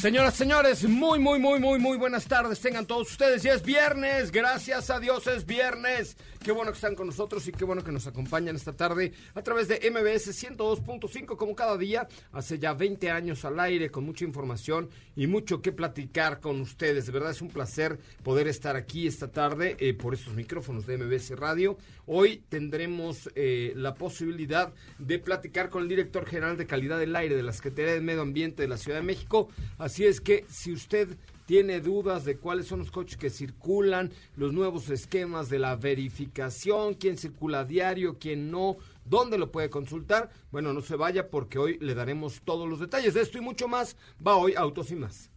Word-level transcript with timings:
Señoras, 0.00 0.34
señores, 0.36 0.88
muy, 0.88 1.18
muy, 1.18 1.40
muy, 1.40 1.58
muy, 1.58 1.80
muy 1.80 1.96
buenas 1.96 2.26
tardes. 2.26 2.60
Tengan 2.60 2.86
todos 2.86 3.10
ustedes. 3.10 3.42
Ya 3.42 3.54
es 3.54 3.64
viernes. 3.64 4.30
Gracias 4.30 4.90
a 4.90 5.00
Dios 5.00 5.26
es 5.26 5.44
viernes. 5.44 6.16
Qué 6.40 6.52
bueno 6.52 6.70
que 6.70 6.76
están 6.76 6.94
con 6.94 7.08
nosotros 7.08 7.48
y 7.48 7.52
qué 7.52 7.64
bueno 7.64 7.82
que 7.82 7.90
nos 7.90 8.06
acompañan 8.06 8.54
esta 8.54 8.72
tarde 8.72 9.12
a 9.34 9.42
través 9.42 9.66
de 9.66 9.90
MBS 9.90 10.28
102.5 10.28 11.36
como 11.36 11.56
cada 11.56 11.76
día. 11.76 12.06
Hace 12.30 12.60
ya 12.60 12.74
20 12.74 13.10
años 13.10 13.44
al 13.44 13.58
aire 13.58 13.90
con 13.90 14.04
mucha 14.04 14.24
información 14.24 14.88
y 15.16 15.26
mucho 15.26 15.60
que 15.60 15.72
platicar 15.72 16.38
con 16.38 16.60
ustedes. 16.60 17.06
De 17.06 17.12
verdad 17.12 17.32
es 17.32 17.42
un 17.42 17.48
placer 17.48 17.98
poder 18.22 18.46
estar 18.46 18.76
aquí 18.76 19.08
esta 19.08 19.32
tarde 19.32 19.76
eh, 19.80 19.94
por 19.94 20.14
estos 20.14 20.34
micrófonos 20.34 20.86
de 20.86 20.96
MBS 20.96 21.30
Radio. 21.36 21.76
Hoy 22.06 22.42
tendremos 22.48 23.28
eh, 23.34 23.72
la 23.74 23.94
posibilidad 23.94 24.72
de 24.98 25.18
platicar 25.18 25.70
con 25.70 25.82
el 25.82 25.88
director 25.88 26.24
general 26.24 26.56
de 26.56 26.66
calidad 26.66 27.00
del 27.00 27.16
aire 27.16 27.34
de 27.34 27.42
la 27.42 27.52
Secretaría 27.52 27.94
de 27.94 28.00
Medio 28.00 28.22
Ambiente 28.22 28.62
de 28.62 28.68
la 28.68 28.78
Ciudad 28.78 29.00
de 29.00 29.04
México. 29.04 29.48
Así 29.88 30.04
es 30.04 30.20
que 30.20 30.44
si 30.50 30.70
usted 30.70 31.16
tiene 31.46 31.80
dudas 31.80 32.26
de 32.26 32.36
cuáles 32.36 32.66
son 32.66 32.80
los 32.80 32.90
coches 32.90 33.16
que 33.16 33.30
circulan, 33.30 34.12
los 34.36 34.52
nuevos 34.52 34.90
esquemas 34.90 35.48
de 35.48 35.58
la 35.58 35.76
verificación, 35.76 36.92
quién 36.92 37.16
circula 37.16 37.60
a 37.60 37.64
diario, 37.64 38.18
quién 38.18 38.50
no, 38.50 38.76
dónde 39.06 39.38
lo 39.38 39.50
puede 39.50 39.70
consultar, 39.70 40.28
bueno, 40.52 40.74
no 40.74 40.82
se 40.82 40.94
vaya 40.94 41.30
porque 41.30 41.58
hoy 41.58 41.78
le 41.80 41.94
daremos 41.94 42.42
todos 42.44 42.68
los 42.68 42.80
detalles 42.80 43.14
de 43.14 43.22
esto 43.22 43.38
y 43.38 43.40
mucho 43.40 43.66
más. 43.66 43.96
Va 44.24 44.36
hoy 44.36 44.52
Autos 44.58 44.90
y 44.90 44.96
más. 44.96 45.30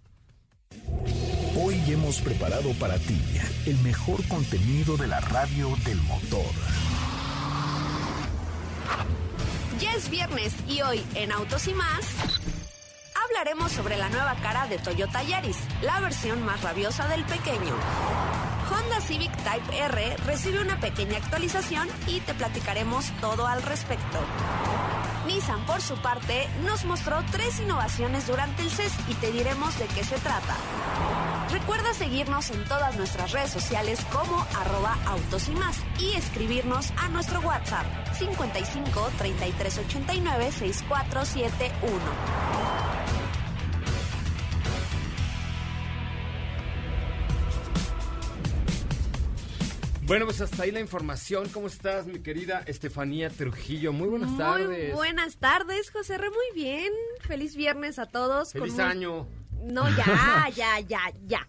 Hoy 1.56 1.76
hemos 1.88 2.20
preparado 2.20 2.74
para 2.74 3.00
ti 3.00 3.22
el 3.68 3.78
mejor 3.78 4.22
contenido 4.28 4.98
de 4.98 5.08
la 5.08 5.22
radio 5.22 5.70
del 5.86 6.02
motor. 6.02 6.52
Ya 9.80 9.94
es 9.94 10.10
viernes 10.10 10.54
y 10.68 10.82
hoy 10.82 11.02
en 11.16 11.32
Autos 11.32 11.70
y 11.70 11.74
más 11.74 12.51
hablaremos 13.32 13.72
sobre 13.72 13.98
la 13.98 14.10
nueva 14.10 14.36
cara 14.36 14.68
de 14.68 14.78
Toyota 14.78 15.24
Yaris, 15.24 15.58
la 15.82 16.02
versión 16.02 16.44
más 16.44 16.62
rabiosa 16.62 17.08
del 17.08 17.24
pequeño. 17.24 17.74
Honda 18.70 19.00
Civic 19.00 19.32
Type 19.38 19.78
R 19.78 20.18
recibe 20.26 20.62
una 20.62 20.78
pequeña 20.82 21.18
actualización 21.18 21.88
y 22.08 22.20
te 22.20 22.34
platicaremos 22.34 23.10
todo 23.22 23.48
al 23.48 23.64
respecto. 23.64 24.20
Nissan, 25.28 25.66
por 25.66 25.82
su 25.82 25.96
parte, 26.02 26.50
nos 26.66 26.84
mostró 26.84 27.24
tres 27.32 27.62
innovaciones 27.62 28.28
durante 28.28 28.64
el 28.64 28.70
CES 28.70 28.92
y 29.08 29.14
te 29.14 29.32
diremos 29.32 29.80
de 29.80 29.86
qué 29.86 30.04
se 30.04 30.18
trata. 30.18 30.56
Recuerda 31.52 31.94
seguirnos 31.94 32.52
en 32.52 32.66
todas 32.66 32.98
nuestras 32.98 33.32
redes 33.32 33.52
sociales 33.52 34.06
como 34.12 34.46
arroba 34.60 34.98
autos 35.06 35.48
y 35.48 35.52
más 35.52 35.78
y 36.00 36.16
escribirnos 36.16 36.92
a 36.98 37.08
nuestro 37.10 37.40
WhatsApp 37.40 37.86
55 38.18 39.10
33 39.18 39.78
89 39.78 40.52
6471. 40.52 43.21
Bueno, 50.12 50.26
pues 50.26 50.42
hasta 50.42 50.64
ahí 50.64 50.72
la 50.72 50.82
información. 50.82 51.48
¿Cómo 51.54 51.68
estás, 51.68 52.06
mi 52.06 52.20
querida 52.20 52.64
Estefanía 52.66 53.30
Trujillo? 53.30 53.94
Muy 53.94 54.10
buenas 54.10 54.38
tardes. 54.38 54.90
Muy 54.90 54.92
buenas 54.92 55.38
tardes, 55.38 55.90
José 55.90 56.16
R. 56.16 56.30
Muy 56.30 56.48
bien. 56.54 56.92
Feliz 57.22 57.56
viernes 57.56 57.98
a 57.98 58.08
todos. 58.08 58.52
Feliz 58.52 58.78
año. 58.78 59.30
No, 59.62 59.88
ya, 59.96 60.50
ya, 60.54 60.82
ya, 60.82 61.00
ya. 61.28 61.48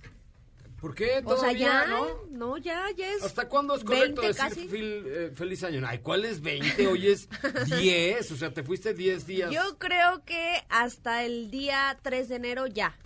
¿Por 0.81 0.95
qué? 0.95 1.23
O 1.25 1.37
sea, 1.37 1.50
ya, 1.50 1.89
¿no? 1.89 2.06
No, 2.31 2.56
ya, 2.56 2.87
ya 2.97 3.12
es. 3.12 3.25
¿Hasta 3.25 3.49
cuándo 3.49 3.75
es 3.75 3.83
correcto 3.83 4.23
decir 4.23 4.71
eh, 4.73 5.33
feliz 5.34 5.65
año? 5.65 5.83
Ay, 5.84 5.99
¿cuál 5.99 6.25
es 6.25 6.41
20? 6.41 6.87
Hoy 6.87 7.09
es 7.09 7.29
10. 7.81 8.31
o 8.31 8.37
sea, 8.37 8.55
te 8.55 8.62
fuiste 8.62 8.94
10 8.94 9.27
días. 9.27 9.50
Yo 9.50 9.77
creo 9.79 10.25
que 10.25 10.62
hasta 10.69 11.25
el 11.25 11.50
día 11.50 11.99
3 12.00 12.29
de 12.29 12.37
enero 12.37 12.69
ya. 12.69 12.97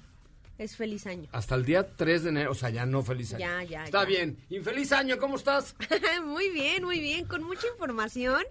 Es 0.59 0.77
feliz 0.77 1.07
año. 1.07 1.29
Hasta 1.33 1.55
el 1.55 1.65
día 1.65 1.95
3 1.97 2.23
de 2.25 2.29
enero, 2.31 2.53
o 2.53 2.55
sea, 2.55 2.71
ya 2.71 2.87
no 2.87 3.03
feliz 3.03 3.35
año. 3.35 3.41
Ya, 3.41 3.63
ya. 3.63 3.85
Está 3.85 4.05
bien. 4.05 4.39
Infeliz 4.49 4.93
año, 4.93 5.19
¿cómo 5.19 5.37
estás? 5.37 5.75
muy 6.25 6.51
bien, 6.51 6.85
muy 6.85 7.01
bien, 7.01 7.27
con 7.27 7.43
mucha 7.43 7.67
información. 7.69 8.43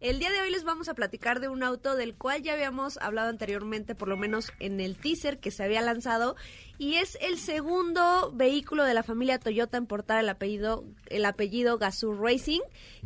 El 0.00 0.18
día 0.18 0.32
de 0.32 0.40
hoy 0.40 0.50
les 0.50 0.64
vamos 0.64 0.88
a 0.88 0.94
platicar 0.94 1.38
de 1.38 1.48
un 1.48 1.62
auto 1.62 1.94
del 1.94 2.14
cual 2.14 2.42
ya 2.42 2.54
habíamos 2.54 2.96
hablado 2.96 3.28
anteriormente, 3.28 3.94
por 3.94 4.08
lo 4.08 4.16
menos 4.16 4.52
en 4.58 4.80
el 4.80 4.96
teaser 4.96 5.38
que 5.38 5.52
se 5.52 5.62
había 5.62 5.80
lanzado, 5.80 6.34
y 6.76 6.94
es 6.96 7.16
el 7.20 7.38
segundo 7.38 8.32
vehículo 8.34 8.82
de 8.82 8.94
la 8.94 9.04
familia 9.04 9.38
Toyota 9.38 9.76
en 9.76 9.86
portar 9.86 10.18
el 10.18 10.28
apellido, 10.28 10.84
el 11.06 11.24
apellido 11.24 11.78
Gazoo 11.78 12.20
Racing, 12.20 12.62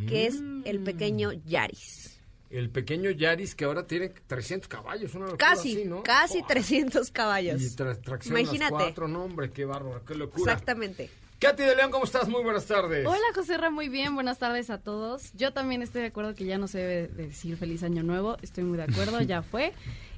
que 0.08 0.26
es 0.26 0.36
el 0.64 0.80
pequeño 0.80 1.32
Yaris 1.32 2.15
el 2.58 2.70
pequeño 2.70 3.10
Yaris 3.10 3.54
que 3.54 3.64
ahora 3.64 3.86
tiene 3.86 4.08
300 4.08 4.68
caballos, 4.68 5.14
una 5.14 5.36
casi, 5.36 5.84
¿no? 5.84 6.02
casi 6.02 6.42
300 6.42 7.10
caballos. 7.10 7.62
Y 7.62 7.76
tracción 7.76 8.38
Imagínate. 8.38 8.72
cuatro, 8.72 9.08
no 9.08 9.24
hombre, 9.24 9.50
qué 9.50 9.64
bárbaro, 9.64 10.04
qué 10.04 10.14
locura. 10.14 10.52
Exactamente. 10.52 11.10
Katy 11.38 11.64
de 11.64 11.76
León, 11.76 11.90
¿cómo 11.90 12.04
estás? 12.04 12.28
Muy 12.28 12.42
buenas 12.42 12.64
tardes. 12.64 13.06
Hola, 13.06 13.26
José 13.34 13.58
Ra, 13.58 13.68
muy 13.68 13.90
bien, 13.90 14.14
buenas 14.14 14.38
tardes 14.38 14.70
a 14.70 14.78
todos. 14.78 15.32
Yo 15.34 15.52
también 15.52 15.82
estoy 15.82 16.00
de 16.00 16.08
acuerdo 16.08 16.34
que 16.34 16.46
ya 16.46 16.56
no 16.56 16.66
se 16.66 16.78
debe 16.78 17.08
decir 17.08 17.58
feliz 17.58 17.82
año 17.82 18.02
nuevo, 18.02 18.38
estoy 18.40 18.64
muy 18.64 18.78
de 18.78 18.84
acuerdo, 18.84 19.20
ya 19.20 19.42
fue. 19.42 19.74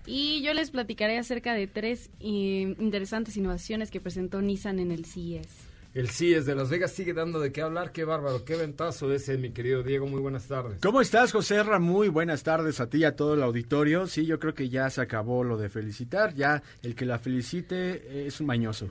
Y 0.07 0.41
yo 0.43 0.55
les 0.55 0.71
platicaré 0.71 1.19
acerca 1.19 1.55
de 1.55 1.67
tres 1.67 2.09
eh, 2.21 2.77
interesantes 2.79 3.37
innovaciones 3.37 3.91
que 3.91 4.01
presentó 4.01 4.41
Nissan 4.41 4.79
en 4.79 4.93
el 4.93 5.07
CES. 5.07 5.68
El 5.95 6.11
CIES 6.11 6.45
de 6.45 6.55
Las 6.55 6.69
Vegas 6.69 6.93
sigue 6.93 7.15
dando 7.15 7.41
de 7.41 7.51
qué 7.51 7.63
hablar. 7.63 7.93
Qué 7.93 8.05
bárbaro, 8.05 8.45
qué 8.45 8.57
ventazo 8.57 9.11
ese, 9.13 9.39
mi 9.39 9.51
querido 9.51 9.83
Diego. 9.83 10.07
Muy 10.07 10.21
buenas 10.21 10.47
tardes. 10.47 10.81
¿Cómo 10.83 11.01
estás, 11.01 11.33
José 11.33 11.63
Ra? 11.63 11.79
Muy 11.79 12.09
buenas 12.09 12.43
tardes 12.43 12.81
a 12.81 12.89
ti 12.91 12.99
y 12.99 13.05
a 13.05 13.17
todo 13.17 13.35
el 13.35 13.43
auditorio. 13.43 14.07
Sí, 14.07 14.27
yo 14.27 14.39
creo 14.39 14.55
que 14.55 14.69
ya 14.69 14.91
se 14.91 15.01
acabó 15.01 15.45
lo 15.45 15.57
de 15.57 15.71
felicitar. 15.71 16.35
Ya 16.35 16.63
el 16.83 16.95
que 16.95 17.07
la 17.07 17.19
felicite 17.19 18.27
es 18.27 18.39
un 18.41 18.47
mañoso. 18.47 18.91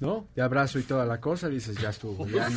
¿No? 0.00 0.26
De 0.34 0.42
abrazo 0.42 0.78
y 0.78 0.82
toda 0.82 1.04
la 1.06 1.20
cosa, 1.20 1.48
dices, 1.48 1.76
ya 1.76 1.90
estuvo. 1.90 2.26
Ya 2.26 2.48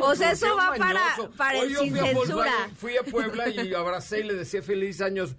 o 0.00 0.14
sea, 0.14 0.32
eso 0.32 0.46
va 0.56 0.74
para, 0.76 1.00
para 1.36 1.58
el 1.60 1.76
sin 1.76 1.94
censura. 1.94 2.52
fui 2.76 2.96
a 2.96 3.02
Puebla 3.02 3.48
y 3.48 3.72
abracé 3.74 4.20
y 4.20 4.24
le 4.24 4.34
decía 4.34 4.62
feliz 4.62 5.00
años, 5.00 5.34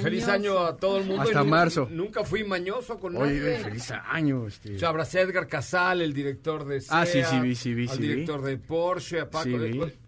feliz 0.00 0.28
año 0.28 0.58
a 0.58 0.76
todo 0.76 0.98
el 0.98 1.04
mundo. 1.04 1.22
Hasta 1.22 1.44
marzo. 1.44 1.88
Nunca 1.90 2.24
fui 2.24 2.44
mañono 2.44 2.82
con 3.00 3.16
Oye, 3.16 3.34
nadie. 3.40 3.58
feliz 3.58 3.90
año. 3.90 4.46
Este. 4.46 4.76
O 4.76 4.78
sea, 4.78 4.88
abracé 4.90 5.18
a 5.18 5.22
Edgar 5.22 5.46
Casal, 5.46 6.00
el 6.00 6.12
director 6.12 6.64
de 6.64 6.80
SEA, 6.80 7.00
Ah, 7.00 7.06
sí, 7.06 7.22
sí, 7.24 7.40
vi, 7.40 7.54
sí, 7.54 7.74
vi. 7.74 7.88
Al 7.88 7.98
director 7.98 8.42
de 8.42 8.56
Porsche, 8.58 9.20
a 9.20 9.30
Paco. 9.30 9.48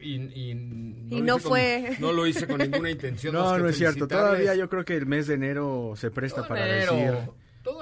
y, 0.01 0.15
y, 0.15 1.21
no, 1.23 1.39
fue. 1.39 1.97
no 2.01 2.13
lo 2.13 2.27
hice 2.27 2.47
con 2.47 2.59
ninguna 2.59 2.91
intención. 2.91 3.35
No, 3.35 3.59
no 3.59 3.69
es 3.69 3.77
cierto. 3.77 4.07
Todavía 4.07 4.55
yo 4.55 4.69
creo 4.69 4.85
que 4.85 4.97
el 4.97 5.07
mes 5.07 5.27
de 5.27 5.35
enero 5.35 5.95
se 5.97 6.11
presta 6.11 6.47
para 6.47 6.65
decir 6.67 7.13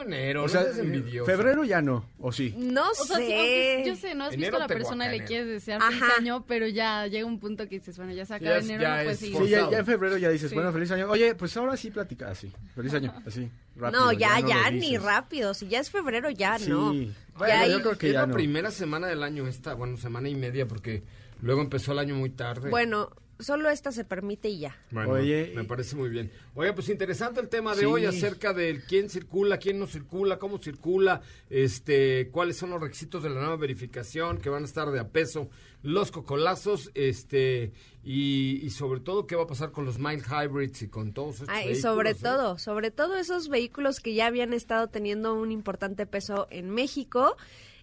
enero, 0.02 0.44
o 0.44 0.48
sea, 0.48 0.62
no 0.62 1.24
Febrero 1.24 1.64
ya 1.64 1.80
no, 1.80 2.04
¿o 2.18 2.32
sí? 2.32 2.54
No 2.56 2.92
sé. 2.94 3.82
yo 3.86 3.96
sé, 3.96 4.14
no 4.14 4.24
has 4.24 4.36
visto 4.36 4.56
a 4.56 4.58
la 4.60 4.68
persona 4.68 5.06
y 5.06 5.18
le 5.18 5.24
quieres 5.24 5.46
desear 5.46 5.82
feliz 5.82 6.02
año, 6.18 6.44
pero 6.46 6.66
ya 6.66 7.06
llega 7.06 7.26
un 7.26 7.38
punto 7.38 7.68
que 7.68 7.76
dices, 7.76 7.96
bueno, 7.96 8.12
ya 8.12 8.24
se 8.24 8.34
acaba 8.34 8.58
enero, 8.58 8.82
ya 8.82 9.00
pues 9.04 9.18
sí. 9.18 9.34
Sí, 9.36 9.48
ya, 9.48 9.68
en 9.70 9.86
febrero 9.86 10.16
ya 10.16 10.30
dices, 10.30 10.52
bueno, 10.54 10.72
feliz 10.72 10.90
año. 10.90 11.08
Oye, 11.10 11.34
pues 11.34 11.56
ahora 11.56 11.76
sí 11.76 11.90
platica 11.90 12.30
así, 12.30 12.52
feliz 12.74 12.94
año, 12.94 13.14
así, 13.26 13.50
rápido. 13.76 14.00
No, 14.00 14.12
ya, 14.12 14.40
ya, 14.40 14.70
ni 14.70 14.96
rápido. 14.96 15.54
Si 15.54 15.68
ya 15.68 15.80
es 15.80 15.90
febrero, 15.90 16.30
ya 16.30 16.58
no. 16.58 16.94
Bueno, 17.36 17.66
yo 17.68 17.80
creo 17.80 17.98
que 17.98 18.08
es 18.08 18.12
ya 18.12 18.26
la 18.26 18.32
primera 18.32 18.70
semana 18.70 19.06
del 19.06 19.22
año 19.22 19.46
esta, 19.46 19.74
bueno, 19.74 19.96
semana 19.96 20.28
y 20.28 20.34
media, 20.34 20.66
porque 20.66 21.02
luego 21.40 21.60
empezó 21.62 21.92
el 21.92 21.98
año 21.98 22.14
muy 22.14 22.30
tarde. 22.30 22.70
Bueno, 22.70 23.10
solo 23.42 23.68
esta 23.70 23.92
se 23.92 24.04
permite 24.04 24.48
y 24.48 24.60
ya. 24.60 24.76
Bueno, 24.90 25.12
Oye, 25.12 25.52
me 25.54 25.64
parece 25.64 25.96
muy 25.96 26.08
bien. 26.08 26.30
Oye, 26.54 26.72
pues 26.72 26.88
interesante 26.88 27.40
el 27.40 27.48
tema 27.48 27.74
de 27.74 27.80
Sí. 27.80 27.84
hoy 27.86 28.04
acerca 28.06 28.52
de 28.52 28.80
quién 28.88 29.08
circula, 29.10 29.58
quién 29.58 29.78
no 29.78 29.86
circula, 29.86 30.38
cómo 30.38 30.58
circula, 30.58 31.20
este, 31.50 32.28
cuáles 32.30 32.56
son 32.56 32.70
los 32.70 32.80
requisitos 32.80 33.22
de 33.22 33.30
la 33.30 33.40
nueva 33.40 33.56
verificación 33.56 34.38
que 34.38 34.48
van 34.50 34.62
a 34.62 34.66
estar 34.66 34.90
de 34.90 35.00
a 35.00 35.08
peso, 35.08 35.48
los 35.82 36.10
cocolazos, 36.12 36.90
este, 36.94 37.72
y, 38.04 38.60
y 38.62 38.70
sobre 38.70 39.00
todo 39.00 39.26
qué 39.26 39.34
va 39.36 39.42
a 39.44 39.46
pasar 39.46 39.72
con 39.72 39.84
los 39.84 39.98
mild 39.98 40.24
hybrids 40.26 40.82
y 40.82 40.88
con 40.88 41.12
todos 41.12 41.36
estos 41.40 41.48
Ah, 41.50 41.64
y 41.64 41.74
sobre 41.74 42.10
¿eh? 42.10 42.14
todo, 42.14 42.58
sobre 42.58 42.90
todo 42.90 43.16
esos 43.16 43.48
vehículos 43.48 44.00
que 44.00 44.14
ya 44.14 44.26
habían 44.26 44.52
estado 44.52 44.88
teniendo 44.88 45.34
un 45.34 45.50
importante 45.52 46.06
peso 46.06 46.46
en 46.50 46.70
México. 46.70 47.36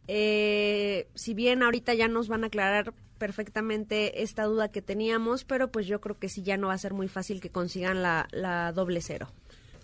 Eh, 0.07 1.07
si 1.13 1.33
bien 1.33 1.61
ahorita 1.61 1.93
ya 1.93 2.07
nos 2.07 2.27
van 2.29 2.43
a 2.43 2.47
aclarar 2.47 2.93
perfectamente 3.19 4.23
esta 4.23 4.45
duda 4.45 4.71
que 4.71 4.81
teníamos, 4.81 5.43
pero 5.43 5.71
pues 5.71 5.85
yo 5.85 6.01
creo 6.01 6.17
que 6.17 6.29
sí 6.29 6.41
ya 6.41 6.57
no 6.57 6.67
va 6.67 6.73
a 6.73 6.79
ser 6.79 6.93
muy 6.95 7.07
fácil 7.07 7.39
que 7.41 7.51
consigan 7.51 8.01
la, 8.01 8.27
la 8.31 8.71
doble 8.71 9.01
cero. 9.01 9.27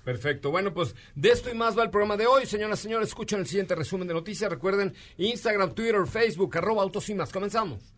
Perfecto. 0.03 0.51
Bueno, 0.51 0.73
pues 0.73 0.95
de 1.15 1.29
esto 1.29 1.49
y 1.49 1.55
más 1.55 1.77
va 1.77 1.83
el 1.83 1.89
programa 1.89 2.15
de 2.15 2.27
hoy. 2.27 2.45
Señoras 2.45 2.79
y 2.79 2.83
señores, 2.83 3.09
escuchen 3.09 3.39
el 3.39 3.47
siguiente 3.47 3.75
resumen 3.75 4.07
de 4.07 4.13
noticias. 4.13 4.49
Recuerden 4.49 4.93
Instagram, 5.17 5.73
Twitter, 5.73 6.05
Facebook, 6.07 6.57
arroba 6.57 6.83
autos 6.83 7.09
y 7.09 7.15
más. 7.15 7.31
Comenzamos. 7.31 7.95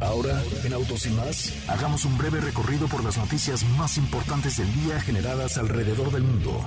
Ahora, 0.00 0.42
en 0.64 0.72
Autos 0.72 1.04
y 1.04 1.10
más, 1.10 1.68
hagamos 1.68 2.06
un 2.06 2.16
breve 2.16 2.40
recorrido 2.40 2.88
por 2.88 3.04
las 3.04 3.18
noticias 3.18 3.62
más 3.76 3.98
importantes 3.98 4.56
del 4.56 4.72
día 4.72 4.98
generadas 4.98 5.58
alrededor 5.58 6.10
del 6.10 6.22
mundo. 6.22 6.64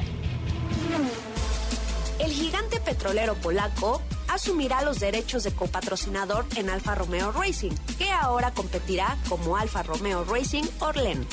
El 2.19 2.31
gigante 2.31 2.79
petrolero 2.79 3.35
polaco 3.35 4.01
asumirá 4.27 4.81
los 4.81 4.99
derechos 4.99 5.43
de 5.43 5.53
copatrocinador 5.53 6.45
en 6.55 6.69
Alfa 6.69 6.95
Romeo 6.95 7.31
Racing, 7.31 7.71
que 7.97 8.11
ahora 8.11 8.51
competirá 8.51 9.17
como 9.29 9.57
Alfa 9.57 9.83
Romeo 9.83 10.23
Racing 10.23 10.63
Orlen. 10.79 11.27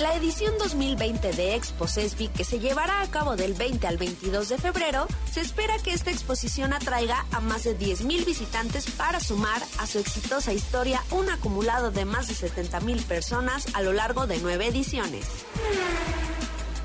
La 0.00 0.14
edición 0.14 0.54
2020 0.58 1.32
de 1.32 1.56
Expo 1.56 1.86
CESBI, 1.86 2.28
que 2.28 2.44
se 2.44 2.58
llevará 2.58 3.02
a 3.02 3.10
cabo 3.10 3.36
del 3.36 3.52
20 3.52 3.86
al 3.86 3.98
22 3.98 4.48
de 4.48 4.56
febrero, 4.56 5.06
se 5.30 5.42
espera 5.42 5.76
que 5.78 5.92
esta 5.92 6.10
exposición 6.10 6.72
atraiga 6.72 7.26
a 7.32 7.40
más 7.40 7.64
de 7.64 7.78
10.000 7.78 8.24
visitantes 8.24 8.90
para 8.92 9.20
sumar 9.20 9.60
a 9.78 9.86
su 9.86 9.98
exitosa 9.98 10.54
historia 10.54 11.02
un 11.10 11.28
acumulado 11.28 11.90
de 11.90 12.06
más 12.06 12.28
de 12.28 12.34
70.000 12.34 13.02
personas 13.04 13.66
a 13.74 13.82
lo 13.82 13.92
largo 13.92 14.26
de 14.26 14.38
nueve 14.38 14.68
ediciones. 14.68 15.26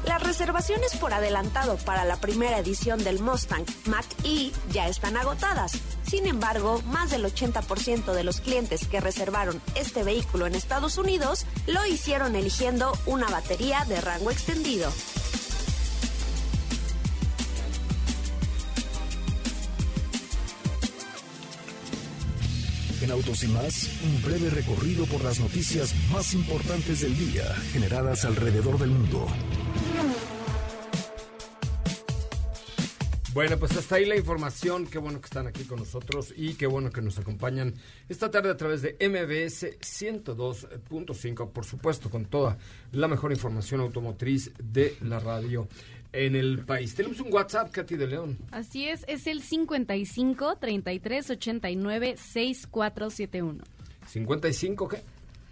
Las 0.07 0.21
reservaciones 0.21 0.95
por 0.97 1.13
adelantado 1.13 1.77
para 1.77 2.05
la 2.05 2.17
primera 2.17 2.59
edición 2.59 3.03
del 3.03 3.19
Mustang 3.19 3.65
Mach-E 3.85 4.51
ya 4.71 4.87
están 4.87 5.17
agotadas. 5.17 5.73
Sin 6.07 6.27
embargo, 6.27 6.81
más 6.85 7.09
del 7.09 7.25
80% 7.25 8.13
de 8.13 8.23
los 8.23 8.39
clientes 8.39 8.87
que 8.87 9.01
reservaron 9.01 9.59
este 9.73 10.03
vehículo 10.03 10.45
en 10.45 10.53
Estados 10.53 10.97
Unidos 10.99 11.45
lo 11.65 11.83
hicieron 11.85 12.35
eligiendo 12.35 12.95
una 13.07 13.27
batería 13.29 13.83
de 13.85 13.99
rango 13.99 14.29
extendido. 14.29 14.91
En 23.05 23.11
Autos 23.11 23.43
y 23.43 23.47
más, 23.49 23.87
un 24.03 24.19
breve 24.23 24.49
recorrido 24.49 25.05
por 25.05 25.23
las 25.23 25.39
noticias 25.39 25.93
más 26.11 26.33
importantes 26.33 27.01
del 27.01 27.15
día 27.15 27.43
generadas 27.71 28.25
alrededor 28.25 28.79
del 28.79 28.89
mundo. 28.89 29.27
Bueno, 33.35 33.59
pues 33.59 33.77
hasta 33.77 33.97
ahí 33.97 34.05
la 34.05 34.15
información. 34.15 34.87
Qué 34.87 34.97
bueno 34.97 35.19
que 35.19 35.25
están 35.25 35.45
aquí 35.45 35.65
con 35.65 35.77
nosotros 35.77 36.33
y 36.35 36.55
qué 36.55 36.65
bueno 36.65 36.89
que 36.89 37.03
nos 37.03 37.19
acompañan 37.19 37.75
esta 38.09 38.31
tarde 38.31 38.49
a 38.49 38.57
través 38.57 38.81
de 38.81 38.93
MBS 38.93 39.77
102.5, 39.81 41.51
por 41.51 41.65
supuesto, 41.65 42.09
con 42.09 42.25
toda 42.25 42.57
la 42.91 43.07
mejor 43.07 43.31
información 43.31 43.81
automotriz 43.81 44.51
de 44.57 44.97
la 45.01 45.19
radio 45.19 45.67
en 46.15 46.35
el 46.35 46.65
país. 46.65 46.95
Tenemos 46.95 47.19
un 47.19 47.33
WhatsApp, 47.33 47.71
Katy 47.71 47.95
de 47.95 48.07
León. 48.07 48.37
Así 48.51 48.87
es, 48.87 49.03
es 49.07 49.27
el 49.27 49.41
55 49.41 50.55
33 50.57 51.29
89 51.29 52.15
6471. 52.17 53.63
55, 54.07 54.87
¿qué? 54.87 55.01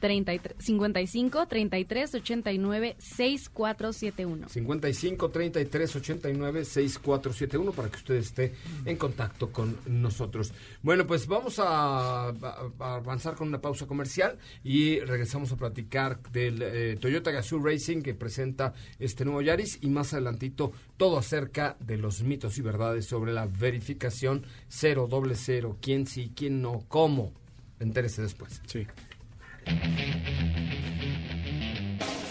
33, 0.04 0.56
55 0.60 1.48
33 1.48 2.16
89 2.16 2.96
6471. 3.00 4.50
55 4.50 5.30
33 5.30 5.96
89 5.96 6.66
6471 6.66 7.72
para 7.72 7.90
que 7.90 7.96
usted 7.98 8.16
esté 8.16 8.54
en 8.86 8.98
contacto 8.98 9.50
con 9.54 9.78
nosotros. 9.86 10.52
Bueno, 10.82 11.08
pues 11.08 11.26
vamos 11.28 11.58
a, 11.60 12.28
a- 12.28 12.34
a 12.80 12.96
avanzar 12.96 13.36
con 13.36 13.48
una 13.48 13.62
pausa 13.62 13.88
comercial 13.88 14.38
y 14.62 15.00
regresamos 15.00 15.54
a 15.54 15.56
platicar 15.56 16.20
del 16.34 16.62
eh, 16.62 16.98
Toyota 17.00 17.32
Gazoo 17.32 17.64
Racing 17.64 18.02
que 18.02 18.14
presenta 18.14 18.74
este 19.00 19.24
nuevo 19.24 19.42
Yaris 19.42 19.80
y 19.82 19.88
más 19.88 20.12
adelantito 20.14 20.74
todo 20.98 21.18
acerca 21.18 21.78
de 21.80 21.98
los 21.98 22.24
mitos 22.24 22.58
y 22.58 22.62
verdades 22.62 23.06
sobre 23.06 23.32
la 23.32 23.46
verificación 23.46 24.46
cero 24.68 25.08
doble 25.10 25.36
cero, 25.36 25.78
quién 25.82 26.08
sí, 26.08 26.34
quién 26.36 26.62
no, 26.62 26.84
cómo. 26.90 27.32
Entérese 27.80 28.22
después. 28.22 28.62
Sí. 28.66 28.86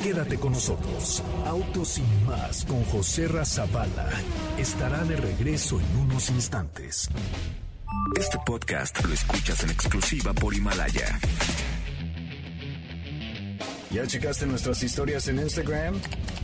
Quédate 0.02 0.36
con 0.36 0.52
nosotros. 0.52 1.22
Autos 1.46 1.98
y 1.98 2.26
más 2.26 2.64
con 2.64 2.82
José 2.84 3.28
Razabala 3.28 4.10
estará 4.58 5.04
de 5.04 5.16
regreso 5.16 5.78
en 5.80 5.96
unos 5.98 6.28
instantes. 6.30 7.08
Este 8.18 8.38
podcast 8.44 9.04
lo 9.04 9.14
escuchas 9.14 9.62
en 9.62 9.70
exclusiva 9.70 10.32
por 10.34 10.54
Himalaya. 10.54 11.18
¿Ya 13.92 14.06
checaste 14.06 14.46
nuestras 14.46 14.82
historias 14.82 15.28
en 15.28 15.38
Instagram? 15.38 15.94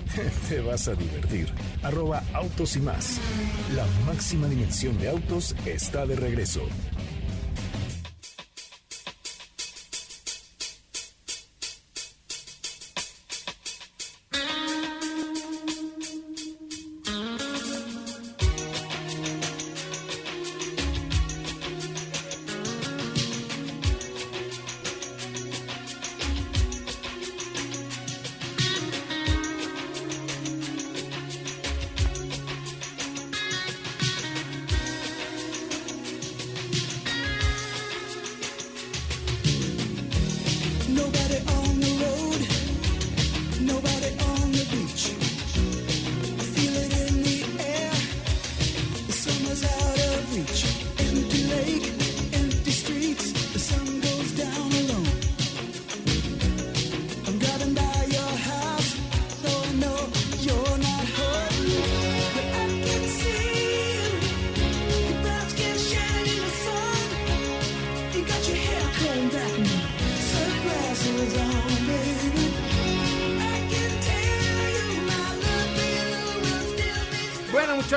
Te 0.48 0.60
vas 0.60 0.86
a 0.86 0.94
divertir. 0.94 1.48
Arroba 1.82 2.22
autos 2.34 2.76
y 2.76 2.80
más. 2.80 3.18
La 3.74 3.86
máxima 4.06 4.48
dimensión 4.48 4.98
de 4.98 5.08
autos 5.08 5.56
está 5.64 6.06
de 6.06 6.16
regreso. 6.16 6.62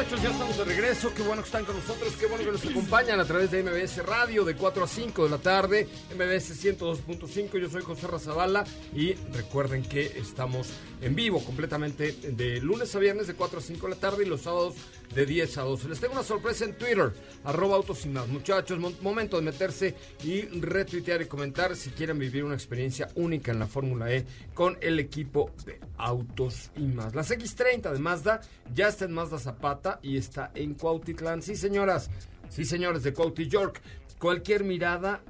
Muchachos, 0.02 0.24
ya 0.24 0.30
estamos 0.32 0.58
de 0.58 0.66
regreso, 0.66 1.14
qué 1.14 1.22
bueno 1.22 1.44
que 1.44 1.46
están 1.46 1.64
con 1.64 1.76
nosotros, 1.76 2.16
qué 2.20 2.26
bueno 2.26 2.44
que 2.44 2.52
nos 2.52 2.66
acompañan 2.66 3.20
a 3.20 3.26
través 3.26 3.52
de 3.52 3.62
MBS 3.62 4.04
Radio 4.04 4.44
de 4.44 4.56
4 4.56 4.84
a 4.84 4.88
5 4.88 5.26
de 5.26 5.30
la 5.30 5.38
tarde, 5.38 5.88
MBS 6.16 6.64
102.5, 6.64 7.60
yo 7.60 7.70
soy 7.70 7.84
José 7.84 8.08
Razabala 8.08 8.64
y 8.96 9.14
recuerden 9.32 9.84
que 9.84 10.06
estamos 10.18 10.70
en 11.02 11.14
vivo 11.14 11.44
completamente 11.44 12.14
de 12.14 12.60
lunes 12.62 12.96
a 12.96 13.00
viernes 13.00 13.28
de 13.28 13.36
4 13.36 13.60
a 13.60 13.62
5 13.62 13.88
de 13.88 13.94
la 13.94 14.00
tarde 14.00 14.24
y 14.24 14.28
los 14.28 14.42
sábados 14.42 14.74
de 15.14 15.26
10 15.26 15.58
a 15.58 15.62
12. 15.64 15.90
Les 15.90 16.00
tengo 16.00 16.14
una 16.14 16.24
sorpresa 16.24 16.66
en 16.66 16.74
Twitter, 16.74 17.12
arroba 17.44 17.76
autos 17.76 18.06
y 18.06 18.10
más. 18.10 18.28
Muchachos, 18.28 18.80
mo- 18.80 18.92
momento 19.02 19.38
de 19.38 19.44
meterse 19.44 19.96
y 20.24 20.42
retuitear 20.60 21.22
y 21.22 21.26
comentar 21.26 21.76
si 21.76 21.90
quieren 21.92 22.18
vivir 22.20 22.44
una 22.44 22.56
experiencia 22.56 23.10
única 23.16 23.52
en 23.52 23.60
la 23.60 23.68
Fórmula 23.68 24.12
E 24.14 24.26
con 24.54 24.78
el 24.82 25.00
equipo 25.00 25.52
de 25.66 25.80
autos 25.98 26.72
y 26.78 26.82
más. 26.88 27.14
Las 27.16 27.32
X30 27.32 27.92
de 27.92 28.00
Mazda 28.00 28.42
ya 28.74 28.88
está 28.88 29.06
en 29.06 29.14
Mazda 29.14 29.38
Zapata 29.40 30.00
y 30.02 30.18
está 30.18 30.52
en 30.56 30.74
Cuautitlán. 30.76 31.42
Sí, 31.42 31.56
señoras, 31.56 32.10
sí, 32.50 32.66
señores 32.66 33.04
de 33.04 33.14
Cuauti 33.14 33.48
York. 33.48 33.82
Cualquier 34.20 34.64
mirada 34.64 35.22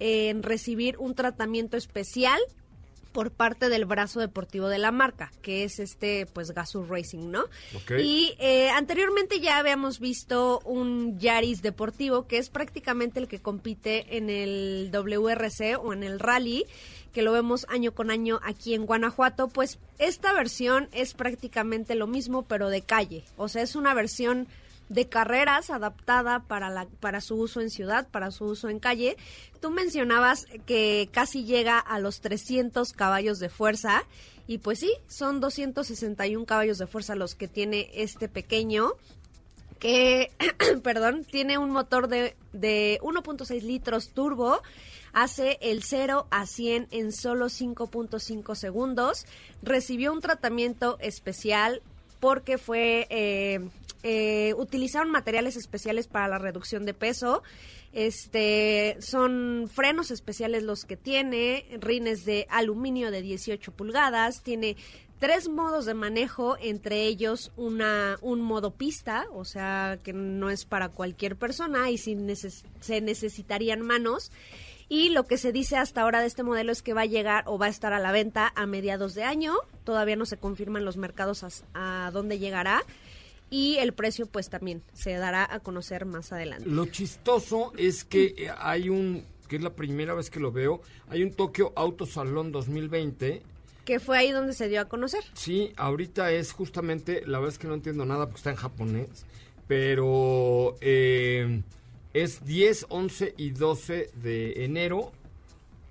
en 0.00 0.42
recibir 0.42 0.96
un 0.98 1.14
tratamiento 1.14 1.76
especial 1.76 2.40
por 3.12 3.30
parte 3.30 3.68
del 3.68 3.84
brazo 3.84 4.20
deportivo 4.20 4.68
de 4.68 4.78
la 4.78 4.92
marca, 4.92 5.32
que 5.42 5.64
es 5.64 5.78
este, 5.78 6.26
pues, 6.26 6.52
Gazoo 6.52 6.84
Racing, 6.84 7.30
¿no? 7.30 7.44
Y 7.98 8.34
eh, 8.38 8.70
anteriormente 8.70 9.40
ya 9.40 9.58
habíamos 9.58 9.98
visto 9.98 10.60
un 10.64 11.18
Yaris 11.18 11.62
deportivo, 11.62 12.26
que 12.26 12.38
es 12.38 12.50
prácticamente 12.50 13.18
el 13.18 13.28
que 13.28 13.40
compite 13.40 14.16
en 14.16 14.30
el 14.30 14.90
WRC 14.92 15.78
o 15.82 15.92
en 15.92 16.02
el 16.02 16.20
Rally, 16.20 16.66
que 17.12 17.22
lo 17.22 17.32
vemos 17.32 17.66
año 17.68 17.92
con 17.92 18.10
año 18.10 18.40
aquí 18.42 18.74
en 18.74 18.86
Guanajuato. 18.86 19.48
Pues 19.48 19.78
esta 19.98 20.32
versión 20.32 20.88
es 20.92 21.14
prácticamente 21.14 21.94
lo 21.94 22.06
mismo, 22.06 22.42
pero 22.42 22.68
de 22.68 22.82
calle. 22.82 23.24
O 23.36 23.48
sea, 23.48 23.62
es 23.62 23.76
una 23.76 23.94
versión 23.94 24.46
de 24.88 25.08
carreras 25.08 25.70
adaptada 25.70 26.40
para 26.40 26.70
la 26.70 26.86
para 27.00 27.20
su 27.20 27.36
uso 27.36 27.60
en 27.60 27.70
ciudad, 27.70 28.08
para 28.08 28.30
su 28.30 28.46
uso 28.46 28.68
en 28.68 28.78
calle. 28.78 29.16
Tú 29.60 29.70
mencionabas 29.70 30.46
que 30.66 31.08
casi 31.12 31.44
llega 31.44 31.78
a 31.78 31.98
los 31.98 32.20
300 32.20 32.92
caballos 32.92 33.38
de 33.38 33.48
fuerza 33.48 34.04
y 34.46 34.58
pues 34.58 34.78
sí, 34.78 34.90
son 35.08 35.40
261 35.40 36.46
caballos 36.46 36.78
de 36.78 36.86
fuerza 36.86 37.14
los 37.14 37.34
que 37.34 37.48
tiene 37.48 37.90
este 37.92 38.28
pequeño 38.28 38.92
que, 39.78 40.30
perdón, 40.82 41.24
tiene 41.24 41.58
un 41.58 41.70
motor 41.70 42.08
de, 42.08 42.36
de 42.52 42.98
1.6 43.02 43.62
litros 43.62 44.10
turbo, 44.10 44.60
hace 45.12 45.58
el 45.60 45.82
0 45.82 46.26
a 46.30 46.46
100 46.46 46.88
en 46.90 47.12
solo 47.12 47.46
5.5 47.46 48.54
segundos, 48.54 49.26
recibió 49.62 50.12
un 50.12 50.20
tratamiento 50.20 50.98
especial 51.00 51.82
porque 52.20 52.58
fue, 52.58 53.06
eh, 53.10 53.68
eh, 54.02 54.54
utilizaron 54.56 55.10
materiales 55.10 55.56
especiales 55.56 56.06
para 56.06 56.28
la 56.28 56.38
reducción 56.38 56.84
de 56.84 56.94
peso, 56.94 57.42
este, 57.92 58.96
son 59.00 59.68
frenos 59.72 60.10
especiales 60.10 60.62
los 60.62 60.84
que 60.84 60.96
tiene, 60.96 61.66
rines 61.80 62.24
de 62.24 62.46
aluminio 62.50 63.10
de 63.10 63.22
18 63.22 63.72
pulgadas, 63.72 64.42
tiene 64.42 64.76
tres 65.18 65.48
modos 65.48 65.84
de 65.86 65.94
manejo, 65.94 66.56
entre 66.60 67.04
ellos 67.04 67.50
una 67.56 68.18
un 68.20 68.40
modo 68.40 68.70
pista, 68.72 69.26
o 69.32 69.44
sea 69.44 69.98
que 70.02 70.12
no 70.12 70.50
es 70.50 70.64
para 70.64 70.88
cualquier 70.90 71.36
persona 71.36 71.90
y 71.90 71.98
si 71.98 72.16
se 72.80 73.00
necesitarían 73.00 73.80
manos. 73.80 74.30
Y 74.90 75.10
lo 75.10 75.26
que 75.26 75.36
se 75.36 75.52
dice 75.52 75.76
hasta 75.76 76.00
ahora 76.00 76.20
de 76.20 76.26
este 76.26 76.42
modelo 76.42 76.72
es 76.72 76.80
que 76.80 76.94
va 76.94 77.02
a 77.02 77.06
llegar 77.06 77.44
o 77.46 77.58
va 77.58 77.66
a 77.66 77.68
estar 77.68 77.92
a 77.92 77.98
la 77.98 78.10
venta 78.10 78.52
a 78.54 78.64
mediados 78.64 79.14
de 79.14 79.22
año. 79.22 79.54
Todavía 79.84 80.16
no 80.16 80.24
se 80.24 80.38
confirman 80.38 80.86
los 80.86 80.96
mercados 80.96 81.44
a, 81.74 82.10
dónde 82.12 82.38
llegará. 82.38 82.82
Y 83.50 83.76
el 83.76 83.94
precio 83.94 84.26
pues 84.26 84.50
también 84.50 84.82
se 84.92 85.12
dará 85.12 85.46
a 85.50 85.60
conocer 85.60 86.04
más 86.04 86.32
adelante. 86.32 86.68
Lo 86.68 86.86
chistoso 86.86 87.72
es 87.76 88.04
que 88.04 88.34
eh, 88.36 88.50
hay 88.58 88.88
un, 88.88 89.24
que 89.48 89.56
es 89.56 89.62
la 89.62 89.74
primera 89.74 90.14
vez 90.14 90.30
que 90.30 90.40
lo 90.40 90.52
veo, 90.52 90.82
hay 91.08 91.22
un 91.22 91.32
Tokio 91.32 91.72
Auto 91.76 92.06
Salón 92.06 92.52
2020. 92.52 93.42
Que 93.84 94.00
fue 94.00 94.18
ahí 94.18 94.32
donde 94.32 94.52
se 94.52 94.68
dio 94.68 94.82
a 94.82 94.84
conocer. 94.84 95.24
Sí, 95.32 95.72
ahorita 95.76 96.30
es 96.32 96.52
justamente, 96.52 97.22
la 97.26 97.38
verdad 97.38 97.54
es 97.54 97.58
que 97.58 97.68
no 97.68 97.74
entiendo 97.74 98.04
nada 98.04 98.26
porque 98.26 98.36
está 98.36 98.50
en 98.50 98.56
japonés, 98.56 99.08
pero 99.66 100.76
eh, 100.82 101.62
es 102.12 102.44
10, 102.44 102.86
11 102.90 103.34
y 103.36 103.50
12 103.50 104.10
de 104.22 104.64
enero 104.64 105.12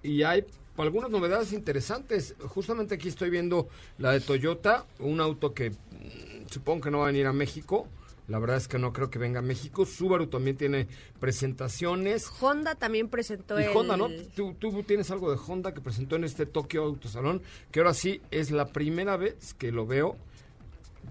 y 0.04 0.24
hay 0.24 0.46
algunas 0.78 1.10
novedades 1.10 1.54
interesantes. 1.54 2.36
Justamente 2.40 2.96
aquí 2.96 3.08
estoy 3.08 3.30
viendo 3.30 3.68
la 3.98 4.12
de 4.12 4.20
Toyota, 4.20 4.86
un 5.00 5.20
auto 5.20 5.54
que 5.54 5.72
supongo 6.50 6.82
que 6.82 6.92
no 6.92 7.00
va 7.00 7.06
a 7.06 7.08
venir 7.08 7.28
a 7.28 7.34
México. 7.34 7.88
La 8.28 8.40
verdad 8.40 8.58
es 8.58 8.68
que 8.68 8.78
no 8.78 8.92
creo 8.92 9.10
que 9.10 9.20
venga 9.20 9.40
a 9.40 9.42
México. 9.42 9.86
Subaru 9.86 10.28
también 10.28 10.58
tiene 10.58 10.88
presentaciones. 11.20 12.30
Honda 12.42 12.76
también 12.76 13.08
presentó 13.08 13.60
Y 13.60 13.64
el... 13.64 13.76
Honda, 13.76 13.96
¿no? 13.96 14.10
Tú, 14.36 14.54
tú 14.56 14.84
tienes 14.84 15.10
algo 15.12 15.32
de 15.32 15.40
Honda 15.48 15.74
que 15.74 15.80
presentó 15.80 16.18
en 16.18 16.26
este 16.26 16.46
Tokio 16.46 16.84
Autosalón, 16.84 17.42
que 17.72 17.80
ahora 17.80 17.94
sí 17.94 18.22
es 18.30 18.52
la 18.52 18.66
primera 18.66 19.16
vez 19.16 19.54
que 19.54 19.72
lo 19.72 19.86
veo, 19.86 20.18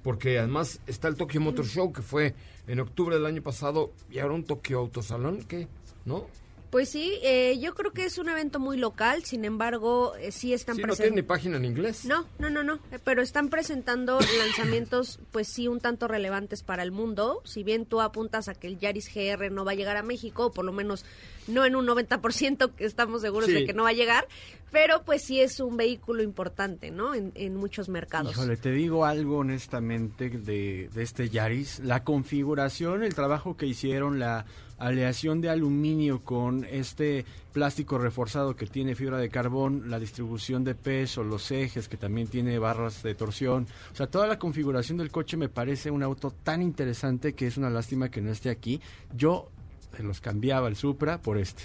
porque 0.02 0.38
además 0.38 0.80
está 0.86 1.08
el 1.08 1.16
Tokyo 1.16 1.40
Motor 1.40 1.66
Show, 1.66 1.92
que 1.92 2.02
fue 2.02 2.34
en 2.66 2.80
octubre 2.80 3.16
del 3.16 3.24
año 3.24 3.42
pasado, 3.42 3.92
y 4.10 4.18
ahora 4.18 4.34
un 4.34 4.44
Tokio 4.44 4.78
Autosalón, 4.80 5.42
¿qué? 5.44 5.68
¿No? 6.04 6.26
Pues 6.70 6.88
sí, 6.88 7.12
eh, 7.22 7.58
yo 7.60 7.74
creo 7.74 7.92
que 7.92 8.04
es 8.04 8.18
un 8.18 8.28
evento 8.28 8.58
muy 8.58 8.76
local, 8.76 9.24
sin 9.24 9.44
embargo, 9.44 10.14
eh, 10.16 10.32
sí 10.32 10.52
están 10.52 10.74
Sí, 10.76 10.82
no 10.82 10.88
presentando... 10.88 11.14
tiene 11.14 11.22
ni 11.22 11.26
página 11.26 11.56
en 11.58 11.64
inglés. 11.64 12.04
No, 12.04 12.26
no, 12.38 12.50
no, 12.50 12.64
no, 12.64 12.74
eh, 12.90 12.98
pero 13.02 13.22
están 13.22 13.48
presentando 13.50 14.18
lanzamientos, 14.38 15.20
pues 15.30 15.48
sí, 15.48 15.68
un 15.68 15.80
tanto 15.80 16.08
relevantes 16.08 16.62
para 16.62 16.82
el 16.82 16.90
mundo. 16.92 17.40
Si 17.44 17.62
bien 17.62 17.86
tú 17.86 18.00
apuntas 18.00 18.48
a 18.48 18.54
que 18.54 18.66
el 18.66 18.78
Yaris 18.78 19.08
GR 19.14 19.50
no 19.50 19.64
va 19.64 19.72
a 19.72 19.74
llegar 19.76 19.96
a 19.96 20.02
México, 20.02 20.46
o 20.46 20.52
por 20.52 20.64
lo 20.64 20.72
menos 20.72 21.04
no 21.46 21.64
en 21.64 21.76
un 21.76 21.86
90% 21.86 22.74
que 22.74 22.84
estamos 22.84 23.22
seguros 23.22 23.46
Sí. 23.48 23.54
de 23.54 23.64
que 23.66 23.72
no 23.72 23.84
va 23.84 23.90
a 23.90 23.94
llegar, 23.94 24.26
pero 24.72 25.02
pues 25.04 25.22
sí 25.22 25.40
es 25.40 25.60
un 25.60 25.76
vehículo 25.76 26.22
importante, 26.24 26.90
¿no? 26.90 27.14
En, 27.14 27.30
en 27.36 27.54
muchos 27.54 27.88
mercados. 27.88 28.32
Híjole, 28.32 28.56
te 28.56 28.72
digo 28.72 29.04
algo 29.06 29.38
honestamente 29.38 30.28
de, 30.28 30.90
de 30.92 31.02
este 31.02 31.28
Yaris. 31.28 31.78
La 31.78 32.02
configuración, 32.02 33.04
el 33.04 33.14
trabajo 33.14 33.56
que 33.56 33.66
hicieron, 33.66 34.18
la 34.18 34.44
aleación 34.78 35.40
de 35.40 35.50
aluminio 35.50 36.22
con 36.22 36.64
este 36.64 37.24
plástico 37.52 37.98
reforzado 37.98 38.56
que 38.56 38.66
tiene 38.66 38.94
fibra 38.94 39.18
de 39.18 39.30
carbón, 39.30 39.90
la 39.90 39.98
distribución 39.98 40.64
de 40.64 40.74
peso, 40.74 41.24
los 41.24 41.50
ejes 41.50 41.88
que 41.88 41.96
también 41.96 42.28
tiene 42.28 42.58
barras 42.58 43.02
de 43.02 43.14
torsión. 43.14 43.66
O 43.92 43.96
sea, 43.96 44.06
toda 44.06 44.26
la 44.26 44.38
configuración 44.38 44.98
del 44.98 45.10
coche 45.10 45.36
me 45.36 45.48
parece 45.48 45.90
un 45.90 46.02
auto 46.02 46.30
tan 46.30 46.60
interesante 46.60 47.32
que 47.32 47.46
es 47.46 47.56
una 47.56 47.70
lástima 47.70 48.10
que 48.10 48.20
no 48.20 48.30
esté 48.30 48.50
aquí. 48.50 48.80
Yo 49.16 49.48
se 49.96 50.02
los 50.02 50.20
cambiaba 50.20 50.68
el 50.68 50.76
Supra 50.76 51.22
por 51.22 51.38
este. 51.38 51.62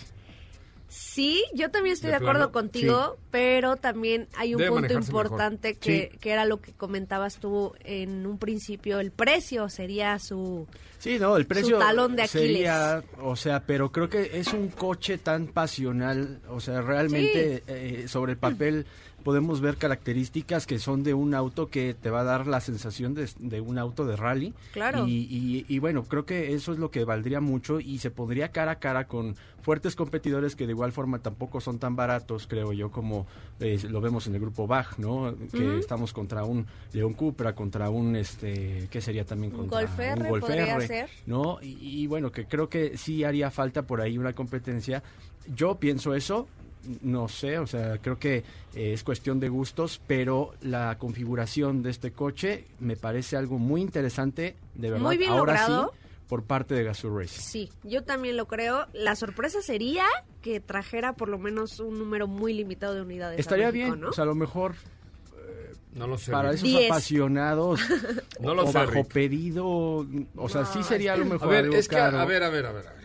Sí, 0.93 1.41
yo 1.53 1.71
también 1.71 1.93
estoy 1.93 2.07
¿De 2.07 2.11
de, 2.11 2.17
acuerdo 2.17 2.51
plano? 2.51 2.51
contigo, 2.51 3.17
pero 3.31 3.77
también 3.77 4.27
hay 4.35 4.55
un 4.55 4.59
Debe 4.59 4.71
punto 4.71 4.93
importante 4.93 5.75
que, 5.75 6.09
Sí. 6.11 6.17
que 6.19 6.31
era 6.31 6.43
lo 6.43 6.59
que 6.59 6.73
comentabas 6.73 7.37
tú 7.37 7.73
en 7.85 8.25
un 8.27 8.37
principio, 8.37 8.99
el 8.99 9.11
precio 9.11 9.69
sería 9.69 10.19
su... 10.19 10.67
Sí, 10.99 11.17
no, 11.17 11.37
el 11.37 11.45
precio 11.47 11.79
talón 11.79 12.17
de 12.17 12.23
Aquiles. 12.23 12.47
sería, 12.47 13.03
o 13.21 13.37
sea, 13.37 13.63
pero 13.65 13.89
creo 13.93 14.09
que 14.09 14.31
es 14.37 14.51
un 14.51 14.67
coche 14.67 15.17
tan 15.17 15.47
pasional, 15.47 16.41
o 16.49 16.59
sea, 16.59 16.81
realmente 16.81 17.63
eh, 17.67 18.05
sobre 18.09 18.33
el 18.33 18.37
papel 18.37 18.85
podemos 19.21 19.61
ver 19.61 19.77
características 19.77 20.67
que 20.67 20.79
son 20.79 21.03
de 21.03 21.13
un 21.13 21.33
auto 21.33 21.69
que 21.69 21.93
te 21.93 22.09
va 22.09 22.21
a 22.21 22.23
dar 22.23 22.47
la 22.47 22.59
sensación 22.61 23.13
de, 23.13 23.29
de 23.39 23.61
un 23.61 23.77
auto 23.77 24.05
de 24.05 24.15
rally. 24.15 24.53
Claro. 24.73 25.07
Y, 25.07 25.27
y- 25.29 25.65
y 25.67 25.79
bueno, 25.79 26.03
creo 26.03 26.25
que 26.25 26.53
eso 26.53 26.73
es 26.73 26.79
lo 26.79 26.91
que 26.91 27.05
valdría 27.05 27.39
mucho 27.41 27.79
y 27.79 27.99
se 27.99 28.11
pondría 28.11 28.49
cara 28.51 28.71
a 28.73 28.79
cara 28.79 29.07
con 29.07 29.35
fuertes 29.61 29.95
competidores 29.95 30.55
que 30.55 30.65
de 30.65 30.71
igual 30.71 30.91
forma 30.91 31.19
tampoco 31.19 31.61
son 31.61 31.77
tan 31.77 31.95
baratos, 31.95 32.47
creo 32.47 32.73
yo, 32.73 32.89
como 32.89 33.27
eh, 33.59 33.79
lo 33.89 34.01
vemos 34.01 34.25
en 34.25 34.33
el 34.33 34.41
grupo 34.41 34.65
Bach, 34.65 34.97
¿no? 34.97 35.35
Que 35.51 35.77
estamos 35.77 36.13
contra 36.13 36.43
un 36.43 36.65
León 36.93 37.13
Cupra, 37.13 37.53
contra 37.53 37.89
un, 37.91 38.15
este, 38.15 38.87
¿qué 38.89 39.01
sería 39.01 39.23
también? 39.23 39.51
Un 39.53 39.67
Contra 39.67 39.81
Golf 39.81 39.99
R 39.99 40.29
podría 40.39 40.81
ser. 40.81 41.09
¿no? 41.27 41.59
Y, 41.61 41.77
y 41.81 42.07
bueno, 42.07 42.31
que 42.31 42.45
creo 42.45 42.69
que 42.69 42.97
sí 42.97 43.23
haría 43.23 43.51
falta 43.51 43.83
por 43.83 44.01
ahí 44.01 44.17
una 44.17 44.33
competencia. 44.33 45.03
Yo 45.55 45.75
pienso 45.75 46.15
eso, 46.15 46.47
no 47.01 47.27
sé, 47.27 47.57
o 47.59 47.67
sea, 47.67 47.97
creo 47.99 48.17
que 48.19 48.37
eh, 48.75 48.93
es 48.93 49.03
cuestión 49.03 49.39
de 49.39 49.49
gustos, 49.49 50.01
pero 50.07 50.53
la 50.61 50.97
configuración 50.97 51.83
de 51.83 51.89
este 51.91 52.11
coche 52.11 52.65
me 52.79 52.95
parece 52.95 53.37
algo 53.37 53.57
muy 53.59 53.81
interesante, 53.81 54.55
de 54.75 54.89
verdad. 54.91 55.05
Muy 55.05 55.17
bien 55.17 55.31
Ahora 55.31 55.53
logrado. 55.67 55.91
sí, 55.93 55.97
por 56.27 56.43
parte 56.43 56.73
de 56.75 56.83
Gazoo 56.83 57.17
Racing. 57.17 57.41
Sí, 57.41 57.69
yo 57.83 58.03
también 58.03 58.37
lo 58.37 58.47
creo. 58.47 58.87
La 58.93 59.15
sorpresa 59.15 59.61
sería 59.61 60.05
que 60.41 60.59
trajera 60.59 61.13
por 61.13 61.27
lo 61.29 61.37
menos 61.37 61.79
un 61.79 61.99
número 61.99 62.25
muy 62.27 62.53
limitado 62.53 62.95
de 62.95 63.01
unidades. 63.01 63.37
a 63.37 63.41
Estaría 63.41 63.71
México, 63.71 63.89
bien, 63.89 64.01
¿no? 64.01 64.09
o 64.09 64.13
sea, 64.13 64.23
a 64.23 64.27
lo 64.27 64.35
mejor 64.35 64.73
No 65.93 66.07
lo 66.07 66.17
sé. 66.17 66.31
Para 66.31 66.51
Rick. 66.51 66.59
esos 66.59 66.69
Diez. 66.69 66.89
apasionados 66.91 67.81
No 68.39 68.55
lo 68.55 68.63
o 68.63 68.67
sé, 68.67 68.77
bajo 68.77 68.91
Rick. 68.91 69.07
pedido, 69.11 69.65
o 69.67 70.49
sea, 70.49 70.63
sí 70.65 70.81
sería 70.83 71.13
a 71.13 71.17
lo 71.17 71.25
A 71.25 71.27
mejor 71.29 71.49
ver, 71.49 71.63
algo 71.65 71.75
es 71.75 71.87
que, 71.89 71.95
caro. 71.97 72.17
a 72.19 72.25
ver, 72.25 72.43
a 72.43 72.49
ver, 72.49 72.65
a 72.65 72.71
ver, 72.71 72.87
a 72.87 72.93
ver. 72.93 73.00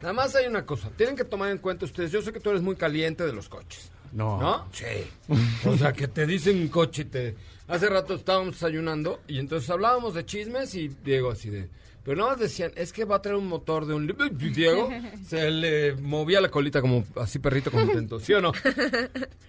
Nada 0.00 0.12
más 0.12 0.34
hay 0.36 0.46
una 0.46 0.64
cosa. 0.64 0.90
Tienen 0.96 1.16
que 1.16 1.24
tomar 1.24 1.50
en 1.50 1.58
cuenta 1.58 1.84
ustedes. 1.84 2.12
Yo 2.12 2.22
sé 2.22 2.32
que 2.32 2.40
tú 2.40 2.50
eres 2.50 2.62
muy 2.62 2.76
caliente 2.76 3.24
de 3.26 3.32
los 3.32 3.48
coches. 3.48 3.90
No. 4.12 4.40
¿No? 4.40 4.68
Sí. 4.72 4.84
O 5.66 5.76
sea, 5.76 5.92
que 5.92 6.08
te 6.08 6.26
dicen 6.26 6.58
un 6.60 6.68
coche 6.68 7.02
y 7.02 7.04
te... 7.06 7.34
Hace 7.66 7.88
rato 7.90 8.14
estábamos 8.14 8.54
desayunando 8.54 9.20
y 9.28 9.38
entonces 9.38 9.68
hablábamos 9.68 10.14
de 10.14 10.24
chismes 10.24 10.74
y 10.74 10.88
Diego 10.88 11.30
así 11.30 11.50
de... 11.50 11.68
Pero 12.04 12.16
nada 12.16 12.30
más 12.30 12.40
decían, 12.40 12.72
es 12.76 12.90
que 12.94 13.04
va 13.04 13.16
a 13.16 13.20
traer 13.20 13.36
un 13.36 13.46
motor 13.48 13.84
de 13.84 13.92
un... 13.92 14.08
y 14.40 14.48
Diego 14.48 14.88
se 15.28 15.50
le 15.50 15.94
movía 15.96 16.40
la 16.40 16.48
colita 16.48 16.80
como 16.80 17.04
así 17.16 17.38
perrito 17.38 17.70
contento. 17.70 18.18
¿Sí 18.18 18.32
o 18.32 18.40
no? 18.40 18.52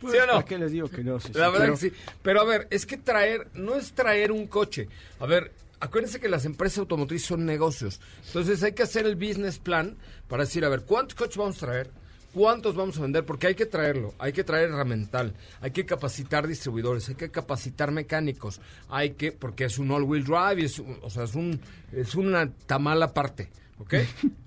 ¿Sí 0.01 0.17
o 0.17 0.25
no? 0.25 0.33
¿Para 0.33 0.43
qué 0.45 0.57
les 0.57 0.71
digo 0.73 0.89
que 0.89 1.01
no? 1.03 1.21
Sí, 1.21 1.29
La 1.29 1.33
sí, 1.33 1.39
verdad 1.39 1.59
pero- 1.59 1.73
que 1.75 1.79
sí. 1.79 1.91
Pero 2.21 2.41
a 2.41 2.43
ver, 2.43 2.67
es 2.69 2.85
que 2.85 2.97
traer, 2.97 3.47
no 3.53 3.75
es 3.75 3.93
traer 3.93 4.33
un 4.33 4.47
coche. 4.47 4.89
A 5.21 5.25
ver, 5.25 5.53
acuérdense 5.79 6.19
que 6.19 6.29
las 6.29 6.45
empresas 6.45 6.79
automotrices 6.79 7.27
son 7.27 7.45
negocios. 7.45 7.99
Entonces 8.27 8.63
hay 8.63 8.73
que 8.73 8.83
hacer 8.83 9.05
el 9.05 9.15
business 9.15 9.59
plan 9.59 9.97
para 10.27 10.43
decir, 10.43 10.65
a 10.65 10.69
ver, 10.69 10.81
¿cuántos 10.81 11.15
coches 11.15 11.37
vamos 11.37 11.61
a 11.61 11.65
traer? 11.65 11.91
¿Cuántos 12.33 12.75
vamos 12.75 12.97
a 12.97 13.01
vender? 13.01 13.25
Porque 13.25 13.47
hay 13.47 13.55
que 13.55 13.65
traerlo, 13.65 14.13
hay 14.19 14.33
que 14.33 14.43
traer 14.43 14.69
herramental, 14.69 15.33
hay 15.61 15.71
que 15.71 15.85
capacitar 15.85 16.47
distribuidores, 16.47 17.09
hay 17.09 17.15
que 17.15 17.31
capacitar 17.31 17.91
mecánicos, 17.91 18.61
hay 18.87 19.11
que, 19.11 19.31
porque 19.31 19.65
es 19.65 19.79
un 19.79 19.89
all-wheel 19.89 20.23
drive, 20.23 20.63
es, 20.63 20.79
o 20.79 21.09
sea, 21.09 21.23
es, 21.23 21.33
un, 21.33 21.59
es 21.91 22.13
una 22.13 22.51
tamal 22.67 23.01
aparte, 23.01 23.49
¿ok? 23.79 23.93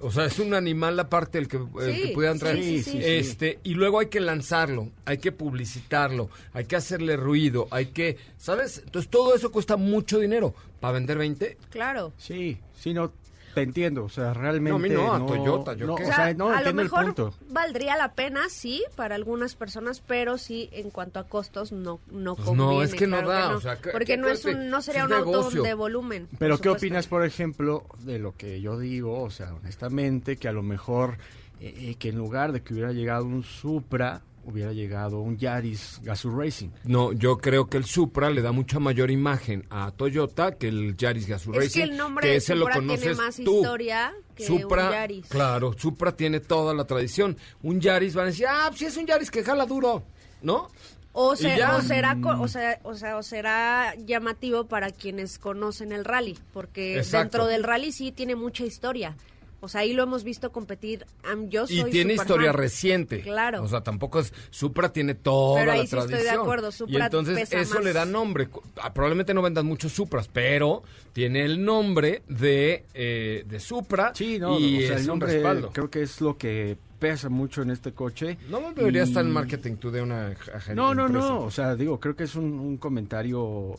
O 0.00 0.10
sea, 0.10 0.26
es 0.26 0.38
un 0.38 0.54
animal 0.54 0.98
aparte 1.00 1.38
el 1.38 1.48
que, 1.48 1.56
el 1.56 1.94
Sí, 1.94 2.02
que 2.02 2.08
pudieran 2.14 2.38
traer. 2.38 2.62
sí, 2.62 2.82
sí, 2.82 2.90
sí. 2.92 2.98
Este, 3.02 3.58
y 3.64 3.74
luego 3.74 3.98
hay 4.00 4.06
que 4.06 4.20
lanzarlo, 4.20 4.90
hay 5.04 5.18
que 5.18 5.32
publicitarlo, 5.32 6.28
hay 6.52 6.64
que 6.66 6.76
hacerle 6.76 7.16
ruido, 7.16 7.68
hay 7.70 7.86
que, 7.86 8.16
¿sabes? 8.36 8.82
Entonces 8.84 9.10
todo 9.10 9.34
eso 9.34 9.50
cuesta 9.52 9.76
mucho 9.76 10.18
dinero. 10.18 10.54
¿Para 10.80 10.94
vender 10.94 11.16
20? 11.18 11.58
Claro. 11.70 12.12
Sí, 12.16 12.58
sí, 12.76 12.92
no, 12.92 13.12
te 13.54 13.62
entiendo, 13.62 14.04
o 14.04 14.08
sea, 14.08 14.32
realmente 14.34 14.70
No, 14.70 14.76
a 14.76 14.78
mí 14.78 14.88
no, 14.88 15.12
a 15.14 15.26
Toyota, 15.26 15.74
¿yo 15.74 15.86
no, 15.86 15.94
qué? 15.96 16.04
o 16.04 16.06
sea, 16.06 16.32
no, 16.34 16.46
a 16.48 16.52
lo 16.52 16.56
entiendo 16.58 16.82
el 16.82 16.86
mejor 16.86 17.04
punto. 17.06 17.34
valdría 17.50 17.96
la 17.96 18.12
pena, 18.14 18.48
sí, 18.48 18.82
para 18.96 19.14
algunas 19.14 19.54
personas, 19.54 20.00
pero 20.06 20.38
sí, 20.38 20.68
en 20.72 20.90
cuanto 20.90 21.18
a 21.20 21.24
costos, 21.28 21.72
no, 21.72 22.00
no 22.10 22.34
Pues 22.34 22.46
conviene. 22.46 22.72
no, 22.74 22.82
es 22.82 22.94
que 22.94 23.06
no 23.06 23.22
da, 23.22 23.50
no. 23.50 23.56
o 23.56 23.60
sea, 23.60 23.76
que- 23.76 23.90
porque 23.90 24.06
que 24.14 24.16
no, 24.16 24.28
es 24.28 24.44
un, 24.44 24.70
no 24.70 24.80
sería 24.82 25.02
es 25.02 25.06
un 25.08 25.12
auto 25.14 25.30
negocio. 25.30 25.62
de 25.62 25.74
volumen. 25.74 26.28
Pero 26.38 26.56
¿qué 26.56 26.64
supuesto. 26.68 26.86
opinas, 26.86 27.06
por 27.06 27.24
ejemplo, 27.24 27.84
de 28.00 28.18
lo 28.18 28.36
que 28.36 28.60
yo 28.60 28.78
digo? 28.78 29.22
O 29.22 29.30
sea, 29.30 29.54
honestamente, 29.54 30.36
que 30.36 30.48
a 30.48 30.52
lo 30.52 30.62
mejor 30.62 31.18
eh, 31.60 31.74
eh, 31.90 31.94
que 31.98 32.08
en 32.08 32.16
lugar 32.16 32.52
de 32.52 32.62
que 32.62 32.74
hubiera 32.74 32.92
llegado 32.92 33.24
un 33.24 33.42
Supra, 33.44 34.22
hubiera 34.44 34.72
llegado 34.72 35.20
un 35.20 35.36
Yaris 35.38 36.00
Gazoo 36.02 36.36
Racing. 36.36 36.70
No, 36.84 37.12
yo 37.12 37.38
creo 37.38 37.68
que 37.68 37.76
el 37.76 37.84
Supra 37.84 38.30
le 38.30 38.42
da 38.42 38.52
mucha 38.52 38.78
mayor 38.78 39.10
imagen 39.10 39.64
a 39.70 39.90
Toyota 39.92 40.56
que 40.58 40.68
el 40.68 40.96
Yaris 40.96 41.26
Gazoo 41.26 41.52
Es 41.54 41.58
Racing. 41.64 41.80
que 41.80 41.82
el 41.90 41.96
nombre 41.96 42.28
de 42.28 42.36
ese 42.36 42.54
lo 42.54 42.62
Supra 42.66 42.74
tiene 42.80 42.88
conoces 42.94 43.16
más 43.18 43.36
tú. 43.36 43.56
historia 43.56 44.12
que 44.34 44.46
Supra, 44.46 44.86
un 44.86 44.92
Yaris. 44.92 45.26
claro, 45.28 45.72
Supra 45.78 46.12
tiene 46.16 46.40
toda 46.40 46.74
la 46.74 46.84
tradición. 46.84 47.36
Un 47.62 47.80
Yaris 47.80 48.14
van 48.14 48.24
a 48.24 48.26
decir, 48.28 48.46
ah, 48.48 48.70
sí 48.74 48.84
es 48.86 48.96
un 48.96 49.06
Yaris 49.06 49.30
que 49.30 49.42
jala 49.44 49.66
duro, 49.66 50.02
¿no? 50.42 50.68
O, 51.14 51.36
será 51.36 52.16
co- 52.22 52.40
o, 52.40 52.48
sea, 52.48 52.80
o, 52.84 52.94
sea, 52.94 53.18
o 53.18 53.22
será 53.22 53.94
llamativo 53.96 54.64
para 54.66 54.90
quienes 54.90 55.38
conocen 55.38 55.92
el 55.92 56.06
rally, 56.06 56.38
porque 56.54 56.96
Exacto. 56.96 57.18
dentro 57.38 57.46
del 57.48 57.64
rally 57.64 57.92
sí 57.92 58.12
tiene 58.12 58.34
mucha 58.34 58.64
historia. 58.64 59.14
O 59.64 59.68
sea, 59.68 59.82
ahí 59.82 59.92
lo 59.92 60.02
hemos 60.02 60.24
visto 60.24 60.50
competir. 60.50 61.06
Am- 61.24 61.48
yo 61.48 61.68
soy 61.68 61.80
Y 61.80 61.84
tiene 61.84 62.14
historia 62.14 62.50
reciente. 62.50 63.20
Claro. 63.20 63.62
O 63.62 63.68
sea, 63.68 63.80
tampoco 63.82 64.18
es. 64.18 64.34
Supra 64.50 64.92
tiene 64.92 65.14
toda 65.14 65.60
Pero 65.60 65.72
ahí 65.72 65.78
la 65.78 65.86
sí 65.86 65.96
estoy 65.96 66.02
de 66.02 66.08
tradición. 66.16 66.40
acuerdo, 66.40 66.68
y 66.68 66.72
Supra 66.72 67.04
entonces 67.04 67.38
pesa 67.38 67.60
eso 67.60 67.74
más. 67.76 67.84
le 67.84 67.92
da 67.92 68.04
nombre. 68.04 68.48
Ah, 68.82 68.92
Probablemente 68.92 69.32
no 69.34 69.40
vendan 69.40 69.64
muchos 69.64 69.92
Supras, 69.92 70.28
pero 70.32 70.82
tiene 71.12 71.44
el 71.44 71.64
nombre 71.64 72.22
de, 72.28 72.84
eh, 72.92 73.44
de 73.46 73.60
Supra. 73.60 74.10
Sí, 74.16 74.38
no, 74.40 74.58
y 74.58 74.78
o 74.78 74.86
sea, 74.88 74.96
es 74.96 74.96
el 74.96 75.02
un 75.02 75.06
nombre 75.06 75.32
respaldo. 75.34 75.70
creo 75.72 75.88
que 75.90 76.02
es 76.02 76.20
lo 76.20 76.36
que 76.36 76.76
pesa 76.98 77.28
mucho 77.28 77.62
en 77.62 77.70
este 77.70 77.92
coche. 77.92 78.38
No 78.50 78.72
debería 78.74 79.02
Y- 79.02 79.08
estar 79.08 79.24
en 79.24 79.30
marketing 79.30 79.76
tú 79.76 79.92
de 79.92 80.02
una 80.02 80.30
ag- 80.30 80.48
agencia. 80.54 80.74
No, 80.74 80.92
no, 80.94 81.06
empresa. 81.06 81.28
no, 81.28 81.40
o 81.42 81.50
sea, 81.52 81.76
digo, 81.76 82.00
creo 82.00 82.16
que 82.16 82.24
es 82.24 82.34
un, 82.34 82.52
un 82.58 82.76
comentario, 82.78 83.74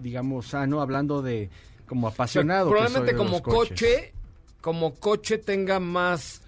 digamos, 0.00 0.48
sano, 0.48 0.80
hablando 0.80 1.22
de 1.22 1.50
como 1.86 2.08
O 2.08 2.10
sea, 2.10 2.14
apasionado. 2.14 2.66
que 2.66 2.70
probablemente 2.72 3.12
soy 3.12 3.18
de 3.18 3.24
como 3.24 3.42
coche, 3.42 4.12
como 4.64 4.94
coche 4.94 5.36
tenga 5.36 5.78
más 5.78 6.40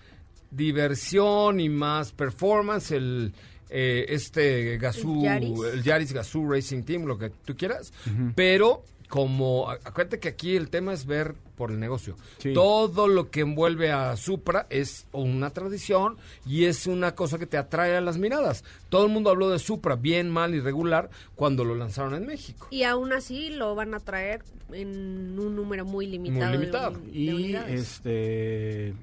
diversión 0.50 1.61
y 1.61 1.68
más 1.68 2.12
performance 2.12 2.92
el 2.92 3.35
eh, 3.68 4.06
este 4.08 4.78
Gazoo, 4.78 5.16
El 5.16 5.23
Yaris. 5.23 5.61
el 5.75 5.82
Yaris 5.82 6.12
Gazoo 6.14 6.50
Racing 6.50 6.82
Team, 6.85 7.04
lo 7.04 7.18
que 7.18 7.28
tú 7.28 7.54
quieras, 7.58 7.93
pero 8.34 8.84
como 9.10 9.69
acuérdate 9.69 10.19
que 10.19 10.28
aquí 10.28 10.56
el 10.56 10.71
tema 10.71 10.95
es 10.95 11.04
ver 11.04 11.34
por 11.56 11.71
el 11.71 11.80
negocio. 11.80 12.16
Sí. 12.38 12.52
Todo 12.52 13.08
lo 13.08 13.30
que 13.30 13.40
envuelve 13.40 13.90
a 13.90 14.16
Supra 14.16 14.66
es 14.71 15.06
una 15.12 15.50
tradición 15.50 16.16
y 16.47 16.66
es 16.66 16.86
una 16.86 17.14
cosa 17.14 17.38
que 17.38 17.47
te 17.47 17.56
atrae 17.56 17.97
a 17.97 18.00
las 18.00 18.19
miradas. 18.19 18.62
Todo 18.90 19.06
el 19.06 19.12
mundo 19.12 19.30
habló 19.30 19.49
de 19.50 19.58
Supra 19.58 19.97
bien, 19.97 20.30
mal 20.30 20.54
y 20.54 20.60
regular 20.60 21.08
cuando 21.34 21.64
lo 21.64 21.75
lanzaron 21.75 22.14
en 22.14 22.26
México. 22.26 22.69
Y 22.71 22.82
aún 22.82 23.12
así 23.12 23.50
lo 23.50 23.75
van 23.75 23.95
a 23.95 24.00
traer 24.00 24.42
en 24.73 25.38
un 25.38 25.56
número 25.56 25.84
muy 25.84 26.06
limitado. 26.06 26.52
de 26.52 26.58
limitado. 26.58 26.90
de 26.99 27.10
Y 27.19 27.28
unidades. 27.30 27.80
este 27.80 28.95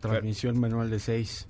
transmisión 0.00 0.58
manual 0.60 0.90
de 0.90 1.00
6. 1.00 1.46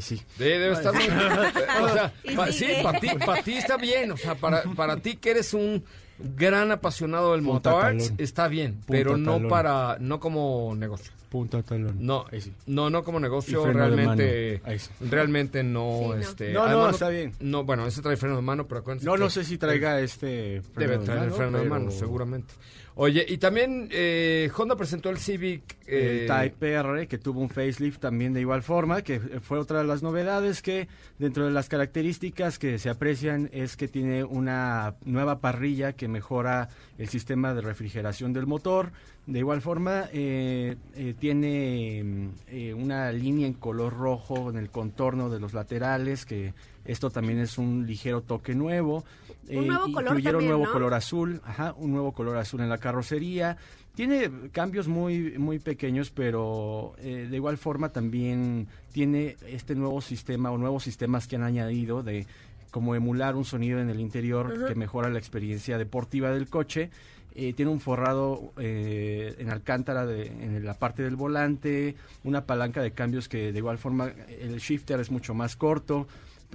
Sí. 0.00 0.20
De- 0.38 0.58
debe 0.58 0.72
estar 0.74 0.92
muy... 0.92 1.04
o 1.04 1.88
sea, 1.88 2.12
pa- 2.36 2.52
sí, 2.52 2.66
para 2.82 3.00
ti, 3.00 3.08
para 3.24 3.42
ti 3.42 3.52
está 3.54 3.76
bien. 3.78 4.10
O 4.12 4.16
sea, 4.16 4.34
para, 4.34 4.62
para 4.74 4.96
ti 4.98 5.16
que 5.16 5.30
eres 5.30 5.54
un 5.54 5.82
gran 6.18 6.70
apasionado 6.72 7.32
del 7.32 7.42
Punta 7.42 7.70
motor, 7.70 7.82
talón. 7.98 8.14
está 8.18 8.48
bien. 8.48 8.72
Punta 8.74 8.86
pero 8.88 9.16
no 9.16 9.34
talón. 9.34 9.48
para, 9.48 9.96
no 10.00 10.20
como 10.20 10.74
negocio. 10.76 11.12
Punta 11.28 11.62
talón. 11.62 11.96
No, 11.98 12.24
Ahí 12.32 12.40
sí. 12.40 12.52
no, 12.66 12.88
no 12.88 13.02
como 13.04 13.18
negocio, 13.20 13.64
realmente, 13.72 14.62
realmente 15.00 15.62
no, 15.62 15.98
Sí, 16.00 16.06
no. 16.08 16.14
este, 16.14 16.52
No, 16.52 16.60
no, 16.60 16.66
además 16.66 16.92
está 16.94 17.08
bien. 17.08 17.32
No, 17.40 17.64
bueno, 17.64 17.86
ese 17.86 18.00
trae 18.00 18.16
freno 18.16 18.36
de 18.36 18.42
mano, 18.42 18.66
pero 18.66 18.80
acuérdense 18.80 19.06
No, 19.06 19.14
que 19.14 19.18
no 19.18 19.30
sé 19.30 19.44
si 19.44 19.58
traiga 19.58 20.00
este. 20.00 20.62
freno 20.72 20.80
Debe 20.92 20.98
de 20.98 21.04
traer 21.04 21.22
el 21.24 21.32
freno 21.32 21.58
de 21.58 21.64
mano, 21.68 21.90
seguramente. 21.90 22.54
Oye, 22.98 23.26
y 23.28 23.36
también 23.36 23.90
eh, 23.92 24.50
Honda 24.56 24.74
presentó 24.74 25.10
el 25.10 25.18
Civic. 25.18 25.76
eh, 25.86 26.22
El 26.22 26.26
Type 26.26 26.72
R, 26.72 27.06
que 27.06 27.18
tuvo 27.18 27.40
un 27.40 27.50
facelift 27.50 28.00
también 28.00 28.32
de 28.32 28.40
igual 28.40 28.62
forma, 28.62 29.02
que 29.02 29.20
fue 29.20 29.58
otra 29.58 29.80
de 29.80 29.84
las 29.84 30.02
novedades 30.02 30.62
que 30.62 30.88
dentro 31.18 31.44
de 31.44 31.50
las 31.50 31.68
características 31.68 32.58
que 32.58 32.78
se 32.78 32.88
aprecian 32.88 33.50
es 33.52 33.76
que 33.76 33.86
tiene 33.86 34.24
una 34.24 34.94
nueva 35.04 35.40
parrilla 35.40 35.92
que 35.92 36.08
mejora 36.08 36.70
el 36.96 37.08
sistema 37.08 37.52
de 37.52 37.60
refrigeración 37.60 38.32
del 38.32 38.46
motor. 38.46 38.92
De 39.26 39.40
igual 39.40 39.60
forma, 39.60 40.08
eh, 40.12 40.76
eh, 40.94 41.14
tiene 41.18 42.30
eh, 42.48 42.72
una 42.72 43.12
línea 43.12 43.46
en 43.46 43.54
color 43.54 43.92
rojo 43.92 44.48
en 44.48 44.56
el 44.56 44.70
contorno 44.70 45.28
de 45.28 45.38
los 45.38 45.52
laterales, 45.52 46.24
que 46.24 46.54
esto 46.86 47.10
también 47.10 47.38
es 47.38 47.58
un 47.58 47.86
ligero 47.86 48.20
toque 48.22 48.54
nuevo. 48.54 49.04
Eh, 49.48 49.58
Un 49.58 49.66
nuevo 49.68 49.84
color 49.92 50.02
incluyeron 50.04 50.32
también, 50.40 50.50
nuevo 50.50 50.64
¿no? 50.66 50.72
color 50.72 50.94
azul, 50.94 51.40
ajá, 51.44 51.74
un 51.78 51.92
nuevo 51.92 52.12
color 52.12 52.36
azul 52.38 52.60
en 52.60 52.68
la 52.68 52.78
carrocería. 52.78 53.56
Tiene 53.94 54.30
cambios 54.52 54.88
muy, 54.88 55.38
muy 55.38 55.58
pequeños, 55.58 56.10
pero 56.10 56.94
eh, 56.98 57.26
de 57.30 57.36
igual 57.36 57.56
forma 57.56 57.88
también 57.90 58.66
tiene 58.92 59.36
este 59.48 59.74
nuevo 59.74 60.00
sistema 60.00 60.50
o 60.50 60.58
nuevos 60.58 60.82
sistemas 60.84 61.26
que 61.26 61.36
han 61.36 61.42
añadido 61.44 62.02
de 62.02 62.26
como 62.70 62.94
emular 62.94 63.36
un 63.36 63.44
sonido 63.46 63.80
en 63.80 63.88
el 63.88 64.00
interior 64.00 64.66
que 64.68 64.74
mejora 64.74 65.08
la 65.08 65.18
experiencia 65.18 65.78
deportiva 65.78 66.30
del 66.30 66.48
coche. 66.48 66.90
Eh, 67.34 67.52
tiene 67.54 67.70
un 67.70 67.80
forrado 67.80 68.52
eh, 68.58 69.34
en 69.38 69.50
alcántara 69.50 70.04
de- 70.06 70.26
en 70.26 70.64
la 70.64 70.74
parte 70.74 71.02
del 71.02 71.16
volante, 71.16 71.94
una 72.24 72.44
palanca 72.44 72.82
de 72.82 72.90
cambios 72.92 73.28
que 73.28 73.52
de 73.52 73.58
igual 73.58 73.78
forma 73.78 74.10
el 74.40 74.58
shifter 74.58 75.00
es 75.00 75.10
mucho 75.10 75.32
más 75.34 75.54
corto. 75.56 76.06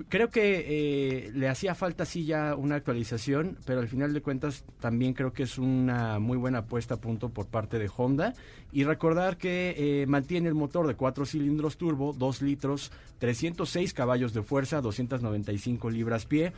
Creo 0.08 0.30
que 0.30 0.66
eh, 0.68 1.32
le 1.34 1.50
hacía 1.50 1.76
falta 1.76 2.06
sí 2.06 2.26
ya 2.26 2.56
una 2.56 2.76
actualización, 2.76 3.58
pero 3.66 3.82
al 3.82 3.88
final 3.88 4.14
de 4.14 4.22
cuentas 4.22 4.64
también 4.80 5.14
creo 5.14 5.34
que 5.34 5.44
es 5.44 5.58
una 5.58 6.18
muy 6.20 6.38
buena 6.38 6.60
apuesta 6.60 6.96
a 6.96 6.98
punto 6.98 7.30
por 7.30 7.48
parte 7.48 7.78
de 7.78 7.90
Honda. 7.96 8.34
Y 8.72 8.86
recordar 8.86 9.38
que 9.38 9.76
eh, 9.78 10.06
mantiene 10.08 10.48
el 10.48 10.56
motor 10.56 10.88
de 10.88 10.96
4 10.96 11.26
cilindros 11.26 11.78
turbo, 11.78 12.14
2 12.14 12.42
litros, 12.42 12.92
306 13.20 13.94
caballos 13.94 14.34
de 14.34 14.44
fuerza, 14.44 14.82
295 14.82 15.90
libras 15.90 16.26
pie. 16.26 16.54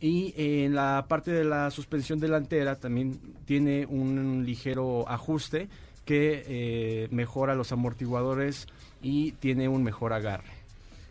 Y 0.00 0.32
eh, 0.36 0.64
en 0.64 0.74
la 0.74 1.06
parte 1.08 1.32
de 1.32 1.44
la 1.44 1.70
suspensión 1.70 2.20
delantera 2.20 2.76
también 2.76 3.20
tiene 3.44 3.84
un 3.86 4.44
ligero 4.46 5.08
ajuste 5.08 5.68
que 6.04 6.44
eh, 6.46 7.08
mejora 7.10 7.54
los 7.54 7.72
amortiguadores 7.72 8.66
y 9.02 9.32
tiene 9.32 9.68
un 9.68 9.82
mejor 9.82 10.12
agarre. 10.12 10.57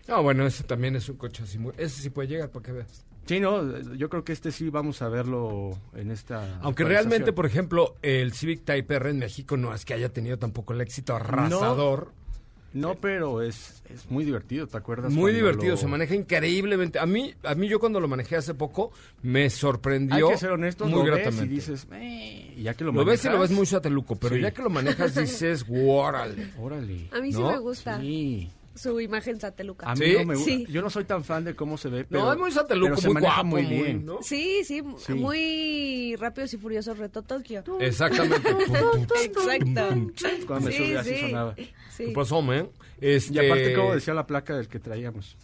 No, 0.07 0.23
bueno, 0.23 0.45
ese 0.47 0.63
también 0.63 0.95
es 0.95 1.09
un 1.09 1.17
coche 1.17 1.43
así. 1.43 1.57
muy- 1.57 1.73
Ese 1.77 2.01
sí 2.01 2.09
puede 2.09 2.27
llegar, 2.29 2.49
para 2.49 2.65
que 2.65 2.71
veas. 2.71 3.05
Sí, 3.25 3.41
no, 3.41 3.77
yo 3.95 4.09
creo 4.09 4.23
que 4.23 4.31
este 4.31 4.53
sí 4.53 4.69
vamos 4.69 5.01
a 5.01 5.09
verlo 5.09 5.77
en 5.93 6.11
esta. 6.11 6.59
Aunque 6.61 6.85
realmente, 6.85 7.33
por 7.33 7.45
ejemplo, 7.45 7.95
el 8.01 8.31
Civic 8.31 8.63
Type 8.63 8.95
R 8.95 9.09
en 9.09 9.19
México 9.19 9.57
no 9.57 9.73
es 9.73 9.83
que 9.83 9.93
haya 9.93 10.07
tenido 10.09 10.37
tampoco 10.37 10.71
el 10.73 10.79
éxito 10.81 11.13
arrasador. 11.15 12.13
No, 12.73 12.95
pero 12.95 13.41
es, 13.41 13.81
es 13.89 14.09
muy 14.11 14.23
divertido, 14.23 14.67
¿te 14.67 14.77
acuerdas? 14.77 15.11
Muy 15.11 15.33
divertido, 15.33 15.71
lo- 15.71 15.77
se 15.77 15.87
maneja 15.87 16.13
increíblemente. 16.15 16.99
A 16.99 17.05
mí, 17.05 17.33
a 17.43 17.55
mí 17.55 17.67
yo 17.67 17.79
cuando 17.79 17.99
lo 17.99 18.07
manejé 18.07 18.35
hace 18.35 18.53
poco 18.53 18.91
me 19.23 19.43
Hay 19.43 19.49
sorprendió 19.49 20.29
que 20.29 20.37
ser 20.37 20.51
honestos, 20.51 20.87
muy 20.89 20.99
lo 20.99 21.11
ves 21.11 21.23
gratamente. 21.23 21.45
y 21.45 21.55
dices, 21.57 21.87
eh, 21.93 22.53
ya 22.61 22.73
que 22.75 22.83
lo, 22.83 22.91
lo 22.91 23.03
ves 23.03 23.23
y 23.25 23.29
lo 23.29 23.39
ves 23.39 23.51
muy 23.51 23.65
sateluco, 23.65 24.15
pero 24.17 24.35
Sí. 24.35 24.41
ya 24.41 24.51
que 24.51 24.61
lo 24.61 24.69
manejas 24.69 25.15
dices, 25.15 25.65
órale. 25.69 26.51
Órale. 26.59 27.07
A 27.13 27.19
mí 27.21 27.31
sí 27.33 27.39
¿No? 27.41 27.51
me 27.51 27.57
gusta 27.59 27.99
Sí. 27.99 28.51
Su 28.77 28.99
imagen 29.01 29.39
sateluca. 29.39 29.89
A 29.89 29.95
mí 29.95 30.05
¿Sí? 30.05 30.13
no 30.13 30.25
me 30.25 30.35
gusta. 30.35 30.49
Sí. 30.51 30.65
Yo 30.69 30.81
no 30.81 30.89
soy 30.89 31.03
tan 31.05 31.23
fan 31.23 31.43
de 31.43 31.55
cómo 31.55 31.77
se 31.77 31.89
ve, 31.89 32.05
pero, 32.05 32.21
no, 32.25 32.31
es 32.33 32.37
muy 32.39 32.51
sateluco, 32.51 32.89
pero 32.91 33.01
se 33.01 33.07
muy 33.07 33.13
maneja 33.15 33.33
guapo, 33.41 33.47
muy 33.47 33.65
bien. 33.65 34.05
¿no? 34.05 34.19
Sí, 34.21 34.63
sí, 34.63 34.83
Sí. 34.99 35.13
muy 35.13 36.15
rápidos 36.17 36.53
y 36.53 36.57
furiosos 36.57 36.97
reto 36.97 37.21
Tokio. 37.23 37.63
Exactamente. 37.79 38.49
Exacto. 39.23 39.81
Cuando 40.47 40.67
me 40.69 40.71
Sí, 40.71 40.77
subí 40.77 40.95
así 40.95 41.09
sí. 41.15 41.21
sonaba. 41.21 41.55
¿Qué 41.55 41.73
Sí. 41.95 42.11
pasó, 42.13 42.41
man? 42.41 42.69
Este... 43.01 43.33
Y 43.33 43.45
aparte, 43.45 43.73
como 43.73 43.95
decía 43.95 44.13
la 44.13 44.27
placa 44.27 44.55
del 44.55 44.67
que 44.67 44.79
traíamos. 44.79 45.35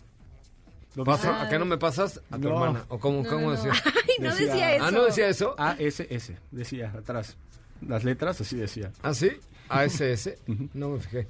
¿Lo 0.95 1.03
Pasa-? 1.03 1.41
¿A 1.41 1.49
qué 1.49 1.57
no 1.57 1.65
me 1.65 1.77
pasas? 1.79 2.21
A 2.29 2.37
tu 2.37 2.49
No. 2.49 2.55
hermana. 2.55 2.85
¿O 2.89 2.99
cómo, 2.99 3.23
No, 3.23 3.29
cómo 3.29 3.41
no, 3.41 3.47
no. 3.47 3.51
decía? 3.55 3.71
Ay, 3.85 4.15
no 4.19 4.29
Decía- 4.29 4.45
decía 4.47 4.75
eso. 4.75 4.85
Ah, 4.85 4.91
¿no 4.91 5.05
decía 5.05 5.27
eso? 5.27 5.55
ASS, 5.57 6.31
decía 6.51 6.93
atrás. 6.95 7.35
Las 7.81 8.03
letras 8.03 8.39
así 8.39 8.55
decía. 8.57 8.91
¿Ah, 9.01 9.13
sí? 9.15 9.31
ASS. 9.69 10.37
No 10.73 10.89
me 10.89 10.99
fijé. 10.99 11.27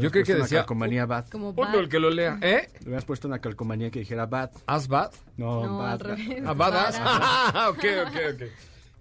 Yo 0.00 0.10
creí 0.10 0.22
hubieras 0.22 0.26
que 0.26 0.34
decía... 0.34 0.58
Calcomanía 0.60 1.06
bad. 1.06 1.26
Como 1.28 1.54
Ponlo 1.54 1.72
bad. 1.72 1.80
el 1.82 1.88
que 1.88 1.98
lo 1.98 2.10
lea. 2.10 2.38
¿Eh? 2.40 2.68
Le 2.80 2.84
hubieras 2.86 3.04
puesto 3.04 3.28
una 3.28 3.38
calcomanía 3.40 3.90
que 3.90 4.00
dijera 4.00 4.26
bad. 4.26 4.50
¿As 4.66 4.88
bad? 4.88 5.12
No, 5.36 5.64
No, 5.66 5.78
bad. 5.78 5.92
al 5.92 6.00
revés. 6.00 6.42
Ah, 6.46 6.52
badass. 6.54 6.98
Badass. 7.00 7.68
ok, 7.70 7.84
ok, 8.08 8.16
ok. 8.34 8.42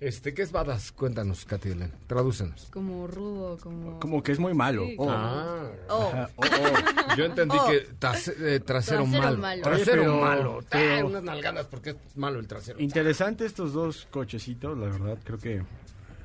Este, 0.02 0.34
¿qué 0.34 0.42
es 0.42 0.52
badass? 0.52 0.92
Cuéntanos, 0.94 1.46
Katy 1.46 1.70
Elena. 1.70 1.94
Tradúcenos. 2.08 2.70
Como 2.74 3.06
rudo, 3.06 3.58
como... 3.62 4.00
Como 4.00 4.24
que 4.24 4.32
es 4.32 4.40
muy 4.40 4.54
malo. 4.56 4.84
Sí, 4.88 4.96
Oh. 4.98 5.08
Ah. 5.12 5.70
Oh. 5.90 6.12
Oh, 6.38 6.44
oh. 6.44 7.16
Yo 7.18 7.26
entendí 7.26 7.56
Oh. 7.60 7.68
que 7.68 7.88
trase- 8.00 8.34
eh, 8.40 8.60
trasero, 8.60 9.04
Trasero 9.04 9.06
malo. 9.06 9.38
malo. 9.38 9.62
Trasero 9.62 10.02
Oye, 10.02 10.10
pero- 10.12 10.18
malo. 10.22 10.60
pero- 10.72 11.02
Ah, 11.02 11.06
unas 11.06 11.24
nalgadas 11.24 11.68
porque 11.68 11.92
es 11.92 11.96
malo 12.16 12.40
el 12.40 12.48
trasero. 12.48 12.80
Interesante 12.80 13.46
estos 13.46 13.74
dos 13.74 14.08
cochecitos, 14.10 14.76
la 14.78 14.88
verdad, 14.88 15.20
creo 15.24 15.38
que 15.38 15.62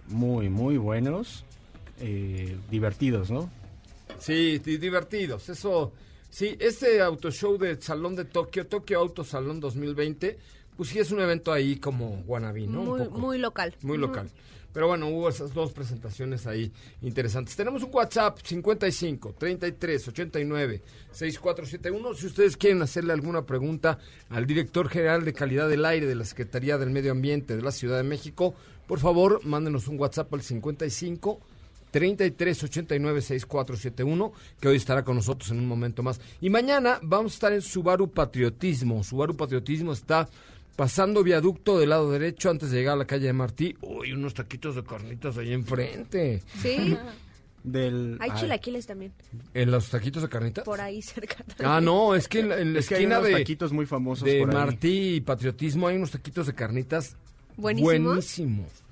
muy, 0.08 0.48
muy 0.48 0.78
buenos. 0.78 1.44
eh, 2.00 2.56
divertidos, 2.70 3.30
¿no? 3.30 3.48
Sí, 4.18 4.58
di- 4.58 4.78
divertidos. 4.78 5.48
Eso, 5.48 5.92
sí, 6.30 6.56
este 6.58 7.00
auto 7.00 7.30
show 7.30 7.56
de 7.58 7.80
Salón 7.80 8.16
de 8.16 8.24
Tokio, 8.24 8.66
Tokio 8.66 8.98
Auto 8.98 9.24
Salón 9.24 9.60
2020, 9.60 10.38
pues 10.76 10.88
sí 10.90 10.98
es 10.98 11.10
un 11.10 11.20
evento 11.20 11.52
ahí 11.52 11.76
como 11.76 12.22
wannabe, 12.26 12.66
¿no? 12.66 12.80
Un 12.82 12.86
Muy, 12.88 12.98
poco. 13.04 13.18
muy 13.18 13.38
local. 13.38 13.74
Muy 13.82 13.98
local. 13.98 14.30
Pero 14.72 14.88
bueno, 14.88 15.08
hubo 15.08 15.30
esas 15.30 15.54
dos 15.54 15.72
presentaciones 15.72 16.46
ahí 16.46 16.70
interesantes. 17.00 17.56
Tenemos 17.56 17.82
un 17.82 17.88
WhatsApp 17.94 18.38
55 18.44 19.34
33 19.38 20.08
89 20.08 20.82
6471. 21.12 22.14
Si 22.14 22.26
ustedes 22.26 22.58
quieren 22.58 22.82
hacerle 22.82 23.14
alguna 23.14 23.46
pregunta 23.46 23.98
al 24.28 24.46
director 24.46 24.90
general 24.90 25.24
de 25.24 25.32
calidad 25.32 25.68
del 25.70 25.86
aire 25.86 26.04
de 26.06 26.14
la 26.14 26.26
Secretaría 26.26 26.76
del 26.76 26.90
Medio 26.90 27.12
Ambiente 27.12 27.56
de 27.56 27.62
la 27.62 27.72
Ciudad 27.72 27.96
de 27.96 28.02
México, 28.02 28.54
por 28.86 28.98
favor, 29.00 29.40
mándenos 29.46 29.88
un 29.88 29.98
WhatsApp 29.98 30.34
al 30.34 30.42
55 30.42 31.40
33 31.96 32.64
89 32.64 33.22
6471, 33.22 34.32
que 34.60 34.68
hoy 34.68 34.76
estará 34.76 35.02
con 35.02 35.16
nosotros 35.16 35.50
en 35.50 35.60
un 35.60 35.66
momento 35.66 36.02
más. 36.02 36.20
Y 36.42 36.50
mañana 36.50 36.98
vamos 37.02 37.32
a 37.32 37.36
estar 37.36 37.52
en 37.54 37.62
Subaru 37.62 38.10
Patriotismo. 38.10 39.02
Subaru 39.02 39.34
Patriotismo 39.34 39.94
está 39.94 40.28
pasando 40.76 41.22
viaducto 41.22 41.78
del 41.78 41.88
lado 41.88 42.12
derecho 42.12 42.50
antes 42.50 42.70
de 42.70 42.76
llegar 42.76 42.92
a 42.92 42.98
la 42.98 43.06
calle 43.06 43.28
de 43.28 43.32
Martí. 43.32 43.74
Uy, 43.80 44.12
unos 44.12 44.34
taquitos 44.34 44.74
de 44.76 44.84
carnitas 44.84 45.38
ahí 45.38 45.54
enfrente. 45.54 46.42
Sí, 46.60 46.98
Del, 47.64 48.18
hay 48.20 48.30
ay, 48.30 48.40
chilaquiles 48.40 48.86
también, 48.86 49.12
¿En 49.52 49.70
los 49.72 49.88
taquitos 49.88 50.22
de 50.22 50.28
carnitas? 50.28 50.64
por 50.64 50.80
ahí 50.82 51.00
cerca. 51.00 51.44
Ah, 51.64 51.80
no, 51.80 52.14
es 52.14 52.28
que 52.28 52.40
en 52.40 52.50
la, 52.50 52.60
en 52.60 52.74
la 52.74 52.78
Es 52.80 52.88
que 52.88 52.96
hay 52.96 53.04
esquina 53.04 53.20
de, 53.22 53.32
taquitos 53.32 53.72
muy 53.72 53.86
famosos 53.86 54.24
de 54.24 54.38
por 54.40 54.50
ahí. 54.50 54.54
Martí 54.54 55.14
y 55.14 55.20
Patriotismo 55.22 55.88
hay 55.88 55.96
unos 55.96 56.10
taquitos 56.10 56.46
de 56.46 56.54
carnitas 56.54 57.16
Buenísimos. 57.56 58.04
buenísimos. 58.04 58.85